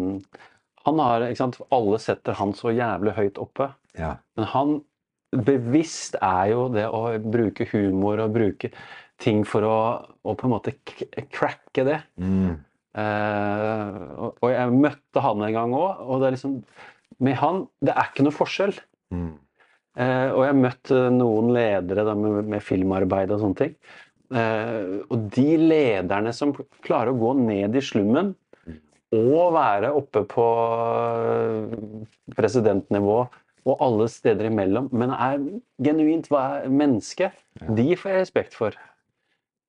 han 0.85 1.01
har, 1.01 1.25
ikke 1.27 1.43
sant, 1.43 1.59
Alle 1.75 2.01
setter 2.03 2.37
han 2.39 2.53
så 2.57 2.73
jævlig 2.75 3.15
høyt 3.19 3.41
oppe. 3.43 3.71
Ja. 3.99 4.17
Men 4.39 4.51
han 4.53 4.75
bevisst 5.35 6.19
er 6.23 6.53
jo 6.53 6.69
det 6.73 6.87
å 6.87 7.07
bruke 7.19 7.67
humor 7.73 8.23
og 8.23 8.37
bruke 8.37 8.71
ting 9.23 9.43
for 9.47 9.67
å, 9.67 9.79
å 10.23 10.35
på 10.39 10.47
en 10.49 10.55
måte 10.55 10.75
cracke 11.33 11.87
det. 11.87 12.01
Mm. 12.21 12.63
Eh, 12.95 13.95
og, 14.15 14.37
og 14.39 14.51
jeg 14.53 14.75
møtte 14.75 15.23
han 15.25 15.43
en 15.43 15.57
gang 15.57 15.73
òg, 15.75 16.05
og 16.05 16.21
det 16.21 16.29
er 16.29 16.37
liksom 16.37 16.61
Med 17.25 17.35
han 17.41 17.65
Det 17.83 17.91
er 17.95 18.11
ikke 18.11 18.27
noe 18.27 18.35
forskjell. 18.35 18.77
Mm. 19.15 19.33
Eh, 19.95 20.31
og 20.35 20.43
jeg 20.47 20.59
møtte 20.59 21.03
noen 21.15 21.53
ledere 21.55 22.07
da, 22.07 22.15
med, 22.19 22.49
med 22.51 22.63
filmarbeid 22.63 23.35
og 23.35 23.43
sånne 23.43 23.61
ting. 23.61 23.77
Eh, 24.35 25.03
og 25.07 25.29
de 25.35 25.51
lederne 25.61 26.33
som 26.35 26.55
klarer 26.83 27.13
å 27.13 27.21
gå 27.21 27.35
ned 27.39 27.77
i 27.77 27.85
slummen 27.85 28.33
og 29.15 29.55
være 29.55 29.93
oppe 29.95 30.25
på 30.27 30.47
presidentnivå 32.35 33.19
og 33.65 33.85
alle 33.85 34.09
steder 34.13 34.51
imellom, 34.51 34.91
men 34.93 35.13
er 35.15 35.39
genuint 35.85 36.27
hva 36.33 36.43
er 36.59 36.73
menneske, 36.73 37.31
de 37.63 37.95
får 37.97 38.11
jeg 38.11 38.25
respekt 38.25 38.59
for. 38.59 38.77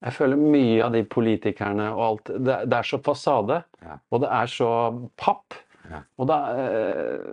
Jeg 0.04 0.14
føler 0.14 0.38
mye 0.38 0.82
av 0.86 0.92
de 0.94 1.04
politikerne 1.08 1.86
og 1.96 2.02
alt 2.06 2.32
Det, 2.46 2.56
det 2.70 2.78
er 2.78 2.84
så 2.90 3.00
fasade, 3.02 3.64
Ja. 3.82 3.96
og 4.12 4.22
det 4.22 4.30
er 4.30 4.46
så 4.52 4.70
papp. 5.18 5.54
Ja. 5.90 6.02
Og 6.20 6.28
da 6.28 6.38
eh, 6.58 7.30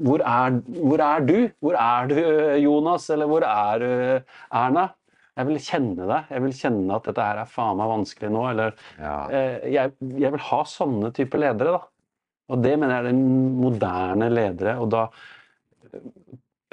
hvor, 0.00 0.20
er, 0.20 0.58
hvor 0.82 1.00
er 1.00 1.20
du? 1.26 1.50
Hvor 1.60 1.74
er 1.78 2.06
du, 2.10 2.14
Jonas? 2.62 3.08
Eller 3.10 3.26
hvor 3.30 3.42
er 3.46 3.78
du, 3.78 3.88
Erna? 4.52 4.88
Jeg 5.36 5.46
vil 5.48 5.58
kjenne 5.58 6.06
deg. 6.06 6.28
Jeg 6.30 6.42
vil 6.44 6.52
kjenne 6.54 6.94
at 6.94 7.08
dette 7.08 7.24
her 7.26 7.40
er 7.42 7.50
faen 7.50 7.76
meg 7.80 7.90
vanskelig 7.90 8.30
nå. 8.30 8.44
Eller 8.52 8.74
Ja. 9.00 9.16
eh, 9.30 9.66
jeg, 9.74 9.92
jeg 10.20 10.30
vil 10.36 10.44
ha 10.50 10.60
sånne 10.64 11.10
typer 11.16 11.38
ledere, 11.42 11.72
da. 11.78 11.82
Og 12.54 12.60
det 12.62 12.74
mener 12.78 12.94
jeg 12.94 13.04
er 13.04 13.08
den 13.10 13.56
moderne 13.58 14.28
ledere. 14.30 14.76
Og 14.84 14.90
da, 14.92 15.06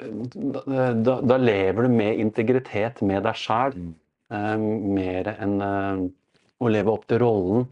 da, 0.02 0.92
da, 0.94 1.16
da 1.32 1.36
lever 1.40 1.86
du 1.86 1.94
med 1.94 2.20
integritet 2.22 3.02
med 3.06 3.24
deg 3.26 3.34
sjæl, 3.38 3.74
Mm. 3.78 3.94
Eh, 4.32 4.56
mer 4.98 5.32
enn 5.36 5.56
eh, 5.68 6.02
å 6.62 6.72
leve 6.72 6.94
opp 6.94 7.06
til 7.10 7.22
rollen. 7.22 7.68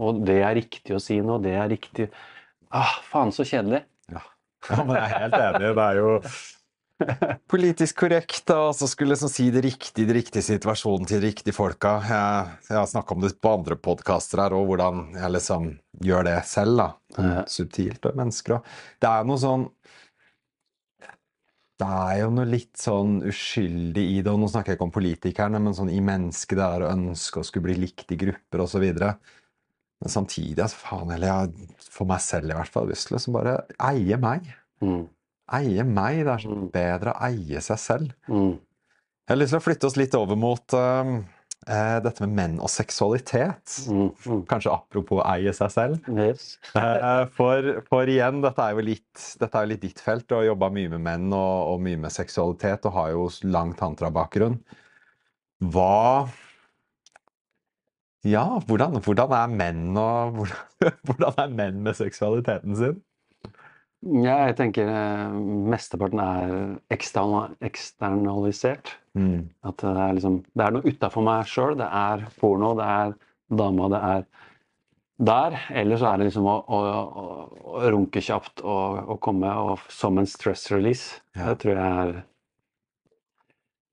Og 0.00 0.22
det 0.26 0.40
er 0.42 0.56
riktig 0.56 0.96
å 0.96 1.02
si 1.02 1.18
noe, 1.24 1.42
det 1.42 1.56
er 1.58 1.70
riktig 1.72 2.10
Ah, 2.70 3.00
faen, 3.10 3.32
så 3.34 3.42
kjedelig. 3.42 3.82
Ja. 4.12 4.20
ja, 4.68 4.82
men 4.86 4.94
jeg 4.94 5.02
er 5.02 5.22
helt 5.24 5.36
enig. 5.40 5.70
Det 5.74 5.84
er 5.84 5.96
jo 5.98 6.10
politisk 7.50 7.98
korrekt 8.04 8.44
da, 8.46 8.60
og 8.68 8.76
så 8.78 8.86
skulle 8.90 9.16
liksom 9.16 9.32
si 9.32 9.48
det 9.50 9.64
riktige 9.64 10.04
i 10.04 10.06
den 10.06 10.18
riktige 10.20 10.46
situasjonen 10.46 11.08
til 11.10 11.18
de 11.18 11.32
riktige 11.32 11.56
folka. 11.56 11.96
Jeg, 12.06 12.54
jeg 12.68 12.78
har 12.78 12.86
snakka 12.92 13.16
om 13.16 13.24
det 13.24 13.32
på 13.42 13.54
andre 13.56 13.78
podkaster 13.80 14.44
her, 14.44 14.54
og 14.54 14.70
hvordan 14.70 15.08
jeg 15.18 15.34
liksom 15.34 15.66
gjør 16.06 16.28
det 16.30 16.36
selv. 16.46 16.78
da, 16.78 16.88
sånn 17.16 17.34
Subtilt 17.56 18.06
med 18.06 18.22
mennesker. 18.22 18.56
Og 18.60 19.02
det 19.02 19.10
er 19.10 19.26
noe 19.26 19.42
sånn 19.42 19.66
Det 21.80 21.86
er 21.88 22.16
jo 22.20 22.30
noe 22.36 22.44
litt 22.48 22.76
sånn 22.76 23.20
uskyldig 23.30 24.02
i 24.04 24.16
det, 24.20 24.28
og 24.32 24.40
nå 24.42 24.48
snakker 24.52 24.74
jeg 24.74 24.78
ikke 24.78 24.86
om 24.88 24.92
politikerne, 24.92 25.60
men 25.64 25.76
sånn 25.76 25.88
i 25.92 26.00
mennesket 26.04 26.58
det 26.60 26.66
er 26.66 26.84
å 26.84 26.90
ønske 26.92 27.40
å 27.40 27.46
skulle 27.46 27.70
bli 27.70 27.78
likt 27.86 28.12
i 28.12 28.18
grupper 28.20 28.64
osv. 28.66 28.84
Men 30.00 30.12
samtidig, 30.12 30.60
altså, 30.64 30.76
faen 30.80 31.10
heller, 31.14 31.32
jeg, 31.48 31.70
for 31.92 32.08
meg 32.08 32.20
selv 32.24 32.52
i 32.52 32.56
hvert 32.58 32.72
fall, 32.72 32.88
lyst 32.92 33.08
til 33.08 33.16
å 33.18 33.36
bare 33.38 33.56
eie 33.90 34.16
meg 34.20 34.50
Mm. 34.80 35.08
eie 35.52 35.84
meg. 35.84 36.20
Det 36.24 36.32
er 36.32 36.38
så 36.44 36.52
Mm. 36.54 36.70
bedre 36.72 37.12
å 37.12 37.22
eie 37.26 37.60
seg 37.60 37.78
selv. 37.78 38.12
Mm. 38.28 38.52
Jeg 38.56 39.28
har 39.28 39.36
lyst 39.36 39.50
til 39.52 39.60
å 39.60 39.64
flytte 39.64 39.84
oss 39.86 39.96
litt 39.96 40.14
over 40.14 40.36
mot 40.36 40.72
eh, 40.72 41.22
dette 41.66 42.24
med 42.24 42.32
menn 42.34 42.54
og 42.62 42.70
seksualitet. 42.72 43.74
Mm. 43.92 44.10
Mm. 44.24 44.42
Kanskje 44.48 44.72
apropos 44.72 45.20
eie 45.28 45.52
seg 45.54 45.72
selv. 45.74 46.08
Yes. 46.16 46.54
Eh, 46.74 47.24
For, 47.36 47.68
for 47.88 48.08
igjen, 48.10 48.40
dette 48.44 48.64
er 48.64 48.76
jo 48.78 48.84
litt, 48.86 49.24
dette 49.42 49.60
er 49.60 49.68
litt 49.68 49.82
ditt 49.84 50.00
felt. 50.02 50.26
Du 50.30 50.38
har 50.38 50.46
jobba 50.48 50.70
mye 50.72 50.90
med 50.94 51.04
menn 51.04 51.26
og, 51.36 51.74
og 51.74 51.82
mye 51.84 52.00
med 52.00 52.14
seksualitet 52.14 52.88
og 52.88 52.96
har 52.96 53.12
jo 53.14 53.26
lang 53.44 53.74
tantrabakgrunn. 53.78 54.56
Hva 55.60 56.28
Ja, 58.24 58.46
hvordan, 58.68 58.98
hvordan 59.04 59.32
er 59.36 59.52
menn 59.52 59.96
og 60.00 60.34
hvordan, 60.40 60.98
hvordan 61.08 61.38
er 61.44 61.54
menn 61.60 61.82
med 61.84 61.96
seksualiteten 61.96 62.76
sin? 62.76 62.98
Ja, 64.00 64.38
jeg 64.48 64.54
tenker 64.56 64.88
eh, 64.88 65.32
mesteparten 65.68 66.20
er 66.24 66.52
ekstern, 66.94 67.56
eksternalisert. 67.60 68.94
Mm. 69.18 69.50
At 69.66 69.82
det 69.82 69.90
er 69.92 70.14
liksom 70.16 70.38
Det 70.54 70.64
er 70.64 70.72
noe 70.72 70.88
utafor 70.88 71.26
meg 71.26 71.50
sjøl. 71.50 71.76
Det 71.76 71.88
er 71.88 72.24
porno, 72.40 72.72
det 72.78 72.86
er 72.88 73.12
dama, 73.60 73.90
det 73.92 74.00
er 74.08 74.24
der. 75.20 75.58
Eller 75.82 76.00
så 76.00 76.08
er 76.10 76.20
det 76.20 76.30
liksom 76.30 76.48
å, 76.48 76.56
å, 76.64 76.80
å, 76.80 77.26
å 77.76 77.92
runke 77.92 78.22
kjapt 78.24 78.64
og, 78.64 79.02
og 79.04 79.20
komme 79.20 79.52
og, 79.52 79.84
som 79.92 80.16
en 80.20 80.28
stress 80.28 80.70
release. 80.72 81.20
Ja. 81.36 81.50
Det 81.50 81.60
tror 81.66 81.76
jeg 81.76 82.06
er 82.06 82.16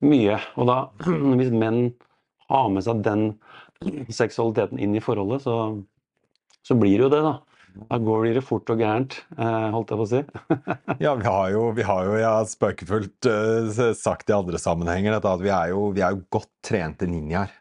mye. 0.07 0.39
Og 0.55 0.71
da, 0.71 0.79
hvis 1.41 1.51
menn 1.51 1.89
har 2.47 2.71
med 2.71 2.87
seg 2.87 3.03
den 3.03 3.27
seksualiteten 4.07 4.79
inn 4.79 4.95
i 4.95 5.03
forholdet, 5.03 5.43
så, 5.43 5.57
så 6.63 6.79
blir 6.79 6.95
det 6.95 7.09
jo 7.09 7.11
det, 7.11 7.23
da. 7.27 7.35
Da 7.77 7.99
går 8.01 8.31
det 8.37 8.43
fort 8.45 8.69
og 8.73 8.81
gærent, 8.81 9.19
eh, 9.37 9.67
holdt 9.73 9.93
jeg 9.93 9.99
på 9.99 10.05
å 10.05 10.09
si. 10.09 10.23
Ja, 11.05 11.13
vi 11.19 11.27
har 11.27 11.51
jo, 11.53 11.67
vi 11.77 11.85
har 11.85 12.07
jo 12.07 12.17
ja, 12.17 12.33
spøkefullt 12.47 13.29
uh, 13.29 13.85
sagt 13.97 14.31
i 14.31 14.35
andre 14.35 14.59
sammenhenger 14.61 15.19
at 15.19 15.27
vi 15.43 15.51
er, 15.53 15.71
jo, 15.75 15.91
vi 15.93 16.03
er 16.05 16.15
jo 16.15 16.25
godt 16.33 16.51
trente 16.65 17.09
ninjaer. 17.09 17.53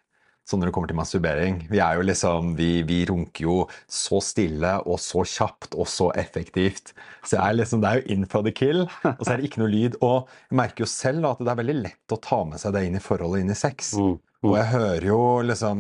Sånn 0.47 0.61
når 0.62 0.71
det 0.71 0.75
kommer 0.77 0.90
til 0.90 0.99
masturbering. 1.01 1.57
Vi 1.73 1.81
er 1.83 1.99
jo 1.99 2.05
liksom, 2.07 2.53
vi, 2.55 2.69
vi 2.87 3.01
runker 3.09 3.49
jo 3.49 3.55
så 3.90 4.21
stille 4.23 4.77
og 4.87 5.01
så 5.03 5.25
kjapt 5.27 5.75
og 5.75 5.88
så 5.90 6.12
effektivt. 6.14 6.92
Så 7.27 7.35
jeg 7.35 7.42
er 7.42 7.57
liksom, 7.59 7.83
det 7.83 7.90
er 7.90 7.99
jo 7.99 8.14
in 8.14 8.29
for 8.31 8.47
the 8.47 8.53
kill, 8.55 8.85
og 8.87 9.25
så 9.25 9.33
er 9.33 9.40
det 9.40 9.51
ikke 9.51 9.64
noe 9.64 9.73
lyd. 9.73 9.99
Og 10.07 10.31
jeg 10.47 10.61
merker 10.62 10.87
jo 10.87 10.90
selv 10.92 11.27
at 11.33 11.42
det 11.42 11.51
er 11.51 11.59
veldig 11.64 11.77
lett 11.81 12.14
å 12.14 12.21
ta 12.23 12.45
med 12.47 12.62
seg 12.62 12.77
det 12.79 12.85
inn 12.87 12.95
i 12.95 13.03
forholdet, 13.03 13.42
inn 13.42 13.51
i 13.51 13.59
sex. 13.59 13.97
Mm. 13.99 14.14
Og 14.44 14.57
jeg 14.59 14.68
hører 14.68 15.07
jo 15.09 15.20
liksom 15.49 15.79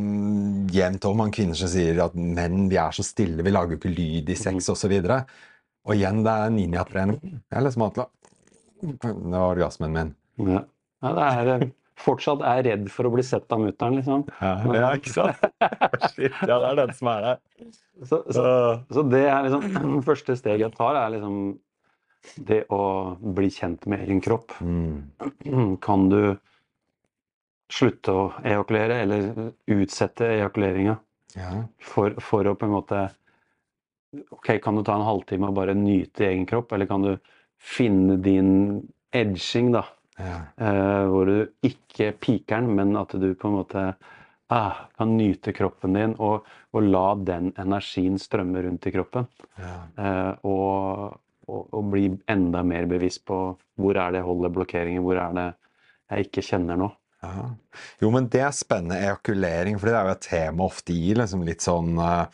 jevnt 0.72 1.06
om 1.08 1.22
han 1.22 1.32
kvinner 1.34 1.58
som 1.58 1.70
sier 1.70 1.98
at 2.06 2.14
menn, 2.16 2.66
vi 2.72 2.78
er 2.80 2.94
så 2.96 3.04
stille, 3.04 3.44
vi 3.44 3.52
lager 3.52 3.76
jo 3.76 3.80
ikke 3.80 3.92
lyd 3.92 4.30
i 4.32 4.38
sex 4.38 4.70
osv. 4.72 4.94
Og, 4.96 5.34
og 5.86 5.96
igjen, 5.96 6.22
det 6.24 6.32
er 6.32 6.54
ninjatrening. 6.54 7.18
Jeg 7.36 7.58
er 7.60 7.66
liksom 7.66 7.84
vant 7.86 8.00
Det 8.00 9.10
var 9.12 9.50
orgasmen 9.50 9.92
min. 9.92 10.14
Ja. 10.48 10.62
ja, 11.04 11.12
det 11.18 11.26
er 11.26 11.52
eh, 11.56 11.68
Fortsatt 11.96 12.42
er 12.44 12.58
redd 12.66 12.90
for 12.92 13.08
å 13.08 13.12
bli 13.14 13.22
sett 13.24 13.48
av 13.54 13.62
mutter'n, 13.62 13.94
liksom. 13.96 14.26
Ja, 14.44 14.50
ja, 14.76 14.88
ikke 14.98 15.14
sant? 15.14 15.46
Ja, 16.20 16.58
det 16.60 16.66
er 16.68 16.80
den 16.82 16.92
som 16.98 17.08
er 17.08 17.22
der. 17.24 17.38
Så, 18.04 18.18
så, 18.36 18.42
så 18.92 19.04
det 19.08 19.22
er 19.24 19.46
liksom 19.46 20.02
Første 20.08 20.36
steget 20.36 20.66
jeg 20.66 20.76
tar, 20.76 20.98
er 21.00 21.14
liksom 21.14 21.38
det 22.48 22.64
å 22.74 22.82
bli 23.38 23.48
kjent 23.54 23.86
med 23.88 24.04
egen 24.04 24.20
kropp. 24.20 24.52
Mm. 24.60 25.06
Kan 25.86 26.10
du 26.12 26.20
slutte 27.72 28.12
å 28.14 28.24
ejakulere, 28.46 29.00
eller 29.02 29.52
utsette 29.66 30.28
ejakuleringa 30.38 30.96
Ja. 31.36 31.64
for, 31.82 32.14
for 32.22 32.46
å 32.48 32.54
på 32.56 32.64
en 32.68 32.72
måte 32.76 33.00
Ok, 34.32 34.62
kan 34.62 34.76
du 34.78 34.82
ta 34.86 34.94
en 34.96 35.04
halvtime 35.04 35.48
og 35.50 35.56
bare 35.58 35.74
nyte 35.76 36.24
egen 36.30 36.46
kropp, 36.48 36.70
eller 36.72 36.86
kan 36.88 37.02
du 37.02 37.10
finne 37.60 38.16
din 38.22 38.86
edging, 39.12 39.72
da? 39.74 39.82
Ja. 40.16 40.36
Eh, 40.56 41.02
hvor 41.10 41.28
du 41.28 41.50
ikke 41.66 42.12
piker 42.22 42.62
den, 42.62 42.70
men 42.78 42.96
at 42.96 43.12
du 43.12 43.26
på 43.36 43.50
en 43.50 43.56
måte 43.58 43.82
ah, 44.48 44.78
kan 44.96 45.16
nyte 45.18 45.52
kroppen 45.52 45.98
din 45.98 46.14
og, 46.22 46.46
og 46.72 46.86
la 46.86 47.04
den 47.28 47.50
energien 47.60 48.16
strømme 48.22 48.62
rundt 48.64 48.86
i 48.88 48.94
kroppen. 48.94 49.26
Ja. 49.60 49.74
Eh, 50.00 50.32
og, 50.48 51.18
og, 51.50 51.62
og 51.76 51.90
bli 51.92 52.06
enda 52.32 52.62
mer 52.64 52.88
bevisst 52.88 53.26
på 53.28 53.40
hvor 53.76 54.00
er 54.00 54.14
det 54.14 54.22
jeg 54.22 54.28
holder 54.30 54.54
blokkeringer, 54.56 55.04
hvor 55.04 55.20
er 55.20 55.36
det 55.36 55.48
jeg 56.14 56.30
ikke 56.30 56.46
kjenner 56.54 56.80
noe. 56.80 56.96
Ja. 57.26 57.48
Jo, 58.04 58.12
men 58.14 58.28
det 58.32 58.44
er 58.46 58.54
spennende 58.56 59.00
ejakulering, 59.02 59.80
for 59.80 59.90
det 59.90 59.96
er 59.98 60.08
jo 60.08 60.14
et 60.16 60.28
tema 60.28 60.68
ofte 60.68 60.94
i 60.94 61.16
liksom 61.18 61.42
litt 61.46 61.64
sånn 61.64 61.98
uh, 62.00 62.28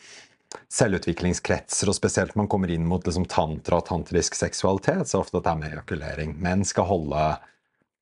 selvutviklingskretser, 0.73 1.89
og 1.89 1.97
spesielt 1.97 2.35
når 2.35 2.43
man 2.43 2.51
kommer 2.51 2.71
inn 2.73 2.85
mot 2.87 3.05
liksom 3.05 3.25
tantra 3.31 3.81
og 3.81 3.87
tantrisk 3.89 4.37
seksualitet, 4.37 5.07
så 5.07 5.17
er 5.17 5.19
det 5.19 5.25
ofte 5.25 5.39
dette 5.39 5.57
med 5.59 5.73
ejakulering. 5.73 6.37
Menn 6.43 6.67
skal 6.67 6.89
holde 6.91 7.25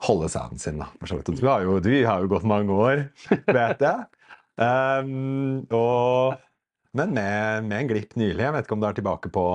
holde 0.02 0.30
sæden 0.34 0.60
sin, 0.60 0.82
da. 0.82 0.88
Du 1.28 1.46
har 1.48 1.62
jo, 1.66 1.78
du 1.80 1.92
har 2.06 2.24
jo 2.24 2.32
gått 2.32 2.48
mange 2.48 2.74
år, 2.74 3.04
vet 3.60 3.84
jeg. 3.86 4.08
Um, 4.62 5.62
og, 5.74 6.40
men 6.98 7.14
med, 7.16 7.68
med 7.68 7.78
en 7.84 7.92
glipp 7.92 8.16
nylig. 8.20 8.42
Jeg 8.42 8.56
vet 8.56 8.66
ikke 8.66 8.78
om 8.78 8.82
du 8.84 8.88
er 8.90 8.98
tilbake 8.98 9.32
på, 9.34 9.46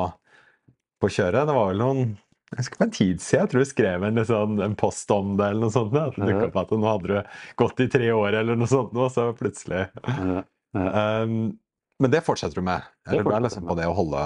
på 1.03 1.11
kjøret. 1.11 1.49
Det 1.49 1.57
var 1.57 1.73
vel 1.73 1.83
noen 1.83 2.15
jeg 2.53 2.61
husker 2.61 2.79
for 2.79 2.87
en 2.87 2.95
tid 2.95 3.23
siden 3.23 3.41
jeg 3.43 3.51
tror 3.53 3.65
du 3.65 3.69
skrev 3.69 4.05
en, 4.07 4.21
sånn, 4.29 4.61
en 4.63 4.77
post 4.79 5.11
om 5.15 5.33
det, 5.39 5.49
eller 5.51 5.67
noe 5.67 5.75
sånt. 5.75 5.97
At 5.99 6.19
Det 6.19 6.29
dukka 6.31 6.51
opp 6.51 6.61
at 6.63 6.75
nå 6.77 6.91
hadde 6.91 7.09
du 7.11 7.39
gått 7.63 7.83
i 7.83 7.89
tre 7.91 8.11
år, 8.15 8.37
eller 8.43 8.59
noe 8.59 8.71
sånt, 8.71 8.95
og 8.95 9.11
så 9.15 9.31
plutselig 9.39 9.87
Ja, 10.07 10.45
ja. 10.77 11.23
um, 11.25 11.57
Men 12.03 12.13
det 12.13 12.23
fortsetter 12.27 12.61
du 12.61 12.67
med? 12.69 12.87
Eller 13.09 13.27
du 13.27 13.33
er 13.35 13.45
liksom 13.49 13.67
på 13.67 13.77
det 13.79 13.89
å 13.91 13.97
holde 13.97 14.23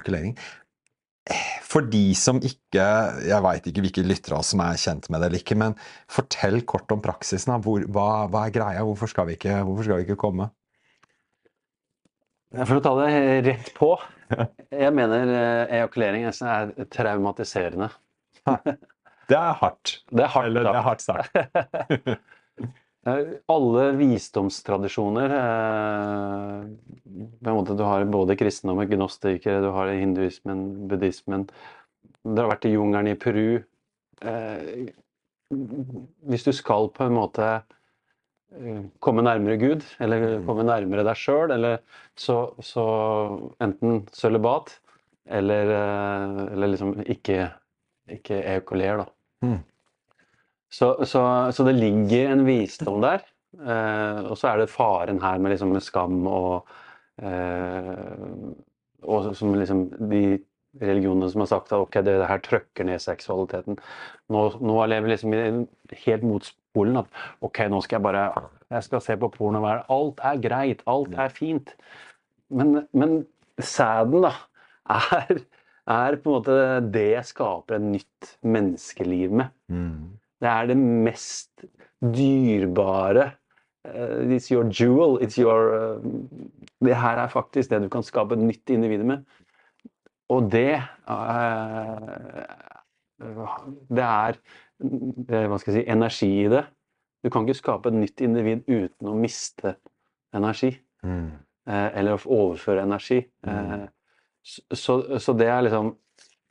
økulering? 0.00 0.36
For 1.68 1.84
de 1.84 2.14
som 2.16 2.38
ikke 2.40 2.84
Jeg 3.28 3.44
veit 3.44 3.66
ikke 3.68 3.82
hvilke 3.84 4.04
lyttere 4.06 4.38
som 4.46 4.62
er 4.64 4.78
kjent 4.80 5.10
med 5.12 5.20
det 5.20 5.28
eller 5.28 5.42
ikke, 5.42 5.58
men 5.60 5.74
fortell 6.08 6.62
kort 6.64 6.88
om 6.94 7.02
praksisen. 7.04 7.52
Hvor, 7.64 7.84
hva, 7.92 8.06
hva 8.32 8.46
er 8.46 8.54
greia? 8.54 8.86
Hvorfor 8.88 9.10
skal 9.12 9.28
vi 9.28 9.36
ikke, 9.36 9.58
hvorfor 9.68 9.84
skal 9.84 10.00
vi 10.00 10.08
ikke 10.08 10.22
komme? 10.24 10.48
For 12.56 12.78
å 12.78 12.84
ta 12.84 12.94
det 13.02 13.08
rett 13.44 13.72
på. 13.76 13.90
Jeg 14.72 14.92
mener 14.96 15.30
eh, 15.32 15.76
ejakulering 15.78 16.26
er 16.28 16.72
traumatiserende. 16.92 17.90
Det 19.28 19.36
er 19.36 19.56
hardt. 19.60 19.98
Det 20.08 20.24
er 20.24 20.32
hardt. 20.32 20.48
Eller 20.48 20.64
det 20.64 20.72
er 20.72 20.86
hardt 20.86 21.04
sagt. 21.04 21.36
Alle 23.54 23.84
visdomstradisjoner 23.96 25.34
eh, 25.36 26.62
på 27.04 27.50
en 27.50 27.56
måte, 27.56 27.76
Du 27.76 27.84
har 27.86 28.04
både 28.08 28.36
kristendommen, 28.36 28.88
gnostikere, 28.90 29.62
du 29.64 29.70
har 29.72 29.92
hinduismen, 29.94 30.64
buddhismen 30.90 31.46
Dere 32.24 32.44
har 32.44 32.52
vært 32.56 32.66
i 32.68 32.74
jungelen 32.74 33.12
i 33.12 33.16
Peru. 33.20 33.60
Eh, 34.20 34.88
hvis 36.28 36.44
du 36.44 36.52
skal 36.52 36.90
på 36.92 37.06
en 37.06 37.16
måte 37.16 37.52
komme 39.04 39.22
nærmere 39.22 39.58
Gud, 39.60 39.84
eller 40.00 40.40
komme 40.46 40.64
nærmere 40.66 41.04
deg 41.06 41.18
sjøl, 41.20 41.52
eller 41.52 41.82
så, 42.18 42.40
så 42.64 42.84
enten 43.62 44.06
sølibat 44.16 44.78
eller, 45.28 45.72
eh, 45.76 46.52
eller 46.54 46.72
liksom 46.72 46.94
ikke, 47.04 47.48
ikke 48.18 48.40
eukuler, 48.54 49.02
da. 49.02 49.08
Mm. 49.44 49.58
Så, 50.72 50.92
så, 51.08 51.22
så 51.52 51.64
det 51.64 51.76
ligger 51.78 52.32
en 52.32 52.44
visdom 52.48 53.00
der. 53.04 53.24
Eh, 53.58 54.20
og 54.28 54.36
så 54.36 54.50
er 54.50 54.62
det 54.62 54.72
faren 54.72 55.20
her 55.22 55.38
med 55.40 55.54
liksom 55.54 55.72
med 55.72 55.84
skam 55.84 56.18
og 56.28 56.68
eh, 57.24 58.18
Og 59.08 59.30
som 59.36 59.54
liksom 59.54 59.86
de 60.10 60.38
religionene 60.82 61.30
som 61.32 61.40
har 61.40 61.48
sagt 61.48 61.72
at 61.72 61.80
ok, 61.80 62.00
det, 62.04 62.18
det 62.20 62.28
her 62.28 62.42
trøkker 62.44 62.84
ned 62.84 63.00
seksualiteten. 63.00 63.78
Nå, 64.28 64.42
nå 64.60 64.74
lever 64.86 65.06
vi 65.06 65.12
liksom 65.14 65.34
i 65.34 65.40
en 65.46 65.62
helt 66.04 66.26
motspolen. 66.78 66.96
At 67.02 67.06
ok, 67.44 67.64
nå 67.70 67.80
skal 67.84 67.98
jeg 67.98 68.06
bare 68.08 68.48
Jeg 68.70 68.84
skal 68.84 69.00
se 69.00 69.16
på 69.16 69.30
porno 69.32 69.60
hver 69.64 69.84
Alt 69.88 70.20
er 70.22 70.42
greit, 70.44 70.82
alt 70.86 71.14
er 71.16 71.28
fint. 71.32 71.74
Men, 72.50 72.86
men 72.92 73.26
sæden, 73.58 74.22
da, 74.22 74.32
er, 74.88 75.42
er 75.88 76.16
på 76.16 76.30
en 76.30 76.36
måte 76.38 76.60
det 76.92 77.10
jeg 77.14 77.24
skaper 77.24 77.76
et 77.76 77.90
nytt 77.96 78.32
menneskeliv 78.42 79.32
med. 79.40 79.52
Mm. 79.68 80.16
Det 80.40 80.48
er 80.48 80.66
det 80.70 80.76
mest 80.76 81.64
dyrebare. 82.00 83.32
uh, 83.88 84.34
it's 84.34 84.50
your 84.50 84.64
jewel. 84.64 85.18
It's 85.18 85.38
your 85.38 85.72
uh, 85.74 86.02
Det 86.84 86.94
her 86.94 87.18
er 87.18 87.28
faktisk 87.28 87.70
det 87.70 87.82
du 87.82 87.88
kan 87.88 88.02
skape 88.02 88.34
et 88.34 88.38
nytt 88.38 88.70
individ 88.70 89.02
med. 89.04 89.24
Og 90.28 90.52
det 90.52 90.82
uh, 91.08 92.44
Det 93.88 94.04
er 94.04 94.38
hva 95.50 95.58
skal 95.60 95.74
jeg 95.74 95.82
si, 95.82 95.86
energi 95.90 96.30
i 96.44 96.48
det. 96.52 96.64
Du 97.24 97.30
kan 97.34 97.46
ikke 97.46 97.58
skape 97.58 97.90
et 97.90 97.98
nytt 97.98 98.22
individ 98.22 98.66
uten 98.68 99.10
å 99.10 99.16
miste 99.18 99.74
energi. 100.36 100.70
Mm. 101.02 101.30
eh, 101.68 101.88
Eller 101.98 102.26
overføre 102.26 102.84
energi. 102.86 103.22
Mm. 103.46 103.88
Så, 104.42 105.00
så 105.20 105.34
det 105.36 105.48
er 105.50 105.64
liksom 105.66 105.90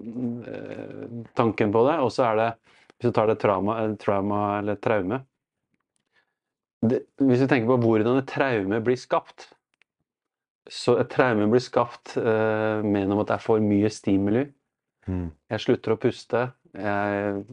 eh, 0.03 1.05
tanken 1.39 1.71
på 1.73 1.85
det. 1.87 1.97
Og 2.03 2.11
så 2.13 2.27
er 2.27 2.41
det 2.41 2.49
hvis 2.97 3.11
du 3.11 3.13
tar 3.13 3.29
det 3.29 3.37
trauma, 3.41 3.77
trauma 4.01 4.57
eller 4.57 4.79
traume 4.81 5.21
det, 6.81 7.03
Hvis 7.21 7.43
du 7.43 7.47
tenker 7.49 7.69
på 7.69 7.77
hvordan 7.83 8.17
et 8.17 8.29
traume 8.29 8.79
blir 8.85 8.97
skapt 8.97 9.51
Så 10.69 10.95
et 11.01 11.09
traume 11.13 11.45
blir 11.51 11.61
skapt 11.61 12.15
eh, 12.17 12.81
gjennom 12.81 13.21
at 13.21 13.35
jeg 13.35 13.45
får 13.45 13.61
mye 13.63 13.91
stimuli. 13.93 14.43
Mm. 15.07 15.29
Jeg 15.53 15.63
slutter 15.63 15.93
å 15.93 15.99
puste. 16.01 16.41
Jeg 16.75 17.45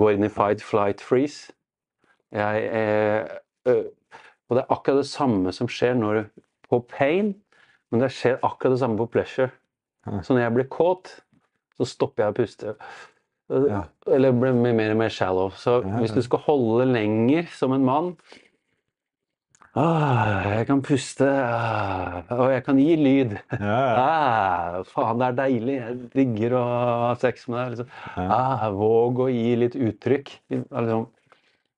går 0.00 0.16
inn 0.16 0.26
i 0.26 0.32
fight, 0.32 0.62
flight, 0.64 1.02
freeze. 1.04 1.52
Jeg, 2.34 2.64
eh, 2.66 3.74
og 4.48 4.56
det 4.56 4.64
er 4.64 4.72
akkurat 4.74 5.02
det 5.02 5.08
samme 5.10 5.52
som 5.54 5.70
skjer 5.70 5.94
når 5.98 6.18
du, 6.18 6.44
på 6.68 6.80
pain, 6.90 7.34
men 7.92 8.02
det 8.02 8.10
skjer 8.12 8.40
akkurat 8.42 8.74
det 8.74 8.82
samme 8.82 8.98
på 8.98 9.10
pleasure. 9.14 9.52
Så 10.22 10.34
når 10.34 10.44
jeg 10.44 10.54
blir 10.56 10.70
kåt, 10.72 11.12
så 11.78 11.86
stopper 11.88 12.24
jeg 12.24 12.34
å 12.34 12.36
puste. 12.36 12.74
Ja. 13.50 13.84
Eller 14.10 14.34
blir 14.36 14.56
mer 14.56 14.92
og 14.92 14.98
mer 15.00 15.12
shallow. 15.12 15.52
Så 15.56 15.78
hvis 16.00 16.14
du 16.16 16.22
skal 16.24 16.42
holde 16.46 16.88
lenger 16.92 17.48
som 17.52 17.74
en 17.76 17.86
mann 17.86 18.10
ah, 19.76 20.44
Jeg 20.48 20.66
kan 20.68 20.82
puste, 20.84 21.26
ah, 21.28 22.22
og 22.34 22.50
jeg 22.52 22.64
kan 22.66 22.78
gi 22.78 22.96
lyd. 23.00 23.34
Ja, 23.58 23.78
ja. 23.78 23.94
Ah, 24.04 24.82
faen, 24.90 25.18
det 25.20 25.26
er 25.30 25.36
deilig. 25.38 25.74
Jeg 25.80 25.96
digger 26.14 26.56
å 26.58 26.62
ha 27.04 27.10
sex 27.20 27.48
med 27.48 27.58
deg. 27.60 27.74
Liksom. 27.74 27.90
Ja. 28.16 28.28
Ah, 28.38 28.68
våg 28.74 29.24
å 29.26 29.28
gi 29.32 29.54
litt 29.60 29.76
uttrykk. 29.78 30.32
Liksom, 30.50 31.06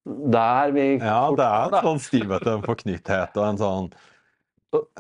der 0.07 0.71
vi 0.77 0.85
ja, 1.03 1.23
det 1.35 1.47
er 1.47 1.73
en 1.73 1.81
sånn 1.89 1.99
stivhet 2.05 2.45
og 2.47 2.53
en 2.61 2.67
forknytthet 2.67 3.41
og 3.41 3.47
en 3.49 3.57
sånn 3.59 3.89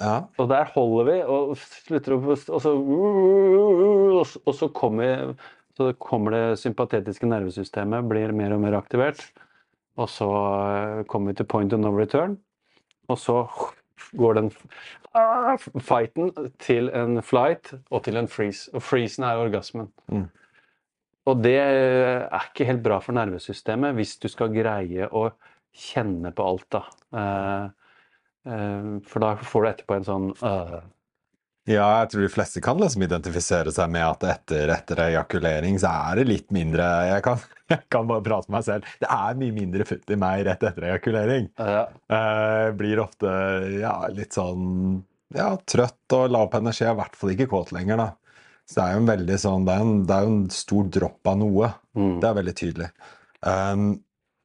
Ja. 0.00 0.16
Og 0.40 0.48
der 0.50 0.70
holder 0.72 1.06
vi, 1.10 1.16
og 1.30 1.52
slutter 1.60 2.16
å 2.16 2.22
puste, 2.24 2.50
og 2.56 2.62
så 2.64 2.72
Og 4.16 4.24
så- 4.26 4.40
og 4.46 4.54
så 4.54 4.68
kommer, 4.72 5.34
så 5.76 5.92
kommer 6.00 6.30
det 6.32 6.58
sympatetiske 6.58 7.28
nervesystemet, 7.28 8.08
blir 8.08 8.32
mer 8.32 8.54
og 8.54 8.60
mer 8.60 8.72
aktivert. 8.80 9.20
Og 9.98 10.08
så 10.08 10.28
eh, 10.30 11.04
kommer 11.04 11.32
vi 11.32 11.34
til 11.36 11.46
point 11.46 11.72
of 11.72 11.80
no 11.80 11.90
return. 11.94 12.38
Og 13.08 13.18
så 13.20 13.42
går 14.16 14.38
den 14.40 14.50
fighten 15.80 16.32
til 16.62 16.90
en 16.94 17.22
flight 17.24 17.74
og 17.90 18.04
til 18.04 18.20
en 18.20 18.28
freeze. 18.28 18.70
Og 18.74 18.84
freezen 18.84 19.24
er 19.24 19.40
orgasmen. 19.40 19.88
Mm. 20.12 20.28
Og 21.26 21.42
det 21.42 21.56
er 21.58 22.44
ikke 22.44 22.68
helt 22.68 22.84
bra 22.84 23.00
for 23.02 23.16
nervesystemet 23.16 23.96
hvis 23.96 24.14
du 24.22 24.28
skal 24.30 24.54
greie 24.54 25.08
å 25.10 25.28
kjenne 25.76 26.30
på 26.32 26.44
alt, 26.46 26.66
da. 26.72 26.82
Eh, 27.20 27.64
eh, 28.52 28.92
for 29.08 29.24
da 29.24 29.32
får 29.42 29.64
du 29.64 29.70
etterpå 29.72 29.96
en 29.96 30.06
sånn 30.06 30.28
øh, 30.36 30.78
Ja, 31.66 31.86
jeg 32.04 32.10
tror 32.12 32.22
de 32.22 32.30
fleste 32.30 32.60
kan 32.62 32.78
liksom 32.78 33.02
identifisere 33.02 33.72
seg 33.74 33.90
med 33.90 34.04
at 34.06 34.22
etter, 34.30 34.70
etter 34.70 35.00
ejakulering 35.08 35.80
så 35.82 35.90
er 36.12 36.20
det 36.20 36.26
litt 36.28 36.52
mindre 36.54 36.84
jeg 37.08 37.24
kan, 37.26 37.40
jeg 37.72 37.80
kan 37.90 38.06
bare 38.06 38.22
prate 38.22 38.46
med 38.50 38.60
meg 38.60 38.66
selv. 38.68 38.92
Det 39.02 39.08
er 39.10 39.40
mye 39.40 39.56
mindre 39.56 39.86
futt 39.88 40.14
i 40.14 40.18
meg 40.22 40.44
rett 40.46 40.62
etter 40.70 40.90
ejakulering. 40.92 41.50
ja, 41.58 41.82
Uh, 42.06 42.70
blir 42.78 43.00
ofte 43.02 43.30
ja, 43.80 43.96
litt 44.14 44.36
sånn 44.38 45.02
ja, 45.34 45.48
trøtt 45.66 46.14
og 46.14 46.30
lav 46.30 46.46
på 46.52 46.60
energi. 46.62 46.84
Er 46.86 46.94
i 46.94 47.00
hvert 47.00 47.18
fall 47.18 47.32
ikke 47.34 47.48
kåt 47.50 47.72
lenger, 47.74 47.98
da. 47.98 48.08
Så 48.66 48.78
det 48.78 48.84
er 48.84 48.94
jo 48.94 49.00
en 49.02 49.08
veldig 49.10 49.36
sånn 49.38 49.66
Det 49.66 49.74
er, 49.74 49.82
en, 49.84 49.98
det 50.06 50.14
er 50.14 50.24
jo 50.26 50.30
en 50.36 50.46
stor 50.54 50.86
dropp 50.96 51.28
av 51.30 51.36
noe. 51.42 51.68
mm, 51.98 52.14
Det 52.22 52.28
er 52.30 52.38
veldig 52.38 52.54
tydelig. 52.62 52.88
Um, 53.46 53.84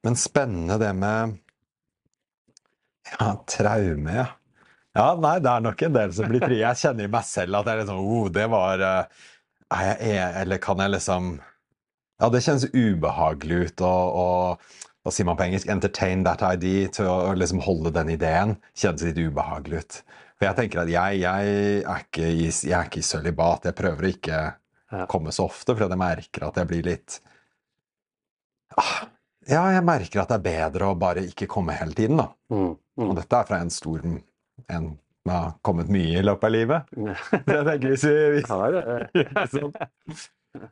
men 0.02 0.18
spennende 0.18 0.78
det 0.82 0.90
med 0.98 1.38
Ja, 3.14 3.32
traume, 3.50 4.14
ja. 4.24 4.26
Ja, 4.92 5.14
nei, 5.16 5.38
det 5.40 5.48
er 5.48 5.62
nok 5.64 5.82
en 5.86 5.94
del 5.96 6.10
som 6.12 6.28
blir 6.28 6.42
frie. 6.44 6.60
Jeg 6.60 6.76
kjenner 6.82 7.06
i 7.08 7.12
meg 7.12 7.24
selv 7.24 7.56
at 7.56 7.64
det 7.68 7.72
er 7.72 7.78
litt 7.80 7.88
sånn 7.88 8.02
oh, 8.04 8.26
det 8.32 8.44
var 8.52 8.82
eh, 8.84 9.28
Er 9.72 9.86
jeg 9.88 10.10
er, 10.18 10.34
Eller 10.42 10.60
kan 10.60 10.82
jeg 10.84 10.92
liksom 10.92 11.30
Ja, 12.20 12.28
det 12.28 12.42
kjennes 12.44 12.66
ubehagelig 12.76 13.60
ut 13.70 13.84
å, 13.88 13.92
hva 15.02 15.10
sier 15.14 15.26
man 15.26 15.38
på 15.40 15.46
engelsk? 15.48 15.70
Entertain 15.72 16.20
that 16.28 16.44
idea. 16.46 16.90
Til 16.92 17.08
å, 17.10 17.32
liksom 17.34 17.62
holde 17.64 17.90
den 17.96 18.12
ideen. 18.14 18.52
Kjennes 18.78 19.02
litt 19.08 19.18
ubehagelig 19.18 19.80
ut. 19.82 19.96
For 20.36 20.46
jeg 20.46 20.58
tenker 20.60 20.82
at 20.84 20.92
jeg, 20.92 21.22
jeg 21.24 21.56
er 21.82 22.04
ikke 22.04 22.28
i, 22.28 22.44
jeg 22.52 22.76
er 22.78 22.86
ikke 22.90 23.00
i 23.00 23.08
sølibat. 23.08 23.66
Jeg 23.70 23.78
prøver 23.80 24.06
å 24.06 24.12
ikke 24.12 24.42
Ja. 24.92 25.06
komme 25.08 25.32
så 25.32 25.46
ofte, 25.48 25.72
fordi 25.72 25.88
jeg 25.88 25.98
merker 26.02 26.44
at 26.50 26.58
jeg 26.60 26.68
blir 26.68 26.82
litt 26.84 27.14
ah, 28.76 29.06
Ja, 29.48 29.62
jeg 29.72 29.84
merker 29.88 30.20
at 30.20 30.28
det 30.34 30.36
er 30.36 30.44
bedre 30.44 30.90
å 30.92 30.98
bare 31.00 31.22
ikke 31.24 31.48
komme 31.50 31.72
hele 31.78 31.96
tiden, 31.96 32.20
da. 32.20 32.26
mm, 32.52 32.74
Og 33.00 33.08
mm. 33.08 33.14
dette 33.16 33.38
er 33.40 33.48
fra 33.48 33.60
en 33.64 33.72
stor 33.72 34.04
En 34.72 34.92
som 35.22 35.30
har 35.30 35.52
kommet 35.62 35.90
mye 35.92 36.18
i 36.18 36.22
løpet 36.24 36.48
av 36.48 36.52
livet. 36.52 36.94
Det 37.46 37.60
tenker 37.68 37.92
hvis 37.92 38.04
vi, 38.08 38.14
hvis? 38.34 38.48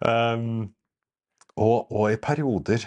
Um, 0.02 0.70
og, 1.56 1.86
og 1.92 2.10
i 2.10 2.18
perioder. 2.20 2.86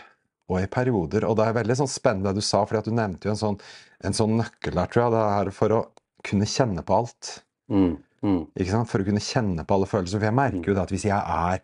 Og 0.51 0.59
i 0.59 0.67
perioder. 0.67 1.23
Og 1.29 1.37
det 1.39 1.45
er 1.47 1.55
veldig 1.55 1.77
sånn 1.79 1.91
spennende 1.91 2.33
det 2.33 2.43
du 2.43 2.45
sa, 2.45 2.65
fordi 2.67 2.91
du 2.91 2.97
nevnte 2.97 3.29
jo 3.29 3.33
en 3.35 3.39
sånn, 3.39 3.59
en 4.03 4.17
sånn 4.17 4.35
nøkkel 4.41 4.75
der, 4.75 4.91
tror 4.91 5.05
jeg. 5.05 5.13
Det 5.15 5.23
er 5.37 5.53
for 5.55 5.77
å 5.77 5.79
kunne 6.27 6.49
kjenne 6.49 6.83
på 6.83 6.99
alt. 6.99 7.31
mm, 7.71 7.95
mm, 8.27 8.43
Ikke 8.59 8.75
sant? 8.75 8.91
For 8.91 9.03
å 9.03 9.07
kunne 9.07 9.23
kjenne 9.23 9.63
på 9.67 9.77
alle 9.77 9.89
følelser. 9.89 10.19
For 10.19 10.29
jeg 10.29 10.39
merker 10.41 10.71
jo 10.71 10.77
det 10.77 10.83
at 10.85 10.93
hvis 10.95 11.07
jeg 11.09 11.15
er 11.17 11.63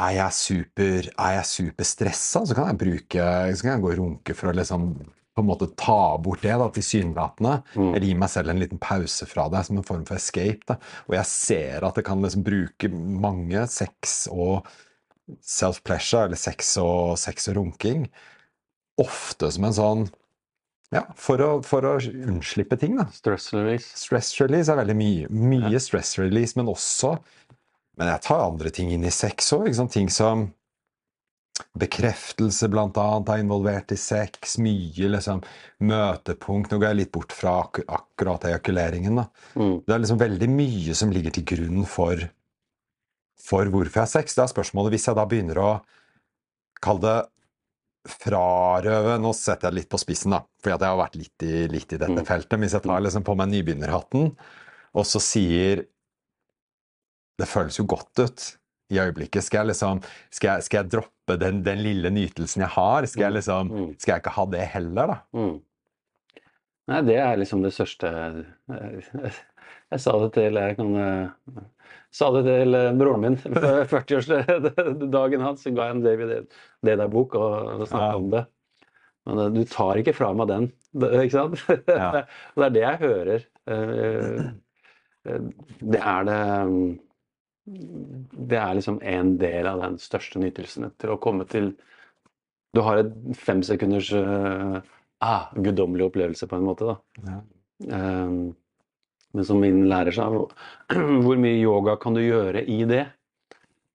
Er 0.00 0.12
jeg 0.14 0.32
super, 0.38 1.06
er 1.18 1.32
jeg 1.34 1.46
superstressa, 1.50 2.44
så 2.46 2.54
kan 2.54 2.68
jeg 2.70 2.78
bruke 2.78 3.24
Så 3.50 3.64
kan 3.66 3.72
jeg 3.74 3.82
gå 3.82 3.88
og 3.90 3.98
runke 3.98 4.36
for 4.38 4.52
å 4.52 4.54
liksom 4.54 4.92
på 5.40 5.46
en 5.46 5.50
måte 5.50 5.70
ta 5.80 6.18
bort 6.22 6.44
det, 6.44 6.52
da, 6.60 6.68
tilsynelatende. 6.74 7.56
Mm. 7.74 7.88
Eller 7.88 8.06
gi 8.06 8.14
meg 8.20 8.32
selv 8.32 8.52
en 8.52 8.60
liten 8.62 8.80
pause 8.82 9.26
fra 9.30 9.48
det, 9.52 9.64
som 9.66 9.80
en 9.80 9.86
form 9.86 10.04
for 10.08 10.20
escape. 10.20 10.66
Da. 10.68 10.76
Og 11.08 11.16
jeg 11.16 11.30
ser 11.32 11.88
at 11.88 11.98
jeg 11.98 12.06
kan 12.06 12.22
liksom 12.24 12.44
bruke 12.46 12.92
mange 12.92 13.64
sex 13.72 14.22
og 14.30 14.68
self-pleasure, 15.46 16.28
eller 16.28 16.40
sex 16.40 16.74
og, 16.82 17.16
sex 17.20 17.50
og 17.50 17.58
runking, 17.60 18.06
ofte 19.00 19.50
som 19.54 19.68
en 19.68 19.76
sånn 19.76 20.08
Ja, 20.90 21.04
for 21.14 21.38
å, 21.38 21.50
for 21.62 21.86
å 21.86 21.92
unnslippe 22.02 22.74
ting, 22.80 22.96
da. 22.98 23.06
Stress 23.14 23.52
release. 23.54 23.92
Stress 23.94 24.32
release 24.42 24.72
er 24.72 24.80
veldig 24.80 24.96
mye. 24.98 25.28
Mye 25.30 25.78
stress 25.82 26.16
release, 26.18 26.58
men 26.58 26.70
også 26.70 27.14
Men 28.00 28.08
jeg 28.10 28.22
tar 28.24 28.42
andre 28.46 28.72
ting 28.74 28.90
inn 28.94 29.04
i 29.04 29.12
sex 29.12 29.52
òg. 29.54 29.70
Ting 29.92 30.08
som 30.10 30.48
bekreftelse, 31.78 32.68
blant 32.72 32.96
annet, 33.00 33.28
er 33.32 33.42
involvert 33.44 33.92
i 33.94 33.98
sex. 34.00 34.58
Mye 34.62 35.08
liksom 35.14 35.42
møtepunkt. 35.86 36.70
Nå 36.72 36.78
går 36.80 36.90
jeg 36.90 36.98
litt 37.00 37.12
bort 37.14 37.32
fra 37.36 37.56
ak 37.64 37.82
akkurat 37.86 38.44
ejakuleringen. 38.50 39.22
Mm. 39.54 39.74
Det 39.86 39.94
er 39.96 40.02
liksom 40.04 40.20
veldig 40.20 40.48
mye 40.52 40.94
som 40.98 41.12
ligger 41.14 41.34
til 41.38 41.46
grunn 41.52 41.84
for, 41.88 42.22
for 43.40 43.70
hvorfor 43.72 44.00
jeg 44.00 44.06
har 44.06 44.12
sex. 44.14 44.34
Det 44.38 44.44
er 44.46 44.54
spørsmålet 44.54 44.94
hvis 44.96 45.08
jeg 45.10 45.18
da 45.18 45.26
begynner 45.30 45.60
å 45.62 45.70
kalle 46.80 47.04
det 47.04 47.18
frarøve 48.10 49.18
Nå 49.20 49.34
setter 49.36 49.68
jeg 49.68 49.74
det 49.74 49.78
litt 49.82 49.90
på 49.92 49.98
spissen, 50.00 50.32
da, 50.32 50.38
fordi 50.64 50.72
jeg 50.72 50.88
har 50.88 51.00
vært 51.02 51.18
litt 51.20 51.44
i, 51.44 51.56
litt 51.68 51.92
i 51.92 51.98
dette 52.00 52.16
Mm. 52.22 52.24
feltet. 52.24 52.54
Men 52.56 52.64
hvis 52.64 52.76
jeg 52.78 52.86
tar 52.86 53.02
liksom 53.04 53.26
på 53.26 53.34
meg 53.36 53.50
nybegynnerhatten 53.52 54.30
og 54.94 55.04
så 55.06 55.20
sier 55.22 55.84
Det 57.40 57.46
føles 57.48 57.76
jo 57.78 57.84
godt 57.88 58.18
ut 58.20 58.42
i 58.90 58.98
øyeblikket. 58.98 59.44
Skal 59.46 59.62
jeg 59.64 59.72
liksom 59.74 60.00
Skal 60.34 60.48
jeg, 60.56 60.66
skal 60.68 60.82
jeg 60.82 60.90
droppe 60.96 61.36
den, 61.40 61.62
den 61.66 61.78
lille 61.84 62.10
nytelsen 62.10 62.64
jeg 62.64 62.72
har? 62.76 63.06
Skal 63.06 63.28
jeg 63.28 63.36
liksom 63.40 63.70
Mm. 63.70 63.90
Skal 63.98 64.12
jeg 64.16 64.22
ikke 64.24 64.36
ha 64.38 64.44
det 64.50 64.64
heller, 64.74 65.06
da? 65.14 65.18
Mm. 65.36 65.58
Nei, 66.90 67.02
det 67.06 67.18
er 67.22 67.36
liksom 67.38 67.62
det 67.62 67.70
største 67.76 68.10
Jeg 69.90 70.00
sa 70.02 70.14
det 70.22 70.30
til 70.36 70.58
Jeg 70.58 70.76
kan 70.78 70.90
eh, 70.98 71.60
sa 72.14 72.30
det 72.34 72.44
til 72.46 72.74
eh, 72.78 72.92
broren 72.98 73.22
min 73.24 73.36
på 73.54 73.60
40-årsdagen 73.90 75.44
hans. 75.44 75.62
Så 75.66 75.72
ga 75.74 75.88
jeg 75.90 75.96
en 75.98 76.02
David 76.04 76.32
Deda-bok 76.86 77.34
og, 77.38 77.84
snakka 77.86 78.08
Ja. 78.10 78.16
om 78.18 78.30
det. 78.34 78.44
Men 79.28 79.38
eh, 79.44 79.50
du 79.54 79.62
tar 79.70 80.00
ikke 80.00 80.14
fra 80.16 80.32
meg 80.34 80.48
den, 80.50 80.68
ikke 81.24 81.34
sant? 81.36 81.62
Ja. 81.86 82.24
det 82.56 82.66
er 82.68 82.74
det 82.74 82.84
jeg 82.86 83.00
hører. 83.04 83.46
Eh, 83.70 84.50
eh, 85.30 85.48
Det 85.82 86.00
er 86.00 86.24
det 86.30 86.40
Det 87.70 88.58
er 88.58 88.74
liksom 88.78 88.98
en 89.06 89.36
del 89.38 89.66
av 89.70 89.80
den 89.84 89.98
største 90.02 90.40
nytelsen 90.42 90.88
etter 90.88 91.12
å 91.14 91.20
komme 91.22 91.46
til 91.50 91.72
Du 92.74 92.80
har 92.86 93.00
et 93.02 93.12
femsekunders 93.34 94.12
uh, 94.14 94.80
ah, 95.26 95.48
guddommelig 95.56 96.04
opplevelse, 96.06 96.46
på 96.46 96.56
en 96.58 96.66
måte. 96.68 96.86
da. 96.86 96.96
Ja. 97.26 97.40
Um, 98.26 98.52
men 99.34 99.46
som 99.46 99.58
min 99.62 99.80
lærer 99.90 100.14
sa, 100.14 100.28
hvor- 100.30 100.52
hvor 101.24 101.38
mye 101.42 101.58
yoga 101.62 101.96
kan 102.02 102.14
du 102.14 102.20
gjøre 102.22 102.62
i 102.70 102.84
det? 102.86 103.04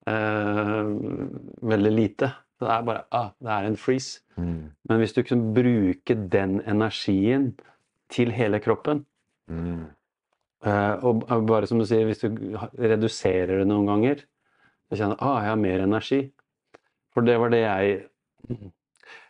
Uh, 0.06 0.92
veldig 1.72 1.92
lite. 1.92 2.28
Det 2.60 2.68
er 2.72 2.84
bare 2.86 3.02
ah, 3.12 3.30
det 3.42 3.50
er 3.52 3.66
en 3.70 3.76
freeze. 3.80 4.20
Mm. 4.36 4.70
Men 4.88 5.00
hvis 5.02 5.12
du 5.16 5.22
kan 5.26 5.42
bruke 5.56 6.14
den 6.32 6.60
energien 6.68 7.54
til 8.12 8.32
hele 8.32 8.60
kroppen 8.64 9.04
Mm. 9.48 9.84
Eh, 10.64 11.04
Og 11.04 11.26
bare 11.48 11.66
som 11.68 11.78
du 11.78 11.84
sier, 11.88 12.06
hvis 12.08 12.22
du 12.24 12.56
reduserer 12.78 13.58
det 13.60 13.66
noen 13.68 13.86
ganger, 13.90 14.24
så 14.88 14.96
kjenner 15.00 15.18
du 15.18 15.24
ah, 15.26 15.40
jeg 15.42 15.50
har 15.52 15.60
mer 15.60 15.84
energi. 15.84 16.20
For 17.12 17.26
det 17.26 17.36
var 17.42 17.50
det 17.50 17.62
jeg 17.64 18.00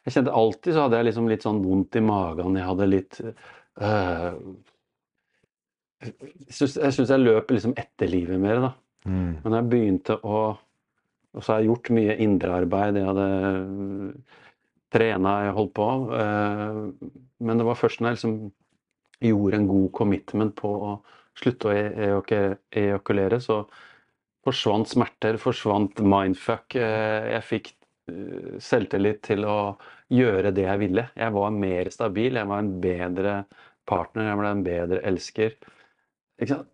Jeg 0.06 0.12
kjente 0.14 0.32
alltid 0.38 0.74
så 0.74 0.84
hadde 0.84 0.96
jeg 1.00 1.06
liksom 1.08 1.28
litt 1.30 1.42
sånn 1.42 1.62
vondt 1.64 1.96
i 1.98 2.02
magen. 2.04 2.56
Jeg 2.58 2.66
hadde 2.68 2.86
litt 2.86 3.20
øh, 3.22 4.32
Jeg 6.04 6.52
syns 6.54 6.76
jeg, 6.76 6.92
synes 6.94 7.10
jeg 7.10 7.22
løp 7.24 7.50
liksom 7.50 7.74
etter 7.80 8.10
livet 8.12 8.38
mer, 8.42 8.60
da. 8.68 8.70
Mm. 9.06 9.32
Men 9.44 9.56
jeg 9.58 9.68
begynte 9.72 10.16
å 10.26 10.38
Og 11.36 11.42
så 11.44 11.52
har 11.52 11.60
jeg 11.60 11.68
gjort 11.70 11.90
mye 11.92 12.14
indrearbeid. 12.24 12.96
Jeg 12.96 13.08
hadde 13.10 13.26
trena, 14.94 15.32
jeg 15.44 15.56
holdt 15.56 15.74
på. 15.76 15.88
eh, 16.16 17.10
Men 17.44 17.58
det 17.60 17.66
var 17.68 17.76
først 17.76 18.00
når 18.00 18.08
jeg 18.08 18.16
liksom 18.18 18.36
gjorde 19.24 19.56
en 19.60 19.68
god 19.70 19.90
commitment 19.96 20.54
på 20.58 20.68
å 20.90 20.92
slutte 21.36 21.68
å 21.68 21.74
e- 21.76 22.56
ejakulere, 22.72 23.40
så 23.40 23.62
forsvant 24.46 24.88
smerter, 24.88 25.38
forsvant 25.42 26.00
mindfuck. 26.04 26.76
eh, 26.76 27.32
Jeg 27.34 27.42
fikk 27.44 27.72
eh, 28.12 28.56
selvtillit 28.62 29.22
til 29.26 29.44
å 29.44 29.76
gjøre 30.12 30.52
det 30.54 30.64
jeg 30.68 30.78
ville. 30.84 31.08
Jeg 31.16 31.32
var 31.34 31.50
mer 31.50 31.90
stabil, 31.90 32.34
jeg 32.38 32.46
var 32.46 32.58
en 32.62 32.72
bedre 32.80 33.36
partner, 33.86 34.30
jeg 34.30 34.38
ble 34.40 34.50
en 34.54 34.64
bedre 34.66 35.00
elsker. 35.02 35.56
Ikke 36.40 36.54
sant? 36.54 36.72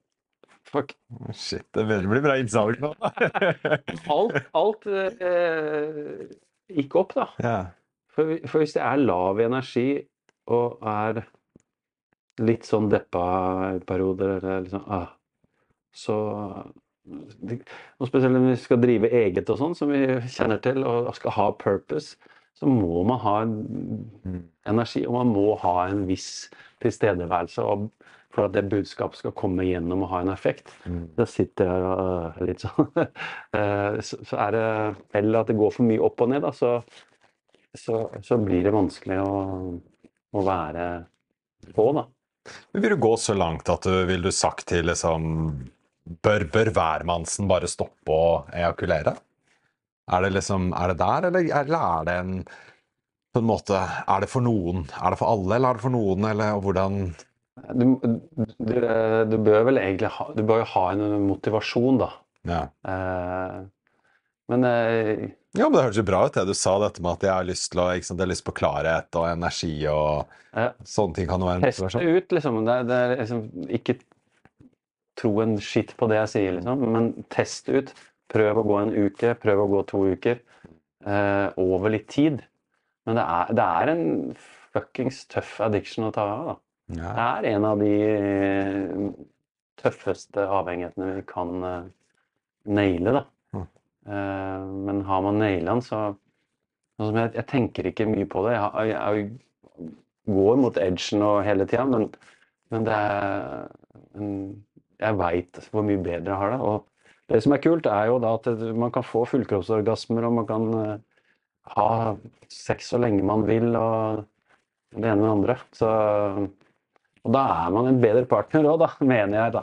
Fuck. 0.72 0.92
Shit, 1.34 1.66
det 1.74 1.84
blir 1.84 2.22
bra 2.22 2.36
innsalg 2.40 2.78
nå. 2.80 2.92
Alt, 4.14 4.38
alt 4.56 4.86
eh, 4.86 6.28
gikk 6.72 6.94
opp, 7.02 7.14
da. 7.18 7.26
Yeah. 7.42 7.66
For, 8.14 8.30
for 8.46 8.62
hvis 8.62 8.76
jeg 8.76 8.84
er 8.84 9.02
lav 9.02 9.40
i 9.40 9.46
energi 9.48 9.86
og 10.52 10.78
er 10.86 11.22
litt 12.40 12.64
sånn 12.64 12.88
deppa 12.92 13.78
perioder, 13.86 14.38
eller 14.38 14.64
liksom 14.64 14.84
ah, 14.88 15.10
Så 15.92 16.14
Og 18.00 18.06
spesielt 18.06 18.32
når 18.32 18.44
vi 18.46 18.56
skal 18.62 18.78
drive 18.80 19.08
eget 19.10 19.50
og 19.50 19.58
sånn, 19.58 19.74
som 19.74 19.90
vi 19.90 20.04
kjenner 20.30 20.60
til, 20.62 20.84
og 20.86 21.10
skal 21.18 21.34
ha 21.34 21.48
purpose, 21.58 22.16
så 22.54 22.66
må 22.70 23.02
man 23.04 23.18
ha 23.18 23.44
Mm. 23.44 24.42
energi, 24.66 25.06
og 25.06 25.12
man 25.14 25.32
må 25.34 25.56
ha 25.58 25.88
en 25.88 26.06
viss 26.06 26.48
tilstedeværelse 26.80 27.62
for 28.32 28.44
at 28.46 28.52
det 28.54 28.68
budskapet 28.70 29.18
skal 29.18 29.32
komme 29.32 29.64
gjennom 29.66 30.02
og 30.02 30.08
ha 30.08 30.20
en 30.22 30.28
effekt. 30.32 30.72
Mm. 30.86 31.08
Da 31.16 31.24
sitter 31.26 31.64
jeg 31.64 31.82
og 31.82 31.98
uh, 32.38 32.44
litt 32.46 32.60
sånn 32.64 32.88
Eh, 33.58 34.00
så, 34.00 34.16
så 34.24 34.36
er 34.46 34.50
det 34.52 34.96
Eller 35.18 35.40
at 35.42 35.48
det 35.50 35.56
går 35.58 35.70
for 35.74 35.84
mye 35.84 36.00
opp 36.00 36.20
og 36.24 36.30
ned, 36.32 36.40
da, 36.46 36.52
så, 36.52 36.78
så, 37.76 38.06
så 38.22 38.38
blir 38.40 38.62
det 38.64 38.72
vanskelig 38.72 39.18
å, 39.20 39.34
å 40.32 40.44
være 40.46 40.86
på, 41.74 41.92
da. 41.98 42.06
Men 42.72 42.82
Vil 42.82 42.94
du 42.94 43.00
gå 43.02 43.12
så 43.20 43.34
langt 43.38 43.68
at 43.70 43.86
du 43.86 43.94
vil 44.08 44.24
du 44.24 44.32
sagt 44.34 44.66
til 44.72 44.88
liksom 44.90 45.28
Bør, 46.22 46.42
bør 46.50 46.72
hvermannsen 46.74 47.46
bare 47.46 47.68
stoppe 47.70 48.10
å 48.10 48.30
ejakulere? 48.50 49.12
Er 50.10 50.24
det 50.24 50.32
liksom 50.34 50.72
Er 50.74 50.90
det 50.92 50.98
der, 51.02 51.28
eller, 51.28 51.46
eller 51.62 51.84
er 52.00 52.08
det 52.08 52.16
en 52.24 52.32
på 53.32 53.40
en 53.40 53.46
måte, 53.48 53.78
Er 53.80 54.24
det 54.24 54.28
for 54.28 54.44
noen? 54.44 54.82
Er 54.98 55.14
det 55.14 55.20
for 55.22 55.30
alle, 55.32 55.54
eller 55.56 55.70
er 55.70 55.78
det 55.78 55.84
for 55.86 55.94
noen? 55.94 56.26
Eller 56.28 56.58
hvordan 56.60 56.98
Du, 57.72 57.84
du, 58.02 58.74
du 59.30 59.36
bør 59.46 59.62
vel 59.70 59.78
egentlig 59.80 60.10
ha, 60.16 60.26
du 60.36 60.42
bør 60.48 60.64
jo 60.64 60.68
ha 60.74 60.82
en 60.92 61.06
motivasjon, 61.28 62.00
da. 62.02 62.10
ja. 62.48 62.62
Eh, 62.88 63.56
men 64.52 64.68
eh, 64.68 65.30
ja, 65.52 65.66
men 65.66 65.76
Det 65.76 65.82
høres 65.84 65.98
jo 66.00 66.04
bra 66.08 66.22
ut, 66.24 66.36
det 66.36 66.46
du 66.48 66.54
sa, 66.56 66.78
dette 66.80 67.02
med 67.04 67.18
at 67.18 67.26
jeg 67.26 67.32
har 67.34 67.48
lyst 67.48 67.72
til 67.72 67.82
å, 67.82 67.88
sant, 68.00 68.16
jeg 68.16 68.24
har 68.24 68.30
lyst 68.30 68.46
på 68.46 68.54
klarhet 68.56 69.18
og 69.20 69.26
energi 69.28 69.74
og 69.90 70.30
ja. 70.56 70.70
sånne 70.88 71.18
ting 71.18 71.28
kan 71.28 71.44
jo 71.44 71.50
være 71.50 71.60
en 71.60 71.66
motivasjon. 71.66 72.06
det 72.06 72.14
ut, 72.16 72.32
liksom. 72.38 72.62
Det, 72.68 72.76
det 72.88 73.00
er 73.00 73.12
liksom. 73.20 73.42
Ikke 73.80 73.98
tro 75.20 75.32
en 75.44 75.58
skitt 75.60 75.92
på 76.00 76.08
det 76.08 76.22
jeg 76.22 76.32
sier, 76.32 76.56
liksom, 76.56 76.86
men 76.94 77.10
test 77.32 77.68
ut. 77.68 77.92
Prøv 78.32 78.62
å 78.62 78.64
gå 78.64 78.78
en 78.80 78.94
uke, 78.96 79.34
prøv 79.42 79.60
å 79.60 79.68
gå 79.74 79.82
to 79.90 80.00
uker. 80.14 80.40
Eh, 81.04 81.48
over 81.60 81.92
litt 81.92 82.08
tid. 82.12 82.40
Men 83.04 83.18
det 83.18 83.26
er, 83.26 83.54
det 83.58 83.68
er 83.82 83.92
en 83.92 84.04
fuckings 84.72 85.24
tøff 85.28 85.58
addiction 85.66 86.06
å 86.08 86.12
ta 86.14 86.24
av. 86.32 86.48
da. 86.48 86.56
Ja. 86.96 87.12
Det 87.12 87.26
er 87.26 87.48
en 87.56 87.66
av 87.68 87.82
de 87.82 87.92
eh, 88.06 89.04
tøffeste 89.82 90.46
avhengighetene 90.46 91.12
vi 91.18 91.26
kan 91.28 91.68
eh, 91.68 91.92
naile, 92.72 93.20
da. 93.20 93.26
Eh, 94.06 94.64
men 94.86 95.02
har 95.06 95.22
man 95.24 95.40
naila 95.42 95.76
den, 95.76 95.82
så 95.84 96.02
sånn 97.02 97.18
jeg, 97.18 97.44
tenker 97.50 97.88
ikke 97.88 98.06
mye 98.10 98.28
på 98.30 98.44
det. 98.46 98.56
Jeg 98.90 99.28
går 100.30 100.58
mot 100.62 100.78
edgen 100.78 101.24
og 101.26 101.42
hele 101.46 101.66
tida, 101.66 101.86
men, 101.88 102.08
men 102.70 102.86
det 102.86 102.96
er 102.96 103.70
Jeg 105.02 105.18
veit 105.18 105.58
hvor 105.72 105.82
mye 105.82 105.98
bedre 105.98 106.30
jeg 106.30 106.38
har 106.38 106.52
det. 106.54 106.60
Og 106.62 107.32
det 107.32 107.40
som 107.42 107.54
er 107.54 107.62
kult, 107.64 107.86
er 107.90 108.10
jo 108.10 108.20
da 108.22 108.36
at 108.38 108.46
man 108.78 108.92
kan 108.94 109.06
få 109.06 109.24
fullkroppsorgasmer, 109.26 110.28
og 110.28 110.36
man 110.40 110.46
kan 110.50 110.68
eh, 110.78 111.24
ha 111.76 111.88
sex 112.52 112.92
så 112.92 113.00
lenge 113.02 113.24
man 113.26 113.46
vil, 113.48 113.72
og 113.78 114.22
det 114.92 115.08
ene 115.08 115.22
med 115.22 115.26
det 115.26 115.32
andre. 115.32 115.56
Så 115.74 115.90
og 117.22 117.34
da 117.36 117.42
er 117.64 117.70
man 117.74 117.88
en 117.90 118.00
bedre 118.02 118.24
partner 118.26 118.66
òg, 118.66 118.82
da, 118.82 118.90
mener 119.04 119.36
jeg. 119.38 119.54
da. 119.54 119.62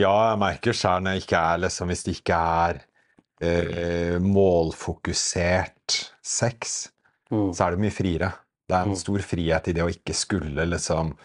Ja, 0.00 0.12
jeg 0.30 0.40
merker 0.40 0.76
sjøl 0.76 1.04
når 1.04 1.16
jeg 1.16 1.26
ikke 1.26 1.40
er 1.52 1.62
liksom, 1.66 1.90
hvis 1.92 2.04
det 2.06 2.16
ikke 2.18 2.38
er 2.64 2.80
eh, 3.44 4.18
målfokusert 4.24 6.00
sex, 6.24 6.90
Mm. 7.32 7.50
så 7.56 7.64
er 7.66 7.70
det 7.74 7.80
mye 7.80 7.90
friere. 7.94 8.32
Det 8.68 8.76
er 8.76 8.82
en 8.84 8.92
Mm. 8.92 8.96
stor 9.00 9.18
frihet 9.24 9.68
i 9.68 9.72
det 9.72 9.82
å 9.82 9.88
ikke 9.90 10.14
skulle 10.14 10.66
liksom 10.68 11.16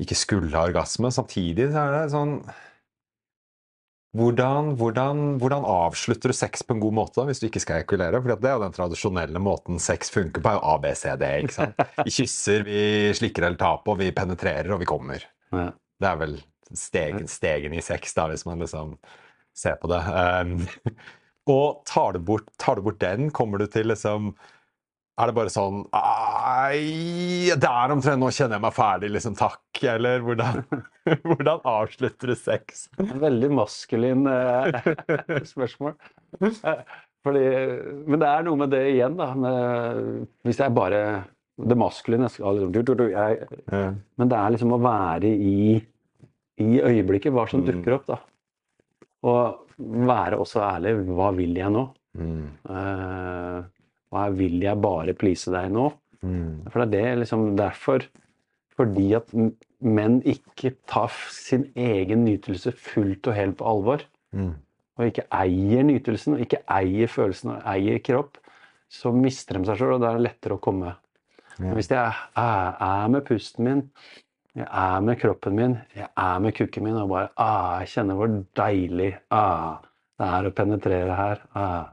Ikke 0.00 0.16
skulle 0.18 0.50
ha 0.56 0.64
orgasme. 0.66 1.06
Samtidig 1.12 1.68
så 1.70 1.78
er 1.86 1.92
det 2.02 2.10
sånn 2.10 2.32
hvordan, 4.14 4.76
hvordan, 4.78 5.20
hvordan 5.42 5.64
avslutter 5.66 6.30
du 6.30 6.34
sex 6.34 6.62
på 6.62 6.74
en 6.76 6.80
god 6.82 6.94
måte 6.94 7.24
hvis 7.26 7.40
du 7.42 7.48
ikke 7.48 7.62
skal 7.62 7.80
ekulere? 7.82 8.20
For 8.22 8.34
det 8.34 8.46
er 8.50 8.56
jo 8.58 8.62
den 8.64 8.74
tradisjonelle 8.76 9.40
måten 9.42 9.80
sex 9.82 10.10
funker 10.14 10.42
på, 10.42 10.50
er 10.52 10.58
jo 10.60 10.66
ABCD. 10.74 11.24
ikke 11.42 11.56
sant? 11.56 11.80
Vi 12.06 12.10
kysser, 12.14 12.62
vi 12.66 12.84
slikker 13.18 13.46
eller 13.48 13.58
tar 13.58 13.80
på, 13.86 13.96
vi 13.98 14.12
penetrerer, 14.14 14.70
og 14.74 14.80
vi 14.84 14.86
kommer. 14.90 15.24
Ja. 15.54 15.70
Det 16.00 16.10
er 16.10 16.16
vel 16.20 16.36
stegen, 16.74 17.26
stegen 17.30 17.74
i 17.74 17.82
sex, 17.82 18.14
da, 18.14 18.28
hvis 18.30 18.46
man 18.46 18.62
liksom 18.62 18.96
ser 19.54 19.76
på 19.82 19.90
det. 19.90 20.02
Um, 20.10 20.56
og 21.50 21.82
tar 21.88 22.14
du, 22.16 22.20
bort, 22.24 22.46
tar 22.58 22.76
du 22.78 22.82
bort 22.86 23.00
den, 23.02 23.30
kommer 23.34 23.58
du 23.60 23.66
til 23.68 23.90
liksom 23.90 24.30
Er 25.20 25.28
det 25.30 25.34
bare 25.36 25.52
sånn 25.52 25.82
Ai, 25.94 27.52
der 27.60 27.92
omtrent 27.94 28.18
nå 28.22 28.30
kjenner 28.34 28.56
jeg 28.56 28.64
meg 28.64 28.74
ferdig, 28.74 29.10
liksom, 29.14 29.36
takk. 29.38 29.60
Eller 29.86 30.24
hvordan, 30.24 30.62
hvordan 31.28 31.60
avslutter 31.70 32.32
du 32.32 32.34
sex? 32.38 32.88
Veldig 32.98 33.50
maskulin 33.54 34.26
eh, 34.26 34.80
spørsmål. 35.52 35.94
Fordi, 37.24 37.44
men 38.10 38.20
det 38.20 38.28
er 38.28 38.44
noe 38.48 38.58
med 38.64 38.72
det 38.74 38.82
igjen, 38.96 39.14
da. 39.20 39.30
Med, 39.38 40.26
hvis 40.44 40.58
jeg 40.60 40.74
bare 40.76 41.02
Det 41.56 41.76
maskuline 41.78 42.28
skal 42.28 42.58
liksom, 42.58 43.04
jeg. 43.14 43.46
Men 44.18 44.32
det 44.32 44.40
er 44.40 44.50
liksom 44.56 44.74
å 44.74 44.80
være 44.82 45.30
i, 45.30 45.76
i 46.58 46.70
øyeblikket, 46.82 47.30
hva 47.32 47.46
som 47.48 47.62
Mm. 47.62 47.68
dukker 47.70 47.94
opp, 48.00 48.08
da. 48.10 48.18
Og 49.24 49.63
være 49.78 50.38
også 50.40 50.62
ærlig. 50.64 50.94
Hva 51.10 51.30
vil 51.36 51.54
jeg 51.58 51.72
nå? 51.74 51.86
Mm, 52.14 52.42
Uh, 52.70 53.64
hva 54.14 54.28
vil 54.30 54.60
jeg 54.62 54.78
bare 54.78 55.14
please 55.18 55.50
deg 55.50 55.72
nå? 55.74 55.88
mm, 56.22 56.68
For 56.70 56.84
det 56.86 57.00
er 57.00 57.16
det 57.16 57.24
liksom 57.24 57.56
derfor 57.58 58.04
Fordi 58.76 59.08
at 59.18 59.32
menn 59.82 60.20
ikke 60.22 60.76
tar 60.90 61.10
sin 61.34 61.64
egen 61.74 62.22
nytelse 62.24 62.70
fullt 62.72 63.26
og 63.30 63.34
helt 63.34 63.56
på 63.58 63.66
alvor, 63.70 64.02
mm, 64.34 64.52
og 64.98 65.06
ikke 65.10 65.26
eier 65.30 65.84
nytelsen, 65.86 66.34
og 66.34 66.40
ikke 66.46 66.62
eier 66.70 67.10
følelsen 67.10 67.52
og 67.54 67.68
eier 67.70 68.00
kropp, 68.02 68.38
så 68.90 69.12
mister 69.14 69.58
de 69.58 69.68
seg 69.68 69.78
sjøl, 69.78 69.92
og 69.96 70.02
da 70.02 70.10
er 70.10 70.18
det 70.18 70.24
lettere 70.26 70.56
å 70.58 70.62
komme. 70.62 70.94
Ja. 71.58 71.68
Men 71.68 71.76
hvis 71.78 71.90
jeg 71.92 72.00
er, 72.02 72.74
er 72.82 73.12
med 73.14 73.22
pusten 73.28 73.64
min, 73.68 73.84
jeg 74.54 74.66
er 74.70 75.00
med 75.02 75.18
kroppen 75.18 75.56
min, 75.58 75.72
jeg 75.96 76.06
er 76.06 76.42
med 76.42 76.54
kukken 76.54 76.84
min, 76.86 76.98
og 77.00 77.08
bare 77.10 77.30
ah, 77.42 77.80
jeg 77.82 77.90
kjenner 77.96 78.18
hvor 78.18 78.34
deilig 78.60 79.10
ah, 79.34 79.80
det 80.20 80.28
er 80.28 80.46
å 80.46 80.52
penetrere 80.54 81.16
her. 81.18 81.40
Ah. 81.58 81.88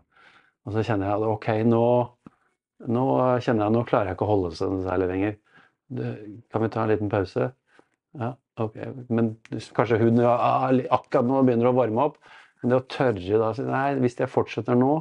Og 0.67 0.75
så 0.75 0.83
kjenner 0.85 1.09
jeg 1.09 1.15
at 1.17 1.25
ok, 1.25 1.47
nå, 1.65 1.85
nå 2.93 3.05
kjenner 3.41 3.65
jeg 3.65 3.75
nå 3.77 3.81
klarer 3.89 4.11
jeg 4.11 4.19
ikke 4.19 4.27
å 4.27 4.33
holde 4.35 4.53
noe 4.53 4.85
særlig 4.85 5.09
lenger. 5.09 5.33
Det, 5.91 6.11
kan 6.53 6.63
vi 6.63 6.69
ta 6.71 6.83
en 6.83 6.93
liten 6.93 7.09
pause? 7.11 7.49
Ja, 8.21 8.29
ok. 8.61 8.77
Men 9.09 9.33
kanskje 9.49 9.99
hun 10.03 10.21
ah, 10.21 10.69
akkurat 10.69 11.25
nå 11.25 11.41
begynner 11.47 11.71
å 11.71 11.75
varme 11.81 12.07
opp. 12.11 12.21
Men 12.61 12.75
det 12.75 12.77
å 12.77 12.87
tørre 12.93 13.41
da 13.41 13.51
si 13.57 13.65
nei, 13.65 13.87
hvis 14.03 14.19
jeg 14.21 14.29
fortsetter 14.29 14.77
nå, 14.77 14.93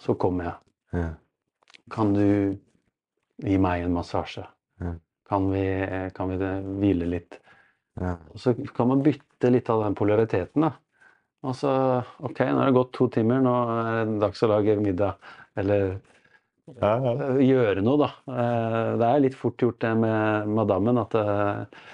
så 0.00 0.16
kommer 0.16 0.48
jeg. 0.48 0.58
ja. 1.02 1.12
Kan 1.92 2.16
du 2.16 2.56
gi 3.44 3.58
meg 3.62 3.84
en 3.84 3.92
massasje? 3.94 4.42
Kan, 5.26 5.50
vi, 5.50 5.64
kan 6.14 6.30
vi 6.30 6.50
hvile 6.82 7.08
litt? 7.10 7.40
ja. 8.00 8.16
Og 8.32 8.40
så 8.42 8.54
kan 8.76 8.90
man 8.92 9.02
bytte 9.02 9.50
litt 9.50 9.70
av 9.72 9.82
den 9.86 9.96
polariteten, 9.98 10.66
da. 10.68 10.74
Og 11.46 11.54
så 11.54 11.70
OK, 12.26 12.40
nå 12.48 12.58
har 12.60 12.70
det 12.70 12.76
gått 12.76 12.92
to 12.96 13.08
timer, 13.12 13.42
nå 13.44 13.54
er 13.76 14.04
det 14.08 14.20
dags 14.22 14.42
å 14.42 14.50
lage 14.50 14.76
middag. 14.82 15.18
Eller 15.58 15.98
ja, 16.80 16.92
ja. 16.98 17.12
øh, 17.12 17.40
gjøre 17.46 17.84
noe, 17.86 18.00
da. 18.02 18.08
Eh, 18.32 18.90
Det 19.00 19.10
er 19.10 19.22
litt 19.22 19.38
fort 19.38 19.62
gjort 19.62 19.80
det 19.84 19.92
med 20.02 20.50
madammen 20.56 20.98
at 21.02 21.14
eh, 21.20 21.30
eh, 21.30 21.84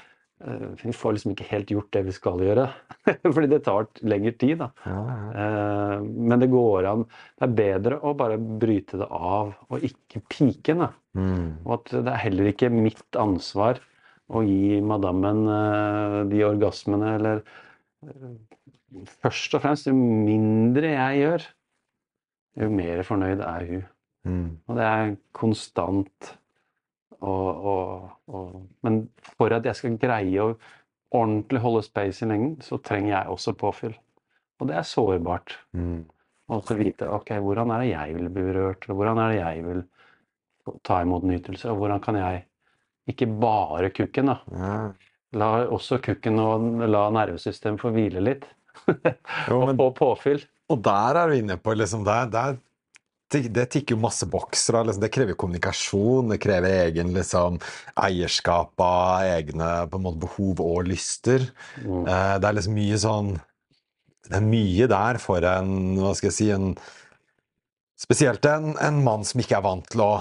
vi 0.82 0.92
får 0.96 1.12
liksom 1.16 1.32
ikke 1.34 1.46
helt 1.50 1.70
gjort 1.70 1.90
det 1.94 2.00
vi 2.08 2.12
skal 2.16 2.40
gjøre. 2.42 2.64
Fordi 3.34 3.48
det 3.52 3.60
tar 3.66 3.86
lengre 4.02 4.32
tid, 4.40 4.56
da. 4.62 4.68
ja, 4.88 4.98
ja. 5.06 5.30
Eh, 5.44 6.02
Men 6.02 6.42
det 6.42 6.48
går 6.52 6.88
an. 6.90 7.04
Det 7.38 7.46
er 7.48 7.54
bedre 7.60 7.98
å 8.02 8.14
bare 8.18 8.38
bryte 8.40 8.98
det 9.00 9.08
av 9.08 9.52
og 9.68 9.86
ikke 9.86 10.22
pike. 10.32 10.74
Da. 10.80 10.90
Mm, 11.18 11.46
Og 11.64 11.74
at 11.78 11.94
det 11.94 12.12
er 12.14 12.22
heller 12.26 12.50
ikke 12.52 12.72
mitt 12.74 13.18
ansvar 13.20 13.78
å 14.32 14.42
gi 14.46 14.80
madammen 14.80 15.42
eh, 15.52 16.18
de 16.32 16.44
orgasmene, 16.48 17.14
eller 17.20 17.42
eh, 18.08 18.32
Først 19.22 19.54
og 19.56 19.62
fremst, 19.64 19.86
jo 19.88 19.94
mindre 19.96 20.90
jeg 20.92 21.20
gjør, 21.22 21.44
jo 22.60 22.66
mer 22.76 22.98
fornøyd 23.08 23.40
er 23.40 23.62
hun. 23.70 23.84
mm, 24.28 24.48
Og 24.68 24.76
det 24.76 24.84
er 24.84 25.14
konstant 25.38 26.32
og, 27.22 27.66
og, 27.72 28.08
og 28.28 28.86
Men 28.86 29.04
for 29.36 29.54
at 29.54 29.66
jeg 29.68 29.78
skal 29.78 29.98
greie 30.00 30.42
å 30.42 30.54
ordentlig 31.12 31.60
holde 31.62 31.84
space 31.86 32.24
i 32.24 32.28
lengden, 32.30 32.56
så 32.64 32.80
trenger 32.82 33.12
jeg 33.12 33.34
også 33.34 33.54
påfyll. 33.58 33.94
Og 34.60 34.68
det 34.70 34.78
er 34.78 34.88
sårbart. 34.88 35.58
mm. 35.76 36.02
Og 36.52 36.64
så 36.68 36.74
vite 36.76 37.06
ok, 37.08 37.30
hvordan 37.40 37.70
er 37.72 37.80
det 37.80 37.92
jeg 37.92 38.14
vil 38.16 38.28
bli 38.28 38.42
berørt, 38.50 38.84
og 38.90 38.98
hvordan 38.98 39.20
er 39.22 39.30
det 39.32 39.38
jeg 39.38 39.62
vil 39.64 39.84
ta 40.84 40.98
imot 41.00 41.24
nytelse, 41.24 41.70
og 41.70 41.78
hvordan 41.80 42.02
kan 42.02 42.18
jeg 42.18 42.42
ikke 43.08 43.28
bare 43.40 43.90
kukken, 43.94 44.32
da. 44.32 44.36
ja. 44.58 44.74
La 45.32 45.46
også 45.72 45.96
kukken 46.04 46.36
og 46.42 46.82
la 46.92 47.06
nervesystemet 47.14 47.80
få 47.80 47.88
hvile 47.94 48.20
litt. 48.20 48.42
Jo, 49.48 49.62
og 49.64 49.70
få 49.78 49.86
påfyll. 49.96 50.42
Og 50.68 50.82
der 50.84 51.22
er 51.22 51.30
vi 51.30 51.38
inne 51.40 51.56
på 51.56 51.72
liksom 51.72 52.04
der, 52.04 52.28
der 52.28 52.58
det, 53.32 53.64
tikker 53.72 53.96
jo 53.96 54.02
masse 54.02 54.26
bokser. 54.30 54.78
Liksom, 54.84 55.02
det 55.02 55.12
krever 55.14 55.38
kommunikasjon, 55.38 56.32
det 56.32 56.40
krever 56.42 56.86
egen 56.86 57.12
liksom, 57.16 57.58
eierskap 57.96 58.80
av 58.84 59.26
egne 59.26 59.70
måte, 59.94 60.20
behov 60.26 60.62
og 60.64 60.90
lyster. 60.90 61.48
Mm. 61.80 62.04
Eh, 62.06 62.34
det 62.38 62.48
er 62.48 62.58
liksom 62.58 62.78
mye 62.78 63.00
sånn 63.00 63.32
Det 64.22 64.38
er 64.38 64.44
mye 64.46 64.86
der 64.86 65.18
for 65.18 65.44
en 65.50 65.96
Hva 65.98 66.12
skal 66.14 66.28
jeg 66.30 66.36
si 66.36 66.50
en, 66.54 66.68
Spesielt 67.98 68.46
en, 68.46 68.72
en 68.78 69.00
mann 69.02 69.26
som 69.26 69.42
ikke 69.42 69.58
er 69.58 69.64
vant 69.66 69.88
til 69.90 70.04
å 70.04 70.12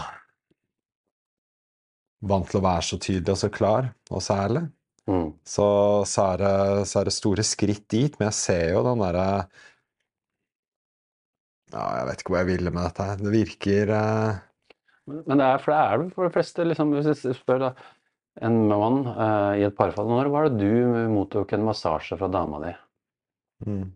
Vant 2.32 2.46
til 2.50 2.60
å 2.60 2.66
være 2.66 2.86
så 2.86 2.98
tydelig 3.02 3.34
og 3.34 3.42
så 3.42 3.50
klar 3.50 3.88
og 4.14 4.22
så 4.22 4.36
ærlig. 4.44 4.68
Mm. 5.10 5.32
Så, 5.48 5.66
så, 6.06 6.26
er 6.34 6.42
det, 6.42 6.88
så 6.90 7.00
er 7.00 7.08
det 7.08 7.14
store 7.16 7.46
skritt 7.48 7.88
dit, 7.90 8.18
men 8.20 8.30
jeg 8.30 8.38
ser 8.38 8.66
jo 8.76 8.84
den 8.86 9.02
derre 9.02 9.26
ja, 11.74 11.86
Jeg 12.00 12.08
vet 12.10 12.22
ikke 12.24 12.34
hvor 12.34 12.42
jeg 12.42 12.50
ville 12.52 12.72
med 12.76 12.84
dette. 12.90 13.08
Det 13.24 13.32
virker 13.34 13.94
eh, 13.98 14.42
Men 15.28 15.42
det 15.42 15.48
er, 15.48 15.58
for 15.64 15.72
det 15.74 15.80
er 15.82 15.98
det 16.04 16.14
for 16.16 16.28
de 16.28 16.34
fleste, 16.36 16.66
liksom, 16.68 16.94
hvis 16.96 17.24
jeg 17.26 17.36
spør 17.40 17.60
da, 17.66 17.72
en 18.42 18.60
mann 18.70 19.02
eh, 19.12 19.60
i 19.62 19.66
et 19.68 19.76
parfall 19.76 20.08
Når 20.08 20.30
var 20.32 20.48
det 20.50 20.62
du 20.62 21.10
mottok 21.12 21.52
en 21.58 21.66
massasje 21.68 22.18
fra 22.20 22.30
dama 22.32 22.62
di? 22.66 22.74
mm, 23.68 23.90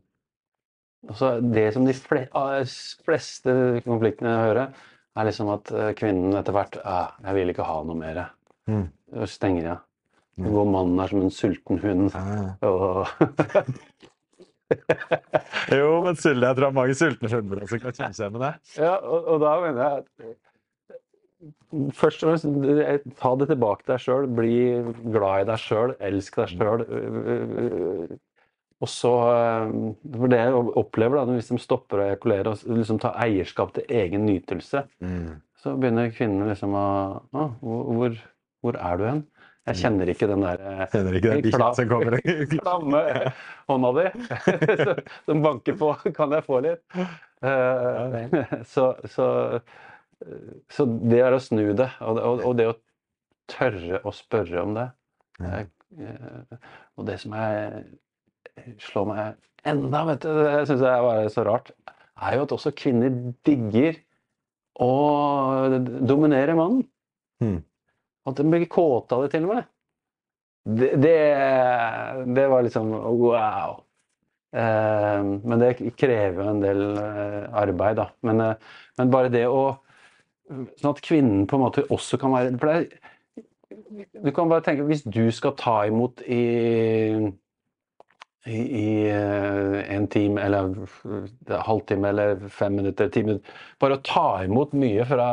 Altså, 1.05 1.36
det 1.53 1.67
som 1.76 1.86
de 1.86 1.93
s- 1.93 2.97
fleste 3.05 3.53
konfliktene 3.86 4.32
jeg 4.34 4.47
hører, 4.49 4.71
er 5.15 5.28
liksom 5.30 5.51
at 5.53 5.69
eh, 5.71 5.91
kvinnen 5.95 6.34
etter 6.39 6.51
hvert 6.55 6.76
'Jeg 6.82 7.36
vil 7.38 7.49
ikke 7.53 7.63
ha 7.67 7.84
noe 7.84 7.95
mer'. 7.95 8.26
mm, 8.67 8.88
Og 9.21 9.28
stenger 9.30 9.69
av. 9.71 9.78
Mm. 10.38 10.49
Hvor 10.51 10.65
mannen 10.67 10.99
er 10.99 11.07
som 11.07 11.21
en 11.21 11.30
sulten 11.32 11.78
hund. 11.80 12.11
ja. 12.11 12.55
Og 12.67 13.07
Jo, 15.78 15.89
men 16.05 16.16
sulten, 16.18 16.41
jeg 16.45 16.55
tror 16.57 16.63
det 16.66 16.70
er 16.72 16.76
mange 16.80 16.95
sultne 16.97 17.30
hunder 17.32 17.66
som 17.70 17.82
kan 17.84 17.95
kjenne 17.97 18.18
seg 18.18 18.34
med 18.34 18.41
det. 18.45 18.53
Ja, 18.82 18.95
og, 19.01 19.28
og 19.36 19.39
da 19.45 19.53
mener 19.63 19.82
jeg 19.84 20.03
at 20.03 20.41
Først 21.93 22.24
og 22.24 22.32
fremst, 22.32 23.09
ta 23.20 23.32
det 23.38 23.45
tilbake 23.51 23.84
til 23.84 23.91
deg 23.91 24.01
sjøl. 24.01 24.28
Bli 24.38 24.53
glad 25.13 25.43
i 25.43 25.47
deg 25.49 25.59
sjøl. 25.61 25.91
Elsk 26.07 26.38
deg 26.39 26.53
sjøl. 26.55 26.86
Og 28.82 28.89
så 28.89 29.11
For 30.16 30.32
det 30.32 30.39
jeg 30.39 30.55
opplever, 30.82 31.20
da, 31.20 31.36
hvis 31.36 31.51
de 31.51 31.59
stopper 31.61 32.01
å 32.01 32.05
ejakulere 32.07 32.53
og 32.55 32.63
liksom 32.80 32.97
tar 33.03 33.20
eierskap 33.28 33.76
til 33.76 33.86
egen 34.01 34.26
nytelse, 34.30 34.86
Mm. 35.03 35.36
så 35.61 35.76
begynner 35.78 36.09
kvinnene 36.16 36.49
liksom 36.49 36.74
å 36.78 36.86
«Å, 37.36 37.45
hvor, 37.61 38.18
hvor 38.66 38.80
er 38.80 38.97
du 38.97 39.05
hen? 39.09 39.22
Jeg 39.66 39.80
kjenner 39.82 40.09
ikke 40.11 40.28
den 40.30 40.43
der 40.45 40.61
eh, 40.61 40.82
Kjenner 40.91 41.16
ikke 41.18 41.32
den 41.32 41.43
bikkja 41.45 41.70
som 41.74 41.89
kommer 41.89 42.18
klamme 42.53 43.01
hånda 43.72 43.91
di 43.97 44.05
som 45.26 45.41
banker 45.45 45.78
på. 45.80 45.91
Kan 46.18 46.36
jeg 46.38 46.45
få 46.45 46.61
litt? 46.66 46.84
Eh, 47.45 48.28
så, 48.70 48.91
så, 49.09 49.28
så 50.70 50.88
det 51.01 51.24
er 51.26 51.34
å 51.36 51.41
snu 51.41 51.66
det, 51.78 51.89
og, 52.05 52.22
og, 52.22 52.45
og 52.45 52.57
det 52.59 52.70
å 52.70 52.78
tørre 53.51 54.01
å 54.05 54.13
spørre 54.16 54.61
om 54.63 54.78
det 54.78 54.86
eh, 55.41 55.66
Og 56.97 57.09
det 57.09 57.20
som 57.22 57.36
jeg 57.38 57.84
slår 58.86 59.09
meg 59.09 59.36
enda, 59.66 60.03
vet 60.11 60.22
du, 60.22 60.30
det 60.45 60.66
syns 60.70 60.84
jeg 60.86 61.05
var 61.07 61.28
så 61.34 61.43
rart, 61.47 61.72
er 62.22 62.36
jo 62.38 62.43
at 62.45 62.53
også 62.53 62.72
kvinner 62.78 63.13
digger 63.47 63.97
å 64.82 64.91
dominere 66.05 66.53
mannen. 66.57 66.86
At 68.26 68.38
de 68.39 68.45
blir 68.49 68.67
kåte 68.71 69.17
av 69.17 69.26
det, 69.26 69.32
til 69.36 69.47
og 69.47 69.55
med. 69.55 69.71
Det, 70.65 70.91
det, 70.97 71.17
det 72.36 72.45
var 72.49 72.65
liksom 72.65 72.89
wow. 73.21 73.82
Eh, 74.55 75.23
men 75.23 75.61
det 75.61 75.73
krever 75.99 76.41
jo 76.41 76.51
en 76.53 76.63
del 76.63 76.86
eh, 77.01 77.41
arbeid, 77.61 77.99
da. 77.99 78.07
Men, 78.26 78.41
eh, 78.41 78.78
men 78.97 79.11
bare 79.13 79.34
det 79.34 79.47
å 79.49 79.65
Sånn 80.45 80.91
at 80.91 80.99
kvinnen 81.01 81.47
på 81.49 81.57
en 81.57 81.63
måte 81.63 81.84
også 81.89 82.19
kan 82.21 82.30
være 82.36 82.51
For 82.61 82.69
det 82.69 82.99
du 84.21 84.32
kan 84.34 84.49
bare 84.49 84.61
tenke 84.65 84.86
Hvis 84.86 85.01
du 85.09 85.23
skal 85.34 85.55
ta 85.57 85.80
imot 85.89 86.21
i 86.21 86.41
i, 88.46 88.60
i 88.80 88.88
eh, 89.10 89.96
en 89.96 90.08
time 90.08 90.41
eller 90.41 90.68
en 90.70 90.88
halvtime 91.66 92.10
eller 92.10 92.48
fem 92.54 92.76
minutter, 92.78 93.10
ti 93.10 93.24
minutter. 93.26 93.62
Bare 93.82 93.98
å 93.98 94.04
ta 94.06 94.28
imot 94.46 94.76
mye 94.78 95.06
fra 95.10 95.30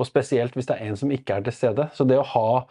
Og 0.00 0.08
spesielt 0.08 0.56
hvis 0.58 0.66
det 0.66 0.78
er 0.78 0.90
en 0.90 0.98
som 0.98 1.12
ikke 1.14 1.38
er 1.38 1.46
til 1.46 1.54
stede. 1.54 1.86
Så 1.94 2.06
det 2.08 2.18
å 2.18 2.26
ha 2.32 2.64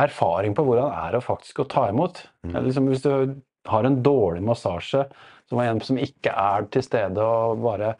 erfaring 0.00 0.56
på 0.56 0.64
hvordan 0.64 0.88
det 0.88 1.02
er 1.04 1.18
å 1.18 1.24
faktisk 1.24 1.62
å 1.62 1.68
ta 1.68 1.88
imot 1.92 2.26
Mm. 2.42 2.56
liksom 2.64 2.88
Hvis 2.90 3.04
du 3.04 3.36
har 3.70 3.84
en 3.86 4.02
dårlig 4.02 4.42
massasje 4.42 5.04
som 5.48 5.60
er 5.62 5.68
en 5.70 5.80
som 5.80 5.98
ikke 6.00 6.32
er 6.34 6.64
til 6.74 6.82
stede 6.82 7.22
og 7.22 7.60
bare 7.62 7.92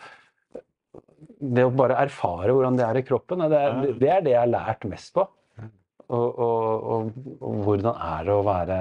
Det 1.38 1.62
å 1.62 1.70
bare 1.70 2.00
erfare 2.02 2.50
hvordan 2.50 2.76
det 2.78 2.84
er 2.86 2.98
i 2.98 3.04
kroppen, 3.06 3.38
det 3.50 3.58
er 3.58 3.78
det, 3.98 4.08
er 4.08 4.20
det 4.22 4.32
jeg 4.32 4.40
har 4.40 4.50
lært 4.50 4.84
mest 4.90 5.12
på. 5.14 5.28
Og, 6.12 6.38
og, 6.44 6.88
og, 6.92 7.12
og 7.40 7.62
hvordan 7.64 7.94
er 7.94 8.26
det 8.28 8.34
å 8.36 8.44
være 8.44 8.78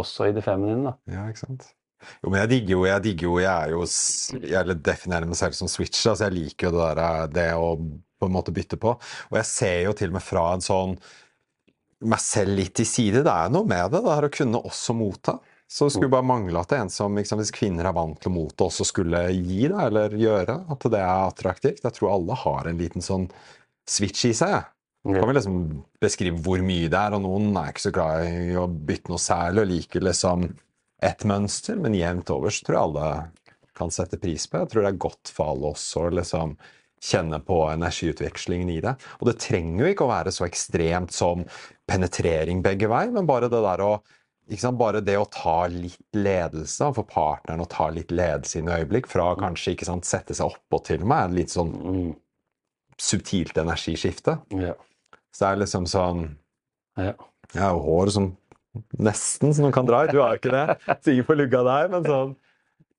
også 0.00 0.30
i 0.30 0.34
det 0.36 0.44
feminine, 0.46 0.90
da. 0.90 1.12
Ja, 1.12 1.26
ikke 1.28 1.44
sant. 1.44 1.68
Jo, 2.22 2.30
men 2.30 2.40
jeg 2.40 2.50
digger 2.54 2.72
jo, 2.72 2.84
jeg 2.88 3.04
digger 3.04 3.26
jo, 3.26 3.34
jeg 3.42 3.50
er 3.52 3.72
jo 3.74 3.82
Jeg 4.48 4.76
definerer 4.80 5.28
meg 5.28 5.36
selv 5.36 5.56
som 5.58 5.68
switch, 5.68 6.06
altså 6.08 6.30
jeg 6.30 6.36
liker 6.38 6.70
jo 6.70 6.78
det 6.78 6.86
der, 6.96 7.26
det 7.34 7.50
å 7.60 7.74
på 8.20 8.28
en 8.28 8.34
måte 8.34 8.52
bytte 8.52 8.76
på. 8.80 8.94
Og 9.30 9.36
jeg 9.38 9.48
ser 9.48 9.78
jo 9.86 9.94
til 9.96 10.10
og 10.12 10.18
med 10.18 10.24
fra 10.24 10.46
en 10.54 10.64
sånn 10.64 10.96
meg 12.10 12.20
selv 12.24 12.56
litt 12.56 12.74
til 12.78 12.88
side. 12.88 13.22
Det 13.24 13.32
er 13.32 13.52
noe 13.52 13.68
med 13.68 13.92
det, 13.92 14.02
det 14.04 14.12
er 14.12 14.26
å 14.26 14.32
kunne 14.32 14.60
også 14.70 14.96
motta. 14.96 15.38
Så 15.70 15.86
det 15.86 15.94
skulle 15.94 16.10
bare 16.10 16.26
mangle 16.26 16.58
at 16.58 16.72
det 16.72 16.78
er 16.80 16.84
en 16.86 16.90
som, 16.90 17.14
liksom, 17.14 17.38
hvis 17.38 17.52
kvinner 17.54 17.86
er 17.86 17.94
vant 17.94 18.18
til 18.18 18.32
å 18.32 18.34
motta, 18.34 18.66
også 18.66 18.88
skulle 18.88 19.22
gi 19.36 19.68
det, 19.70 19.76
eller 19.84 20.16
gjøre, 20.18 20.56
at 20.74 20.86
det 20.90 20.98
er 20.98 21.28
attraktivt. 21.28 21.84
Jeg 21.84 21.96
tror 21.96 22.16
alle 22.16 22.38
har 22.40 22.66
en 22.66 22.80
liten 22.80 23.04
sånn 23.04 23.28
switch 23.88 24.26
i 24.26 24.32
seg. 24.34 24.66
Kan 25.04 25.28
vi 25.30 25.34
liksom 25.34 25.60
beskrive 26.02 26.42
hvor 26.44 26.60
mye 26.64 26.90
det 26.92 26.98
er, 26.98 27.14
og 27.16 27.22
noen 27.24 27.54
er 27.56 27.70
ikke 27.72 27.86
så 27.86 27.92
glad 27.94 28.26
i 28.28 28.56
å 28.60 28.66
bytte 28.68 29.12
noe 29.12 29.22
særlig 29.22 29.62
og 29.62 29.70
liker 29.70 30.04
liksom 30.04 30.50
ett 31.00 31.24
mønster, 31.24 31.78
men 31.80 31.96
jevnt 31.96 32.32
over 32.34 32.52
så 32.52 32.66
tror 32.66 32.76
jeg 32.76 32.88
alle 32.90 33.06
kan 33.80 33.94
sette 33.94 34.18
pris 34.20 34.44
på. 34.44 34.60
Jeg 34.60 34.72
tror 34.72 34.84
det 34.84 34.92
er 34.92 35.02
godt 35.06 35.32
for 35.32 35.54
alle 35.54 35.70
også 35.72 36.04
å 36.04 36.12
liksom 36.18 36.52
kjenne 37.00 37.38
på 37.40 37.62
energiutvekslingen 37.72 38.72
i 38.74 38.80
det. 38.84 38.92
Og 39.22 39.30
det 39.30 39.38
trenger 39.40 39.86
jo 39.86 39.92
ikke 39.94 40.04
å 40.04 40.12
være 40.12 40.34
så 40.36 40.44
ekstremt 40.44 41.16
som 41.16 41.46
penetrering 41.88 42.60
begge 42.64 42.90
veier, 42.92 43.14
men 43.14 43.28
bare 43.28 43.48
det 43.48 43.62
der 43.64 43.84
å? 43.86 43.94
Bare 44.76 44.98
det 45.06 45.14
å 45.14 45.28
ta 45.30 45.68
litt 45.70 46.16
ledelse, 46.18 46.88
for 46.96 47.06
partneren 47.06 47.62
å 47.62 47.68
ta 47.70 47.86
litt 47.94 48.10
ledelse 48.10 48.58
i 48.58 48.64
en 48.64 48.72
øyeblikk, 48.74 49.06
fra 49.06 49.28
kanskje 49.38 49.76
ikke 49.76 49.86
sant, 49.86 50.08
sette 50.08 50.34
seg 50.34 50.50
oppå 50.50 50.80
til 50.88 51.04
og 51.04 51.12
med, 51.12 51.36
litt 51.38 51.54
sånn 51.54 51.70
Mm, 51.70 52.08
subtilt 52.98 53.56
energiskifte. 53.56 54.40
ja. 54.58 54.74
Så 55.34 55.44
det 55.44 55.48
er 55.52 55.60
liksom 55.64 55.86
sånn 55.90 56.22
Ja. 56.98 57.12
Jeg 57.54 57.62
har 57.62 57.72
jo 57.74 57.82
hår 57.86 58.10
som 58.14 58.28
nesten 59.02 59.54
som 59.54 59.64
man 59.66 59.72
kan 59.74 59.86
dra 59.88 60.04
i. 60.04 60.10
Du 60.12 60.20
har 60.20 60.36
jo 60.36 60.40
ikke 60.42 60.52
det. 60.54 60.76
Sikkert 61.02 61.26
på 61.26 61.36
lugga 61.38 61.62
der, 61.66 61.88
men 61.90 62.04
sånn. 62.06 62.36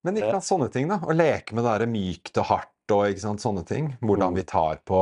Men 0.03 0.17
ikke 0.17 0.31
sant, 0.39 0.47
sånne 0.47 0.67
ting, 0.73 0.89
da. 0.89 0.97
Å 1.05 1.13
leke 1.15 1.53
med 1.55 1.63
det 1.63 1.69
derre 1.69 1.87
mykt 1.91 2.39
og 2.41 2.47
hardt 2.49 2.91
og 2.95 3.05
ikke 3.11 3.23
sant, 3.23 3.43
sånne 3.43 3.63
ting. 3.69 3.91
Hvordan 4.01 4.35
vi 4.35 4.43
tar 4.49 4.81
på 4.87 4.99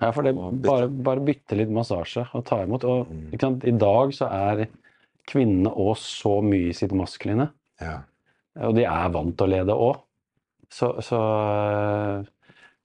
Ja, 0.00 0.10
for 0.16 0.24
det 0.24 0.32
bare, 0.64 0.88
bare 0.88 1.20
bytte 1.24 1.56
litt 1.56 1.72
massasje 1.72 2.26
og 2.36 2.44
ta 2.48 2.62
imot. 2.64 2.84
Og 2.88 3.08
ikke 3.32 3.44
sant, 3.46 3.64
i 3.68 3.72
dag 3.76 4.12
så 4.16 4.28
er 4.32 4.66
kvinnene 5.30 5.72
òg 5.72 5.94
så 6.00 6.38
mye 6.44 6.70
i 6.72 6.76
sitt 6.76 6.92
maskuline, 6.96 7.50
Ja. 7.80 8.00
og 8.60 8.74
de 8.76 8.84
er 8.88 9.08
vant 9.14 9.36
til 9.38 9.46
å 9.46 9.50
lede 9.54 9.76
òg. 9.76 10.00
Så, 10.72 10.92
så 11.04 11.18
øh, 11.20 12.24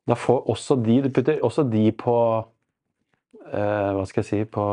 da 0.07 0.15
får 0.17 0.45
også 0.49 0.77
de 0.83 1.01
Du 1.05 1.09
putter 1.13 1.39
også 1.45 1.63
de 1.69 1.91
på 1.91 2.15
øh, 3.51 3.91
Hva 3.97 4.05
skal 4.09 4.21
jeg 4.23 4.29
si 4.29 4.41
På 4.49 4.65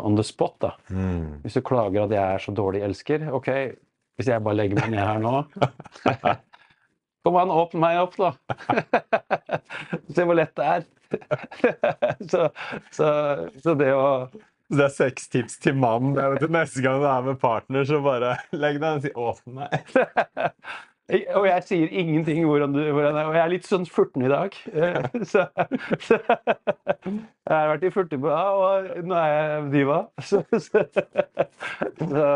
on 0.00 0.18
the 0.18 0.26
spot, 0.26 0.56
da. 0.62 0.74
Mm. 0.88 1.40
Hvis 1.44 1.58
du 1.58 1.64
klager 1.66 2.04
at 2.04 2.14
jeg 2.16 2.22
er 2.22 2.44
så 2.44 2.54
dårlig 2.56 2.84
elsker, 2.86 3.28
OK, 3.36 3.50
hvis 4.20 4.28
jeg 4.28 4.44
bare 4.44 4.58
legger 4.58 4.80
meg 4.82 4.94
ned 4.94 5.04
her 5.04 5.20
nå 5.22 5.34
Kom 7.24 7.36
an, 7.36 7.50
åpne 7.52 7.80
meg 7.82 7.98
opp, 8.00 8.14
da! 8.16 8.30
Se 10.14 10.24
hvor 10.24 10.38
lett 10.38 10.54
det 10.56 10.68
er. 10.76 10.86
så, 12.30 12.46
så, 12.94 13.08
så 13.60 13.74
det 13.76 13.90
å 13.92 14.06
Det 14.70 14.84
er 14.86 14.94
seks 14.94 15.28
tips 15.28 15.58
til 15.60 15.76
mannen. 15.76 16.14
Neste 16.48 16.80
gang 16.84 17.02
du 17.02 17.08
er 17.10 17.26
med 17.26 17.40
partner, 17.42 17.84
så 17.84 18.00
bare 18.04 18.38
legg 18.56 18.78
deg 18.80 19.00
og 19.00 19.04
si 19.04 19.12
'åpne 19.12 19.66
meg'. 19.66 20.54
Og 21.38 21.46
jeg 21.48 21.64
sier 21.66 21.94
ingenting 22.02 22.44
hvordan 22.46 22.74
du 22.74 22.80
hvordan 22.92 23.16
jeg, 23.18 23.28
Og 23.30 23.36
jeg 23.36 23.42
er 23.42 23.52
litt 23.54 23.68
sånn 23.68 23.86
furten 23.88 24.26
i 24.26 24.30
dag. 24.32 24.56
Eh, 24.72 25.08
Så, 25.26 25.46
så 26.06 26.18
Jeg 26.20 27.50
har 27.50 27.70
vært 27.72 27.86
i 27.88 27.92
furtebua, 27.94 28.40
og 28.54 28.90
nå 29.08 29.16
er 29.18 29.32
jeg 29.34 29.70
diva. 29.74 30.00
Så, 30.22 30.42
så, 30.62 30.84
så 32.00 32.28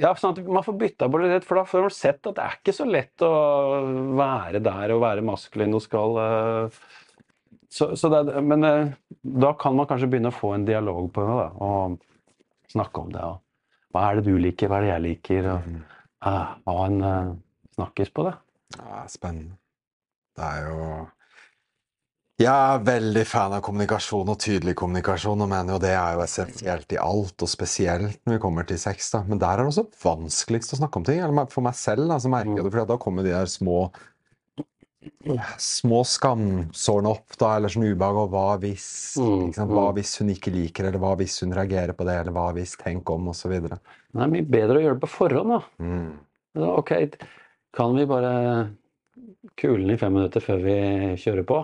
Ja, 0.00 0.12
sånn 0.14 0.34
at 0.36 0.40
man 0.46 0.64
får 0.66 0.76
bytta 0.80 1.08
på 1.10 1.20
det 1.22 1.30
litt, 1.32 1.46
for 1.48 1.60
da 1.60 1.66
får 1.68 1.86
man 1.86 1.94
sett 1.94 2.26
at 2.28 2.36
det 2.36 2.44
er 2.44 2.58
ikke 2.58 2.74
så 2.76 2.86
lett 2.88 3.24
å 3.24 3.30
være 4.18 4.60
der 4.62 4.94
og 4.94 5.02
være 5.04 5.24
maskulin 5.26 5.74
og 5.78 5.84
skal 5.84 6.18
eh, 6.24 6.80
så, 7.70 7.92
så 7.96 8.10
det, 8.12 8.42
Men 8.42 8.66
eh, 8.66 8.92
da 9.22 9.52
kan 9.58 9.76
man 9.78 9.86
kanskje 9.90 10.10
begynne 10.10 10.32
å 10.32 10.36
få 10.36 10.52
en 10.56 10.66
dialog 10.68 11.08
på 11.14 11.24
det, 11.24 11.36
da, 11.38 11.48
og 11.62 12.72
snakke 12.72 13.04
om 13.04 13.14
det. 13.14 13.22
Og, 13.26 13.40
hva 13.94 14.04
er 14.10 14.20
det 14.20 14.26
du 14.30 14.36
liker, 14.38 14.70
hva 14.70 14.78
er 14.80 14.86
det 14.86 14.92
jeg 14.92 15.04
liker? 15.06 15.48
Og, 15.54 15.70
ah, 15.80 15.99
ha 16.24 16.76
en 16.86 17.00
uh, 17.04 17.32
snakkes 17.76 18.12
på 18.16 18.26
det. 18.28 18.34
Ja, 18.76 19.06
spennende. 19.10 19.56
Det 20.36 20.46
er 20.46 20.68
jo 20.68 20.84
Jeg 22.40 22.48
er 22.48 22.84
veldig 22.86 23.22
fan 23.28 23.52
av 23.52 23.60
kommunikasjon 23.60 24.30
og 24.32 24.38
tydelig 24.40 24.72
kommunikasjon, 24.80 25.42
og 25.44 25.48
mener 25.50 25.74
jo 25.74 25.80
det 25.82 25.90
er 25.92 26.14
jo 26.16 26.22
essensielt 26.24 26.94
i 26.94 27.00
alt, 27.02 27.36
og 27.44 27.50
spesielt 27.52 28.22
når 28.24 28.38
vi 28.38 28.42
kommer 28.46 28.64
til 28.68 28.80
sex. 28.80 29.10
da. 29.12 29.20
Men 29.28 29.42
der 29.42 29.58
er 29.58 29.60
det 29.60 29.74
også 29.74 29.84
vanskeligst 30.04 30.72
å 30.72 30.78
snakke 30.80 31.02
om 31.02 31.04
ting. 31.04 31.20
Eller 31.20 31.50
for 31.52 31.66
meg 31.66 31.76
selv 31.76 32.08
da, 32.08 32.16
så 32.16 32.32
merker 32.32 32.56
jeg 32.56 32.64
det, 32.64 32.72
for 32.72 32.88
da 32.88 32.96
kommer 33.02 33.26
de 33.26 33.34
der 33.34 33.50
små 33.50 33.90
små 35.58 36.02
skamsårene 36.04 37.10
opp, 37.10 37.36
da, 37.40 37.54
eller 37.56 37.72
sånn 37.72 37.86
ubehag, 37.88 38.18
og 38.20 38.32
hva 38.34 38.46
hvis 38.60 38.86
sant? 39.14 39.56
Hva 39.56 39.86
mm. 39.88 39.94
hvis 39.96 40.12
hun 40.20 40.32
ikke 40.34 40.52
liker, 40.54 40.88
eller 40.88 41.00
hva 41.02 41.14
hvis 41.20 41.38
hun 41.44 41.54
reagerer 41.56 41.96
på 41.96 42.06
det, 42.08 42.18
eller 42.20 42.36
hva 42.36 42.50
hvis 42.56 42.76
tenk 42.80 43.08
om, 43.12 43.30
osv. 43.32 43.54
Det 43.60 43.78
er 43.78 44.32
mye 44.34 44.44
bedre 44.44 44.80
å 44.80 44.84
gjøre 44.84 44.98
det 44.98 45.04
på 45.04 45.12
forhånd, 45.14 45.54
da. 45.56 45.60
Mm. 45.84 46.10
Da, 46.60 46.72
Ok, 46.76 46.94
kan 47.76 47.94
vi 47.96 48.08
bare 48.10 48.32
kule 49.60 49.84
den 49.84 49.94
i 49.94 50.00
fem 50.00 50.16
minutter 50.16 50.44
før 50.44 50.64
vi 50.64 50.78
kjører 51.22 51.46
på? 51.48 51.60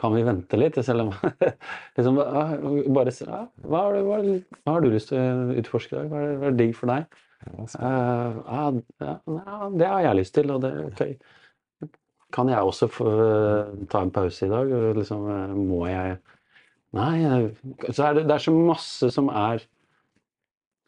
Kan 0.00 0.16
vi 0.16 0.24
vente 0.26 0.58
litt? 0.58 0.78
Selv 0.82 1.04
om 1.04 1.12
liksom, 1.98 2.16
bare 2.16 3.12
ah, 3.28 3.44
hva, 3.60 3.84
har 3.84 3.94
du, 3.94 4.00
hva, 4.08 4.22
hva 4.64 4.78
har 4.78 4.82
du 4.82 4.88
lyst 4.90 5.12
til 5.12 5.20
å 5.20 5.60
utforske 5.60 5.94
i 5.94 6.00
dag? 6.00 6.08
Hva 6.10 6.24
er, 6.24 6.34
hva 6.40 6.48
er 6.48 6.58
digg 6.58 6.74
for 6.78 6.90
deg? 6.90 7.20
Ja, 7.42 7.66
uh, 7.82 8.80
ja, 9.02 9.14
ja, 9.26 9.56
det 9.74 9.86
har 9.90 10.04
jeg 10.06 10.18
lyst 10.20 10.34
til, 10.38 10.50
og 10.54 10.62
det 10.64 10.72
ok. 10.88 11.04
Kan 12.32 12.50
jeg 12.52 12.64
også 12.64 12.88
få 12.90 13.08
eh, 13.12 13.72
ta 13.92 14.02
en 14.02 14.12
pause 14.14 14.46
i 14.46 14.50
dag? 14.50 14.70
Liksom, 14.98 15.26
eh, 15.32 15.56
må 15.58 15.86
jeg 15.90 16.20
Nei. 16.92 17.48
Så 17.88 18.04
er 18.04 18.18
det, 18.18 18.26
det 18.28 18.34
er 18.34 18.42
så 18.44 18.52
masse 18.52 19.08
som 19.14 19.30
er 19.32 19.62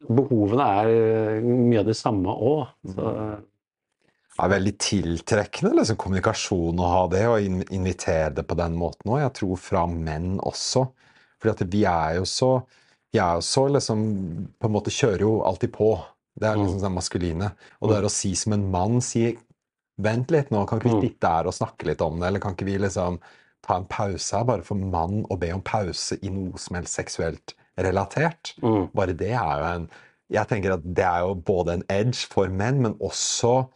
Behovene 0.05 0.65
er 0.83 0.91
eh, 0.93 1.47
mye 1.47 1.81
av 1.81 1.89
det 1.89 1.97
samme 1.97 2.33
òg. 2.35 2.67
Det 2.85 4.43
er 4.43 4.51
veldig 4.51 4.73
tiltrekkende 4.83 5.77
liksom, 5.79 5.97
kommunikasjon 6.01 6.81
å 6.83 6.91
ha 6.91 7.03
det, 7.13 7.23
og 7.31 7.71
invitere 7.73 8.33
det 8.37 8.45
på 8.51 8.57
den 8.59 8.77
måten 8.77 9.15
òg. 9.15 9.23
Jeg 9.23 9.37
tror 9.39 9.61
fra 9.63 9.85
menn 9.89 10.35
også. 10.45 10.85
Fordi 11.41 11.69
vi 11.73 11.85
er 11.89 12.19
jo 12.21 12.29
så 12.29 12.55
Vi 13.15 13.21
er 13.21 13.37
jo 13.37 13.43
så 13.45 13.67
liksom 13.69 14.01
På 14.59 14.67
en 14.67 14.73
måte 14.75 14.91
kjører 14.91 15.23
jo 15.23 15.33
alltid 15.47 15.71
på. 15.75 15.91
Det 16.35 16.49
er 16.49 16.59
liksom 16.59 16.81
det 16.83 16.91
maskuline. 16.91 17.51
Og 17.81 17.91
det 17.91 17.99
er 17.99 18.07
å 18.09 18.13
si 18.13 18.33
som 18.37 18.57
en 18.57 18.65
mann 18.73 19.01
si 19.05 19.29
Vent 20.03 20.31
litt 20.35 20.51
nå, 20.51 20.65
kan 20.67 20.81
ikke 20.81 20.91
vi 20.91 20.95
Mm. 20.97 21.03
sitte 21.09 21.29
her 21.31 21.47
og 21.47 21.55
snakke 21.55 21.87
litt 21.87 22.01
om 22.03 22.19
det? 22.19 22.27
Eller 22.27 22.41
kan 22.41 22.55
ikke 22.55 22.67
vi 22.67 22.79
liksom 22.79 23.21
ta 23.63 23.77
en 23.77 23.87
pause 23.87 24.37
her, 24.37 24.45
bare 24.45 24.63
for 24.63 24.75
mann 24.75 25.25
å 25.31 25.39
be 25.39 25.53
om 25.55 25.63
pause 25.63 26.19
i 26.23 26.29
noe 26.29 26.59
som 26.59 26.77
helst 26.77 26.95
seksuelt 26.99 27.55
relatert? 27.79 28.55
mm, 28.63 28.91
Bare 28.95 29.15
det 29.17 29.31
er 29.33 29.59
jo 29.61 29.65
en 29.75 29.89
Jeg 30.31 30.49
tenker 30.49 30.73
at 30.73 30.83
det 30.95 31.05
er 31.05 31.21
jo 31.21 31.35
både 31.35 31.73
en 31.75 31.83
edge 31.91 32.27
for 32.27 32.49
menn, 32.49 32.81
men 32.83 32.95
også 32.99 33.69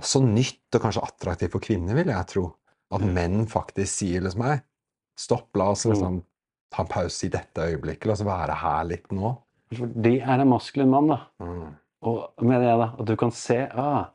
også 0.00 0.22
nytt 0.24 0.74
og 0.74 0.80
kanskje 0.82 1.02
attraktivt 1.06 1.52
for 1.52 1.60
kvinner, 1.60 1.94
vil 1.94 2.06
jeg 2.10 2.26
tro. 2.32 2.44
At 2.92 3.00
menn 3.06 3.46
faktisk 3.48 3.92
sier 4.02 4.20
liksom 4.24 4.42
Hei, 4.42 4.58
stopp, 5.16 5.48
la 5.56 5.70
oss 5.72 5.84
liksom 5.86 6.22
ta 6.72 6.82
en 6.82 6.88
pause 6.90 7.26
i 7.26 7.30
dette 7.32 7.56
øyeblikket. 7.70 8.06
La 8.08 8.12
oss 8.16 8.24
være 8.26 8.56
her 8.62 8.84
litt 8.88 9.12
nå. 9.12 9.30
For 9.76 9.86
de 9.86 10.18
er 10.20 10.40
en 10.42 10.48
maskulin 10.50 10.90
mann, 10.92 11.08
da. 11.12 11.20
Mm. 11.40 11.70
Og 12.02 12.42
med 12.42 12.60
det, 12.60 12.72
da, 12.82 12.88
at 12.98 13.06
du 13.06 13.14
kan 13.16 13.30
se 13.30 13.60
ah, 13.70 14.06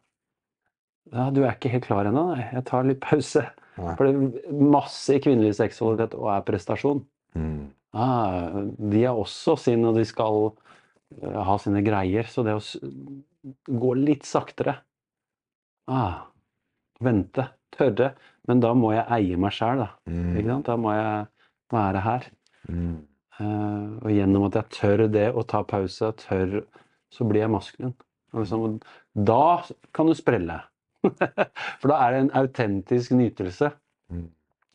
ja, 1.13 1.29
Du 1.33 1.43
er 1.43 1.53
ikke 1.53 1.71
helt 1.73 1.87
klar 1.87 2.09
ennå. 2.09 2.27
Nei, 2.33 2.47
jeg 2.53 2.65
tar 2.67 2.87
litt 2.87 3.01
pause. 3.03 3.45
Nei. 3.77 3.95
For 3.97 4.07
det 4.07 4.13
er 4.13 4.61
masse 4.73 5.15
i 5.15 5.21
kvinnelig 5.23 5.57
seksualitet 5.59 6.15
og 6.17 6.31
er 6.33 6.45
prestasjon. 6.47 7.03
Mm. 7.37 7.67
Ah, 7.97 8.63
de 8.77 9.03
har 9.03 9.17
også 9.17 9.55
sin, 9.61 9.85
og 9.87 9.97
de 9.97 10.05
skal 10.07 10.49
eh, 11.21 11.41
ha 11.47 11.57
sine 11.61 11.83
greier. 11.85 12.29
Så 12.29 12.45
det 12.45 12.57
å 12.57 12.63
gå 13.67 13.93
litt 13.99 14.27
saktere 14.27 14.79
ah, 15.87 16.25
Vente. 17.03 17.51
Tørre. 17.77 18.13
Men 18.47 18.61
da 18.63 18.71
må 18.77 18.93
jeg 18.95 19.05
eie 19.13 19.37
meg 19.39 19.53
sjæl, 19.53 19.83
da. 19.83 19.89
Mm. 20.09 20.63
Da 20.65 20.77
må 20.79 20.95
jeg 20.95 21.27
være 21.73 22.03
her. 22.05 22.27
Mm. 22.71 22.95
Uh, 23.37 23.99
og 24.01 24.09
gjennom 24.09 24.47
at 24.47 24.55
jeg 24.57 24.73
tør 24.73 25.03
det 25.13 25.27
og 25.29 25.45
tar 25.51 25.67
pause, 25.69 26.09
tør, 26.23 26.61
så 27.13 27.27
blir 27.27 27.43
jeg 27.43 27.53
maskulin. 27.53 27.93
Liksom, 28.33 28.79
da 29.27 29.43
kan 29.95 30.09
du 30.09 30.15
sprelle. 30.17 30.57
For 31.81 31.91
da 31.91 31.99
er 32.05 32.13
det 32.13 32.23
en 32.23 32.33
autentisk 32.41 33.13
nytelse. 33.17 33.71
Mm. 34.13 34.27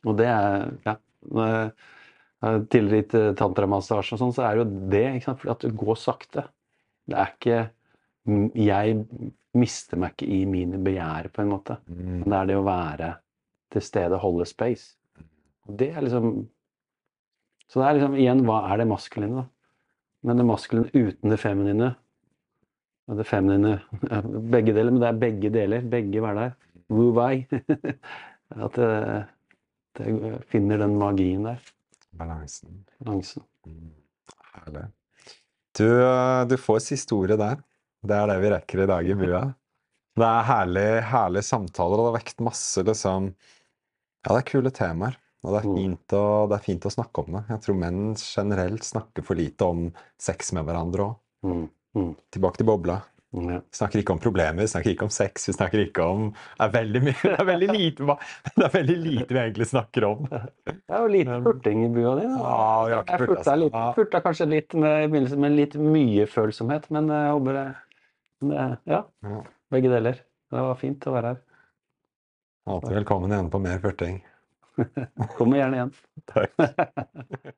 Og 0.08 0.16
det 0.18 0.28
er 0.28 0.70
ja, 0.86 0.96
tidligere 2.42 3.02
gitt 3.02 3.14
eh, 3.18 3.28
tantramassasje 3.38 4.16
og 4.16 4.22
sånn, 4.22 4.34
så 4.34 4.46
er 4.46 4.56
det 4.56 4.64
jo 4.64 4.88
det. 4.92 5.04
ikke 5.16 5.28
sant? 5.28 5.40
Fordi 5.42 5.54
at 5.54 5.66
det 5.66 5.76
går 5.82 6.00
sakte. 6.00 6.46
Det 7.08 7.18
er 7.18 7.32
ikke 7.36 7.60
mm, 8.28 8.48
Jeg 8.58 8.98
mister 9.58 10.00
meg 10.00 10.16
ikke 10.16 10.30
i 10.32 10.42
mine 10.48 10.80
begjær, 10.82 11.28
på 11.32 11.44
en 11.44 11.52
måte. 11.52 11.78
Mm. 11.86 12.24
Det 12.24 12.36
er 12.38 12.50
det 12.50 12.58
å 12.58 12.66
være 12.66 13.12
til 13.72 13.84
stede, 13.84 14.20
holde 14.20 14.48
space. 14.48 14.96
Det 15.68 15.92
er 15.92 16.04
liksom 16.04 16.48
Så 17.70 17.80
det 17.80 17.88
er 17.88 17.96
liksom 17.96 18.16
igjen, 18.20 18.42
hva 18.44 18.58
er 18.68 18.82
det 18.82 18.88
maskuline, 18.90 19.44
da? 19.44 19.48
Men 20.22 20.38
det 20.38 20.44
maskuline 20.46 20.90
uten 20.92 21.32
det 21.32 21.38
feminine 21.40 21.94
det 23.18 23.26
feminine 23.28 23.76
Begge 24.52 24.72
deler, 24.74 24.90
men 24.94 25.00
det 25.02 25.08
er 25.10 25.20
begge 25.20 25.50
deler. 25.54 25.84
Begge 25.92 26.22
være 26.24 26.46
der. 26.46 26.54
Wu 26.92 27.10
wei. 27.16 27.46
At 28.66 28.76
det, 28.76 28.90
det 29.98 30.42
finner 30.52 30.82
den 30.82 30.98
magien 31.00 31.46
der. 31.48 31.62
Balansen. 32.18 32.82
Balansen. 33.00 33.44
Mm. 33.66 33.92
Herlig. 34.52 34.84
Du, 35.78 35.86
eh, 35.88 36.42
du 36.50 36.56
får 36.60 36.82
siste 36.84 37.16
ordet 37.16 37.38
der. 37.40 37.62
Det 38.04 38.16
er 38.18 38.28
det 38.28 38.38
vi 38.42 38.50
rekker 38.52 38.82
i 38.84 38.88
dag 38.90 39.08
i 39.08 39.16
Bua. 39.16 39.42
Det 40.20 40.26
er 40.28 40.44
herlig, 40.44 40.88
herlige 41.08 41.46
samtaler, 41.48 41.96
og 41.96 42.04
det 42.04 42.10
har 42.10 42.18
vekt 42.18 42.42
masse 42.44 42.82
liksom 42.84 43.30
Ja, 43.32 44.34
det 44.34 44.40
er 44.42 44.48
kule 44.52 44.70
temaer. 44.74 45.16
Og 45.42 45.54
det 45.56 45.60
er, 45.62 45.68
Mm. 45.70 45.76
fint 45.80 46.12
å, 46.14 46.24
det 46.50 46.54
er 46.54 46.62
fint 46.62 46.84
å 46.86 46.92
snakke 46.92 47.24
om 47.24 47.32
det. 47.34 47.40
Jeg 47.48 47.62
tror 47.64 47.78
menn 47.80 48.02
generelt 48.14 48.84
snakker 48.86 49.24
for 49.26 49.34
lite 49.34 49.66
om 49.66 49.80
sex 50.20 50.52
med 50.54 50.68
hverandre 50.68 51.08
òg. 51.08 51.16
Mm. 51.48 51.64
Mm. 51.96 52.14
Tilbake 52.32 52.60
til 52.60 52.68
bobla. 52.68 53.00
Ja. 53.32 53.60
Vi 53.64 53.76
snakker 53.78 54.02
ikke 54.02 54.12
om 54.12 54.18
problemer, 54.20 54.60
vi 54.60 54.68
snakker 54.68 54.92
ikke 54.92 55.06
om 55.06 55.12
sex, 55.12 55.46
vi 55.48 55.54
snakker 55.56 55.80
ikke 55.86 56.04
om 56.04 56.26
Det 56.34 56.66
er 56.66 56.72
veldig 56.74 57.00
mye 57.06 57.14
Det 57.22 57.30
er 57.40 57.46
veldig 57.48 57.68
lite, 57.72 58.16
det 58.58 58.66
er 58.66 58.72
veldig 58.74 58.96
lite 59.06 59.28
vi 59.32 59.40
egentlig 59.40 59.68
snakker 59.70 60.04
om. 60.04 60.26
Det 60.28 60.74
er 60.92 60.98
jo 61.00 61.06
lite 61.14 61.38
furting 61.46 61.80
i 61.86 61.88
bua 61.94 62.12
di. 62.18 62.26
da. 62.28 62.42
Ja, 62.42 62.66
vi 62.84 62.92
Jeg 63.14 63.22
furta 63.30 63.54
litt, 63.56 63.78
furta 63.96 64.20
kanskje 64.26 64.48
litt 64.52 64.76
med, 64.76 65.06
i 65.06 65.08
begynnelsen 65.14 65.40
med 65.46 65.56
litt 65.56 65.78
mye 65.80 66.26
følsomhet, 66.28 66.90
men 66.92 67.08
jeg 67.08 67.32
håper 67.32 67.58
det, 67.60 67.64
det 68.52 68.68
Ja, 68.92 69.00
Ja. 69.24 69.40
begge 69.72 69.94
deler. 69.94 70.20
Det 70.52 70.66
var 70.68 70.76
fint 70.84 71.08
å 71.08 71.16
være 71.16 71.32
her. 71.32 71.40
Alltid 72.68 72.98
velkommen 73.00 73.32
igjen 73.32 73.48
på 73.50 73.62
mer 73.64 73.80
furting. 73.80 74.20
Kommer 75.38 75.56
gjerne 75.62 75.80
igjen. 75.80 75.94
Takk. 76.28 76.52